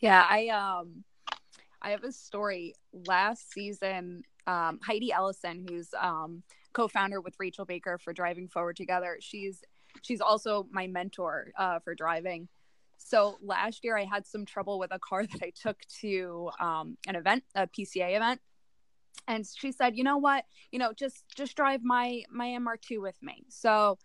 Yeah, 0.00 0.24
I 0.28 0.48
um 0.48 1.04
I 1.82 1.90
have 1.90 2.04
a 2.04 2.12
story 2.12 2.74
last 2.92 3.52
season 3.52 4.22
um, 4.46 4.80
Heidi 4.84 5.12
Ellison, 5.12 5.66
who's 5.68 5.94
um, 6.00 6.42
co-founder 6.72 7.20
with 7.20 7.34
Rachel 7.38 7.64
Baker 7.64 7.98
for 7.98 8.12
Driving 8.12 8.48
Forward 8.48 8.76
Together. 8.76 9.18
She's 9.20 9.62
she's 10.02 10.20
also 10.20 10.66
my 10.70 10.86
mentor 10.86 11.52
uh, 11.58 11.78
for 11.80 11.94
driving. 11.94 12.48
So 12.98 13.38
last 13.42 13.82
year 13.82 13.96
I 13.96 14.04
had 14.04 14.26
some 14.26 14.44
trouble 14.44 14.78
with 14.78 14.92
a 14.92 14.98
car 14.98 15.26
that 15.32 15.42
I 15.42 15.50
took 15.50 15.78
to 16.00 16.50
um, 16.60 16.96
an 17.06 17.16
event, 17.16 17.44
a 17.54 17.66
PCA 17.66 18.16
event, 18.16 18.40
and 19.26 19.46
she 19.46 19.72
said, 19.72 19.96
"You 19.96 20.04
know 20.04 20.18
what? 20.18 20.44
You 20.70 20.78
know, 20.78 20.92
just 20.92 21.24
just 21.34 21.56
drive 21.56 21.82
my 21.82 22.22
my 22.30 22.46
MR2 22.48 23.00
with 23.00 23.20
me." 23.22 23.44
So 23.48 23.98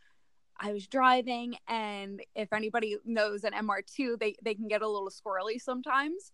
I 0.60 0.72
was 0.72 0.88
driving, 0.88 1.56
and 1.68 2.22
if 2.36 2.54
anybody 2.54 2.98
knows 3.06 3.44
an 3.44 3.54
MR2, 3.54 4.20
they 4.20 4.36
they 4.42 4.56
can 4.56 4.68
get 4.68 4.82
a 4.82 4.88
little 4.88 5.10
squirrely 5.10 5.60
sometimes. 5.60 6.32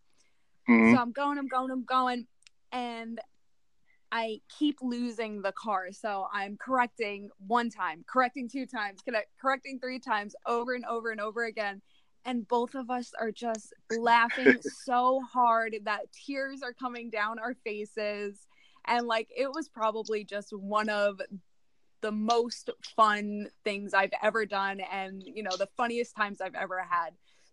Mm-hmm. 0.69 0.93
So 0.93 1.01
I'm 1.01 1.11
going, 1.11 1.37
I'm 1.37 1.47
going, 1.47 1.71
I'm 1.71 1.83
going, 1.83 2.27
and 2.71 3.19
I 4.11 4.41
keep 4.59 4.77
losing 4.81 5.41
the 5.41 5.53
car. 5.53 5.91
So 5.91 6.27
I'm 6.33 6.57
correcting 6.57 7.29
one 7.47 7.69
time, 7.69 8.03
correcting 8.07 8.49
two 8.49 8.65
times, 8.65 8.99
correcting 9.41 9.79
three 9.79 9.99
times 9.99 10.35
over 10.45 10.73
and 10.73 10.85
over 10.85 11.11
and 11.11 11.21
over 11.21 11.45
again. 11.45 11.81
And 12.25 12.47
both 12.47 12.75
of 12.75 12.89
us 12.91 13.11
are 13.19 13.31
just 13.31 13.73
laughing 13.97 14.57
so 14.85 15.21
hard 15.31 15.75
that 15.85 16.11
tears 16.11 16.61
are 16.61 16.73
coming 16.73 17.09
down 17.09 17.39
our 17.39 17.55
faces. 17.63 18.47
And 18.85 19.07
like 19.07 19.29
it 19.35 19.49
was 19.53 19.69
probably 19.69 20.23
just 20.23 20.51
one 20.51 20.89
of 20.89 21.21
the 22.01 22.11
most 22.11 22.69
fun 22.95 23.47
things 23.63 23.93
I've 23.93 24.13
ever 24.21 24.45
done 24.45 24.81
and, 24.91 25.23
you 25.23 25.43
know, 25.43 25.55
the 25.57 25.69
funniest 25.77 26.15
times 26.15 26.41
I've 26.41 26.55
ever 26.55 26.79
had. 26.81 27.11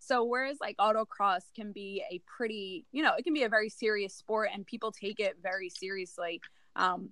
So 0.09 0.25
whereas 0.25 0.57
like 0.59 0.79
autocross 0.79 1.43
can 1.55 1.71
be 1.73 2.03
a 2.11 2.23
pretty, 2.27 2.87
you 2.93 3.03
know, 3.03 3.13
it 3.19 3.25
can 3.25 3.35
be 3.35 3.43
a 3.43 3.49
very 3.51 3.69
serious 3.69 4.15
sport 4.15 4.49
and 4.55 4.65
people 4.65 4.91
take 4.91 5.21
it 5.21 5.37
very 5.43 5.69
seriously. 5.69 6.41
Um, 6.77 7.11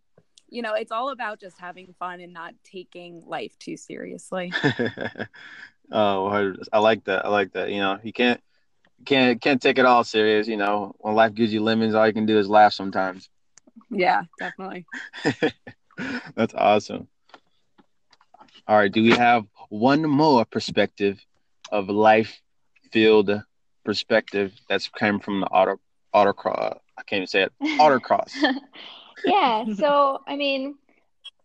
you 0.49 0.63
know, 0.63 0.73
it's 0.73 0.91
all 0.91 1.11
about 1.11 1.39
just 1.39 1.59
having 1.59 1.95
fun 1.99 2.21
and 2.21 2.33
not 2.33 2.55
taking 2.65 3.23
life 3.27 3.53
too 3.59 3.77
seriously. 3.77 4.51
oh, 5.93 6.55
I 6.73 6.79
like 6.79 7.05
that. 7.05 7.27
I 7.27 7.29
like 7.29 7.53
that. 7.53 7.71
You 7.71 7.81
know, 7.81 7.99
you 8.03 8.15
can't 8.15 8.41
can't 9.05 9.43
can't 9.43 9.61
take 9.61 9.77
it 9.77 9.85
all 9.85 10.03
serious. 10.03 10.49
You 10.49 10.57
know, 10.57 10.95
when 10.99 11.15
life 11.15 11.35
gives 11.35 11.53
you 11.53 11.63
lemons, 11.63 11.95
all 11.95 12.07
you 12.07 12.15
can 12.15 12.25
do 12.25 12.39
is 12.39 12.49
laugh 12.49 12.73
sometimes. 12.73 13.29
Yeah, 13.91 14.23
definitely. 14.39 14.87
That's 16.35 16.55
awesome. 16.55 17.09
All 18.67 18.79
right, 18.79 18.91
do 18.91 19.03
we 19.03 19.11
have 19.11 19.45
one 19.69 20.03
more 20.03 20.47
perspective 20.47 21.23
of 21.71 21.91
life 21.91 22.41
field 22.97 23.43
perspective 23.85 24.55
that's 24.71 24.89
came 24.89 25.21
from 25.21 25.41
the 25.41 25.47
auto 25.49 25.79
autocross. 26.15 26.79
I 26.97 27.03
can't 27.03 27.19
even 27.19 27.27
say 27.27 27.43
it. 27.43 27.53
Autocross. 27.79 28.33
yeah. 29.27 29.67
So 29.75 30.23
I 30.27 30.37
mean, 30.37 30.77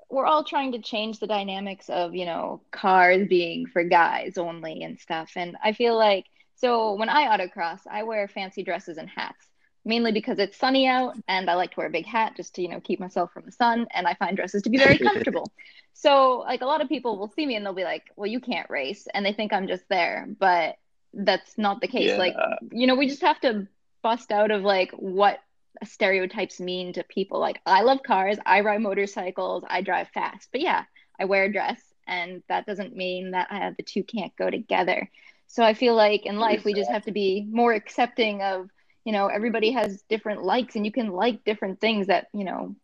we're 0.10 0.26
all 0.26 0.46
trying 0.46 0.72
to 0.72 0.80
change 0.80 1.20
the 1.20 1.28
dynamics 1.28 1.90
of 1.90 2.16
you 2.16 2.26
know 2.26 2.62
cars 2.72 3.28
being 3.28 3.66
for 3.66 3.84
guys 3.84 4.38
only 4.38 4.84
and 4.84 4.98
stuff. 4.98 5.34
And 5.36 5.58
I 5.62 5.74
feel 5.74 5.98
like 5.98 6.24
so 6.56 6.94
when 6.94 7.10
I 7.10 7.38
autocross, 7.38 7.82
I 7.86 8.04
wear 8.04 8.30
fancy 8.30 8.64
dresses 8.64 8.98
and 8.98 9.10
hats 9.10 9.48
mainly 9.84 10.14
because 10.14 10.40
it's 10.40 10.58
sunny 10.58 10.88
out 10.88 11.16
and 11.28 11.50
I 11.50 11.56
like 11.56 11.72
to 11.72 11.78
wear 11.78 11.88
a 11.88 11.92
big 11.92 12.06
hat 12.06 12.34
just 12.38 12.56
to, 12.56 12.62
you 12.62 12.70
know, 12.70 12.80
keep 12.80 13.00
myself 13.00 13.32
from 13.34 13.46
the 13.46 13.52
sun. 13.52 13.88
And 13.92 14.08
I 14.08 14.14
find 14.14 14.38
dresses 14.38 14.62
to 14.62 14.70
be 14.70 14.78
very 14.78 14.98
comfortable. 15.10 15.52
so, 15.94 16.40
like, 16.40 16.62
a 16.62 16.68
lot 16.68 16.82
of 16.82 16.88
people 16.88 17.18
will 17.18 17.32
see 17.36 17.48
me 17.48 17.56
and 17.56 17.66
they'll 17.66 17.74
be 17.74 17.84
like, 17.84 18.04
well, 18.16 18.28
you 18.28 18.40
can't 18.40 18.70
race. 18.70 19.08
And 19.12 19.26
they 19.26 19.34
think 19.34 19.52
I'm 19.52 19.68
just 19.68 19.84
there. 19.90 20.28
But 20.40 20.76
that's 21.14 21.58
not 21.58 21.82
the 21.82 21.88
case. 21.88 22.10
Yeah. 22.10 22.18
Like, 22.18 22.36
you 22.72 22.88
know, 22.88 22.96
we 22.96 23.08
just 23.08 23.22
have 23.22 23.40
to 23.42 23.68
bust 24.02 24.32
out 24.32 24.52
of 24.52 24.64
like 24.64 24.92
what 24.92 25.40
stereotypes 25.84 26.60
mean 26.60 26.94
to 26.94 27.04
people. 27.04 27.40
Like, 27.40 27.60
I 27.66 27.82
love 27.82 28.04
cars, 28.04 28.38
I 28.46 28.62
ride 28.62 28.82
motorcycles, 28.82 29.64
I 29.68 29.82
drive 29.82 30.10
fast. 30.10 30.50
But 30.52 30.62
yeah, 30.62 30.84
I 31.20 31.26
wear 31.26 31.46
a 31.46 31.52
dress. 31.52 31.82
And 32.08 32.44
that 32.50 32.66
doesn't 32.66 32.96
mean 32.96 33.32
that 33.32 33.48
uh, 33.52 33.72
the 33.78 33.84
two 33.84 34.04
can't 34.04 34.36
go 34.36 34.50
together. 34.50 35.10
So 35.48 35.64
I 35.64 35.74
feel 35.74 35.96
like 35.96 36.26
in 36.26 36.40
life, 36.40 36.64
we 36.64 36.74
just 36.74 36.90
have 36.90 37.04
to 37.06 37.12
be 37.12 37.46
more 37.50 37.74
accepting 37.74 38.42
of, 38.42 38.70
you 39.04 39.12
know, 39.12 39.28
everybody 39.28 39.72
has 39.72 40.02
different 40.04 40.44
likes 40.44 40.76
and 40.76 40.86
you 40.86 40.92
can 40.92 41.10
like 41.10 41.44
different 41.44 41.80
things 41.82 42.08
that, 42.08 42.28
you 42.34 42.44
know, 42.44 42.76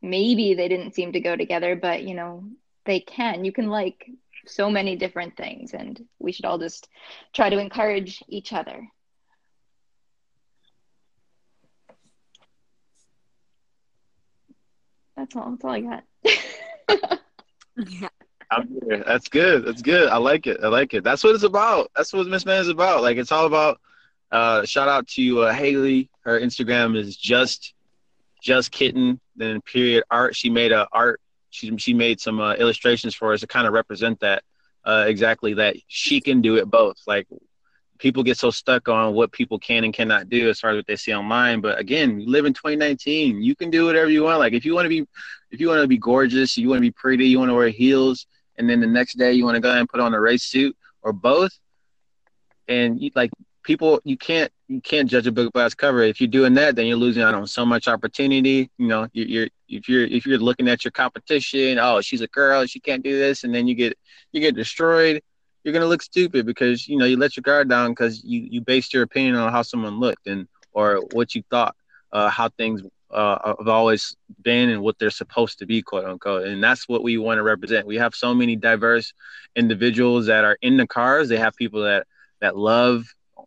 maybe 0.00 0.54
they 0.54 0.68
didn't 0.68 0.94
seem 0.94 1.12
to 1.12 1.20
go 1.20 1.36
together, 1.36 1.76
but, 1.76 2.02
you 2.02 2.14
know, 2.14 2.44
they 2.84 3.00
can. 3.00 3.44
You 3.44 3.52
can 3.52 3.68
like 3.68 4.08
so 4.46 4.70
many 4.70 4.96
different 4.96 5.36
things 5.36 5.72
and 5.72 6.04
we 6.18 6.32
should 6.32 6.44
all 6.44 6.58
just 6.58 6.88
try 7.32 7.48
to 7.48 7.58
encourage 7.58 8.22
each 8.28 8.52
other. 8.52 8.88
That's 15.16 15.36
all 15.36 15.50
that's 15.50 15.64
all 15.64 15.70
i 15.70 15.80
got. 15.80 16.04
Yeah 17.76 18.08
that's 19.06 19.28
good. 19.28 19.64
That's 19.64 19.82
good. 19.82 20.08
I 20.08 20.16
like 20.16 20.46
it. 20.46 20.58
I 20.62 20.68
like 20.68 20.94
it. 20.94 21.04
That's 21.04 21.24
what 21.24 21.34
it's 21.34 21.44
about. 21.44 21.90
That's 21.96 22.12
what 22.12 22.26
Miss 22.26 22.44
Manual 22.44 22.62
is 22.62 22.68
about. 22.68 23.02
Like 23.02 23.16
it's 23.16 23.32
all 23.32 23.46
about 23.46 23.80
uh 24.30 24.64
shout 24.64 24.88
out 24.88 25.06
to 25.06 25.42
uh, 25.42 25.52
haley 25.52 26.08
her 26.22 26.40
instagram 26.40 26.96
is 26.96 27.18
just 27.18 27.74
just 28.42 28.70
kitten 28.70 29.20
then 29.36 29.60
period 29.62 30.04
art. 30.10 30.34
She 30.34 30.50
made 30.50 30.72
a 30.72 30.88
art 30.92 31.20
she 31.52 31.76
she 31.76 31.94
made 31.94 32.20
some 32.20 32.40
uh, 32.40 32.54
illustrations 32.54 33.14
for 33.14 33.32
us 33.32 33.40
to 33.40 33.46
kind 33.46 33.66
of 33.66 33.72
represent 33.72 34.20
that 34.20 34.42
uh, 34.84 35.04
exactly 35.06 35.54
that 35.54 35.76
she 35.86 36.20
can 36.20 36.40
do 36.40 36.56
it 36.56 36.70
both. 36.70 36.96
Like 37.06 37.28
people 37.98 38.22
get 38.22 38.36
so 38.36 38.50
stuck 38.50 38.88
on 38.88 39.14
what 39.14 39.30
people 39.30 39.58
can 39.58 39.84
and 39.84 39.94
cannot 39.94 40.28
do 40.28 40.48
as 40.48 40.58
far 40.58 40.70
as 40.70 40.76
what 40.76 40.86
they 40.86 40.96
see 40.96 41.14
online. 41.14 41.60
But 41.60 41.78
again, 41.78 42.20
you 42.20 42.28
live 42.28 42.46
in 42.46 42.52
2019. 42.54 43.40
You 43.40 43.54
can 43.54 43.70
do 43.70 43.84
whatever 43.86 44.10
you 44.10 44.24
want. 44.24 44.40
Like 44.40 44.54
if 44.54 44.64
you 44.64 44.74
want 44.74 44.86
to 44.86 44.88
be, 44.88 45.06
if 45.50 45.60
you 45.60 45.68
want 45.68 45.82
to 45.82 45.86
be 45.86 45.98
gorgeous, 45.98 46.56
you 46.56 46.68
want 46.68 46.78
to 46.78 46.82
be 46.82 46.90
pretty, 46.90 47.26
you 47.26 47.38
want 47.38 47.50
to 47.50 47.54
wear 47.54 47.68
heels, 47.68 48.26
and 48.56 48.68
then 48.68 48.80
the 48.80 48.86
next 48.86 49.18
day 49.18 49.32
you 49.32 49.44
want 49.44 49.54
to 49.54 49.60
go 49.60 49.72
and 49.72 49.88
put 49.88 50.00
on 50.00 50.14
a 50.14 50.20
race 50.20 50.44
suit 50.44 50.76
or 51.02 51.12
both, 51.12 51.52
and 52.66 53.00
you, 53.00 53.10
like 53.14 53.30
people 53.62 54.00
you 54.04 54.16
can't 54.16 54.50
you 54.68 54.80
can't 54.80 55.08
judge 55.08 55.26
a 55.26 55.32
book 55.32 55.52
by 55.52 55.66
its 55.66 55.74
cover. 55.74 56.02
If 56.02 56.20
you're 56.20 56.28
doing 56.28 56.54
that, 56.54 56.76
then 56.76 56.86
you're 56.86 56.96
losing 56.96 57.22
out 57.22 57.34
on 57.34 57.46
so 57.46 57.64
much 57.64 57.88
opportunity. 57.88 58.70
You 58.78 58.86
know, 58.88 59.08
you're, 59.12 59.26
you're 59.26 59.48
if 59.72 59.88
you're 59.88 60.04
if 60.04 60.26
you're 60.26 60.38
looking 60.38 60.68
at 60.68 60.84
your 60.84 60.92
competition, 60.92 61.78
oh, 61.78 62.00
she's 62.00 62.20
a 62.20 62.28
girl, 62.28 62.66
she 62.66 62.80
can't 62.80 63.02
do 63.02 63.18
this, 63.18 63.44
and 63.44 63.54
then 63.54 63.66
you 63.66 63.74
get 63.74 63.96
you 64.32 64.40
get 64.40 64.54
destroyed. 64.54 65.22
You're 65.64 65.74
gonna 65.74 65.86
look 65.86 66.02
stupid 66.02 66.46
because 66.46 66.88
you 66.88 66.96
know 66.96 67.04
you 67.04 67.16
let 67.16 67.36
your 67.36 67.42
guard 67.42 67.68
down 67.68 67.90
because 67.90 68.22
you 68.24 68.46
you 68.50 68.60
based 68.60 68.92
your 68.92 69.02
opinion 69.02 69.36
on 69.36 69.52
how 69.52 69.62
someone 69.62 69.98
looked 69.98 70.26
and 70.26 70.46
or 70.72 71.02
what 71.12 71.34
you 71.34 71.42
thought, 71.50 71.74
uh, 72.12 72.28
how 72.28 72.48
things 72.50 72.82
uh, 73.10 73.54
have 73.58 73.68
always 73.68 74.16
been 74.42 74.70
and 74.70 74.82
what 74.82 74.98
they're 74.98 75.10
supposed 75.10 75.58
to 75.58 75.66
be, 75.66 75.82
quote 75.82 76.04
unquote. 76.04 76.46
And 76.46 76.62
that's 76.62 76.88
what 76.88 77.02
we 77.02 77.18
want 77.18 77.38
to 77.38 77.42
represent. 77.42 77.86
We 77.86 77.96
have 77.96 78.14
so 78.14 78.34
many 78.34 78.56
diverse 78.56 79.12
individuals 79.54 80.26
that 80.26 80.44
are 80.44 80.56
in 80.62 80.76
the 80.76 80.86
cars. 80.86 81.28
They 81.28 81.38
have 81.38 81.54
people 81.56 81.82
that 81.82 82.06
that 82.40 82.56
love 82.56 83.04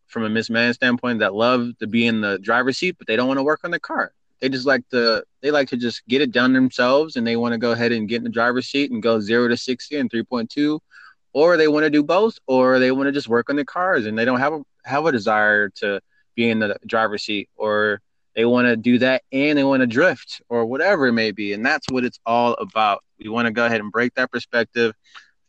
from 0.08 0.24
a 0.24 0.30
Miss 0.30 0.50
Manual 0.50 0.74
standpoint 0.74 1.20
that 1.20 1.34
love 1.34 1.78
to 1.80 1.88
be 1.88 2.06
in 2.08 2.22
the 2.22 2.38
driver's 2.40 2.78
seat, 2.78 2.96
but 2.98 3.08
they 3.08 3.16
don't 3.16 3.28
want 3.28 3.40
to 3.40 3.44
work 3.44 3.62
on 3.64 3.72
the 3.72 3.80
car. 3.80 4.14
They 4.42 4.50
just 4.50 4.66
like 4.66 4.88
to 4.90 5.24
they 5.42 5.52
like 5.52 5.70
to 5.70 5.78
just 5.78 6.06
get 6.08 6.22
it 6.22 6.32
done 6.32 6.54
themselves, 6.54 7.16
and 7.16 7.26
they 7.26 7.36
want 7.36 7.54
to 7.54 7.58
go 7.58 7.72
ahead 7.72 7.92
and 7.92 8.08
get 8.08 8.18
in 8.18 8.24
the 8.24 8.30
driver's 8.30 8.68
seat 8.68 8.92
and 8.92 9.02
go 9.02 9.20
zero 9.20 9.48
to 9.48 9.58
sixty 9.58 9.98
and 9.98 10.10
three 10.10 10.24
point 10.24 10.50
two, 10.50 10.82
or 11.34 11.58
they 11.58 11.68
want 11.68 11.84
to 11.84 11.90
do 11.90 12.04
both, 12.04 12.38
or 12.48 12.80
they 12.80 12.92
want 12.92 13.08
to 13.08 13.12
just 13.12 13.28
work 13.28 13.50
on 13.50 13.56
their 13.56 13.66
cars, 13.66 14.06
and 14.06 14.18
they 14.18 14.26
don't 14.26 14.40
have 14.40 14.54
a 14.54 14.62
have 14.84 15.06
a 15.06 15.12
desire 15.12 15.70
to 15.70 16.00
be 16.36 16.50
in 16.50 16.60
the 16.60 16.78
driver's 16.86 17.24
seat, 17.24 17.50
or 17.56 18.02
they 18.36 18.46
want 18.46 18.68
to 18.68 18.76
do 18.76 19.00
that 19.00 19.24
and 19.32 19.58
they 19.58 19.64
want 19.64 19.82
to 19.82 19.88
drift, 19.88 20.42
or 20.50 20.66
whatever 20.66 21.08
it 21.08 21.14
may 21.14 21.32
be, 21.32 21.54
and 21.54 21.66
that's 21.66 21.88
what 21.90 22.04
it's 22.04 22.20
all 22.26 22.54
about. 22.56 23.04
We 23.18 23.30
want 23.30 23.46
to 23.46 23.52
go 23.54 23.66
ahead 23.66 23.80
and 23.80 23.92
break 23.92 24.14
that 24.16 24.32
perspective 24.32 24.94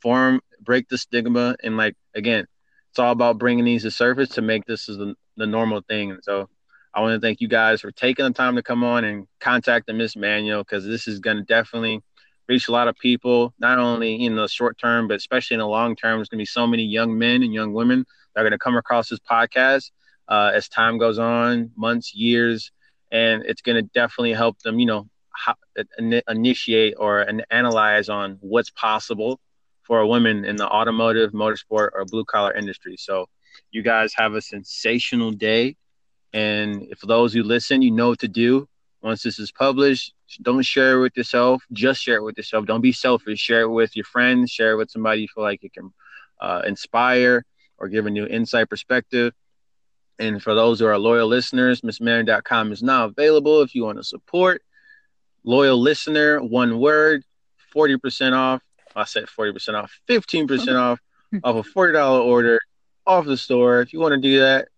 form, 0.01 0.41
break 0.61 0.89
the 0.89 0.97
stigma, 0.97 1.57
and 1.63 1.77
like 1.77 1.95
again, 2.15 2.47
it's 2.91 2.99
all 2.99 3.13
about 3.13 3.39
bringing 3.39 3.65
these 3.65 3.83
to 3.83 3.91
surface 3.91 4.31
to 4.31 4.43
make 4.43 4.65
this 4.65 4.89
is 4.89 4.97
the, 4.97 5.15
the 5.37 5.47
normal 5.47 5.83
thing. 5.83 6.17
So, 6.23 6.49
I 6.97 7.01
want 7.01 7.21
to 7.21 7.21
thank 7.21 7.43
you 7.43 7.49
guys 7.49 7.83
for 7.83 7.93
taking 7.93 8.25
the 8.25 8.31
time 8.31 8.57
to 8.57 8.63
come 8.63 8.83
on 8.83 9.05
and 9.05 9.27
contact 9.39 9.87
the 9.87 9.93
Miss 9.93 10.17
Manual 10.17 10.65
because 10.65 10.87
this 10.87 11.07
is 11.07 11.19
going 11.19 11.37
to 11.37 11.43
definitely 11.43 12.03
reach 12.49 12.69
a 12.69 12.73
lot 12.73 12.89
of 12.89 12.97
people, 12.97 13.53
not 13.59 13.79
only 13.79 14.25
in 14.25 14.35
the 14.35 14.49
short 14.49 14.79
term, 14.79 15.07
but 15.07 15.19
especially 15.19 15.57
in 15.57 15.61
the 15.61 15.67
long 15.67 15.95
term. 15.95 16.17
There's 16.19 16.31
going 16.31 16.39
to 16.39 16.41
be 16.41 16.47
so 16.47 16.67
many 16.67 16.85
young 16.85 17.19
men 17.19 17.43
and 17.43 17.53
young 17.53 17.75
women 17.75 18.07
that 18.35 18.41
are 18.41 18.45
going 18.45 18.53
to 18.53 18.59
come 18.59 18.79
across 18.79 19.11
this 19.11 19.19
podcast 19.19 19.91
uh, 20.29 20.53
as 20.55 20.71
time 20.71 20.97
goes 20.97 21.19
on, 21.19 21.71
months, 21.77 22.15
years, 22.15 22.73
and 23.13 23.43
it's 23.45 23.61
going 23.61 23.77
to 23.77 23.91
definitely 23.93 24.33
help 24.33 24.59
them, 24.61 24.81
you 24.81 24.87
know, 24.87 25.07
initiate 26.29 26.95
or 26.97 27.21
an 27.21 27.43
analyze 27.51 28.09
on 28.09 28.39
what's 28.41 28.71
possible 28.71 29.39
for 29.83 30.01
a 30.01 30.07
woman 30.09 30.47
in 30.47 30.57
the 30.57 30.67
automotive, 30.67 31.33
motorsport, 31.33 31.91
or 31.93 32.07
blue 32.07 32.25
collar 32.25 32.55
industry. 32.55 32.97
So, 32.99 33.27
you 33.71 33.83
guys 33.83 34.13
have 34.17 34.33
a 34.33 34.41
sensational 34.41 35.31
day. 35.31 35.77
And 36.37 36.93
for 36.99 37.07
those 37.07 37.33
who 37.33 37.43
listen, 37.43 37.81
you 37.81 37.91
know 37.91 38.11
what 38.11 38.19
to 38.19 38.29
do. 38.29 38.69
Once 39.01 39.23
this 39.23 39.39
is 39.39 39.51
published, 39.51 40.13
don't 40.43 40.63
share 40.63 40.99
it 40.99 41.01
with 41.01 41.17
yourself. 41.17 41.63
Just 41.73 42.03
share 42.03 42.17
it 42.17 42.23
with 42.23 42.37
yourself. 42.37 42.67
Don't 42.67 42.83
be 42.83 42.93
selfish. 42.93 43.39
Share 43.39 43.63
it 43.63 43.71
with 43.71 43.97
your 43.97 44.05
friends. 44.05 44.51
Share 44.51 44.73
it 44.73 44.77
with 44.77 44.91
somebody 44.91 45.23
you 45.23 45.29
feel 45.35 45.45
like 45.45 45.65
it 45.65 45.73
can 45.73 45.95
uh, 46.39 46.61
inspire 46.67 47.43
or 47.79 47.89
give 47.89 48.05
a 48.05 48.11
new 48.11 48.27
insight 48.27 48.69
perspective. 48.69 49.33
And 50.19 50.43
for 50.43 50.55
those 50.55 50.79
who 50.79 50.85
are 50.85 50.99
loyal 50.99 51.27
listeners, 51.27 51.81
MissManual.com 51.81 52.71
is 52.71 52.83
now 52.83 53.07
available 53.07 53.63
if 53.63 53.75
you 53.75 53.85
want 53.85 53.97
to 53.97 54.05
support. 54.05 54.61
Loyal 55.43 55.81
listener, 55.81 56.43
one 56.43 56.79
word, 56.79 57.25
40% 57.75 58.35
off. 58.35 58.63
I 58.95 59.05
said 59.05 59.25
40% 59.25 59.83
off, 59.83 59.91
15% 60.07 60.79
off 60.79 61.01
of 61.43 61.57
a 61.57 61.63
$40 61.63 62.21
order 62.27 62.61
off 63.07 63.25
the 63.25 63.39
store. 63.39 63.81
If 63.81 63.95
you 63.95 64.01
want 64.01 64.13
to 64.13 64.21
do 64.21 64.41
that, 64.41 64.69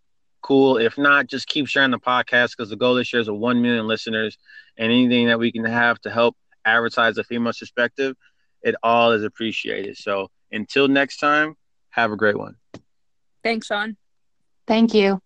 cool. 0.43 0.77
If 0.79 0.99
not, 0.99 1.27
just 1.27 1.47
keep 1.49 1.67
sharing 1.67 1.91
the 1.91 1.99
podcast 1.99 2.57
because 2.57 2.71
the 2.71 2.77
goal 2.77 2.95
this 2.95 3.13
year 3.13 3.21
is 3.21 3.29
a 3.29 3.35
1 3.35 3.63
million 3.63 3.87
listeners. 3.87 4.39
And 4.77 4.93
anything 4.93 5.27
that 5.29 5.39
we 5.39 5.53
can 5.53 5.65
have 5.65 6.01
to 6.03 6.11
help 6.11 6.37
advertise 6.65 7.17
the 7.17 7.25
female 7.25 7.53
perspective, 7.59 8.17
it 8.63 8.75
all 8.83 9.13
is 9.13 9.25
appreciated. 9.25 9.97
So 9.97 10.29
until 10.53 10.89
next 10.89 11.19
time, 11.19 11.55
have 11.91 12.13
a 12.13 12.17
great 12.17 12.39
one. 12.39 12.57
Thanks, 13.43 13.67
Sean. 13.67 13.97
Thank 14.67 14.95
you. 14.95 15.21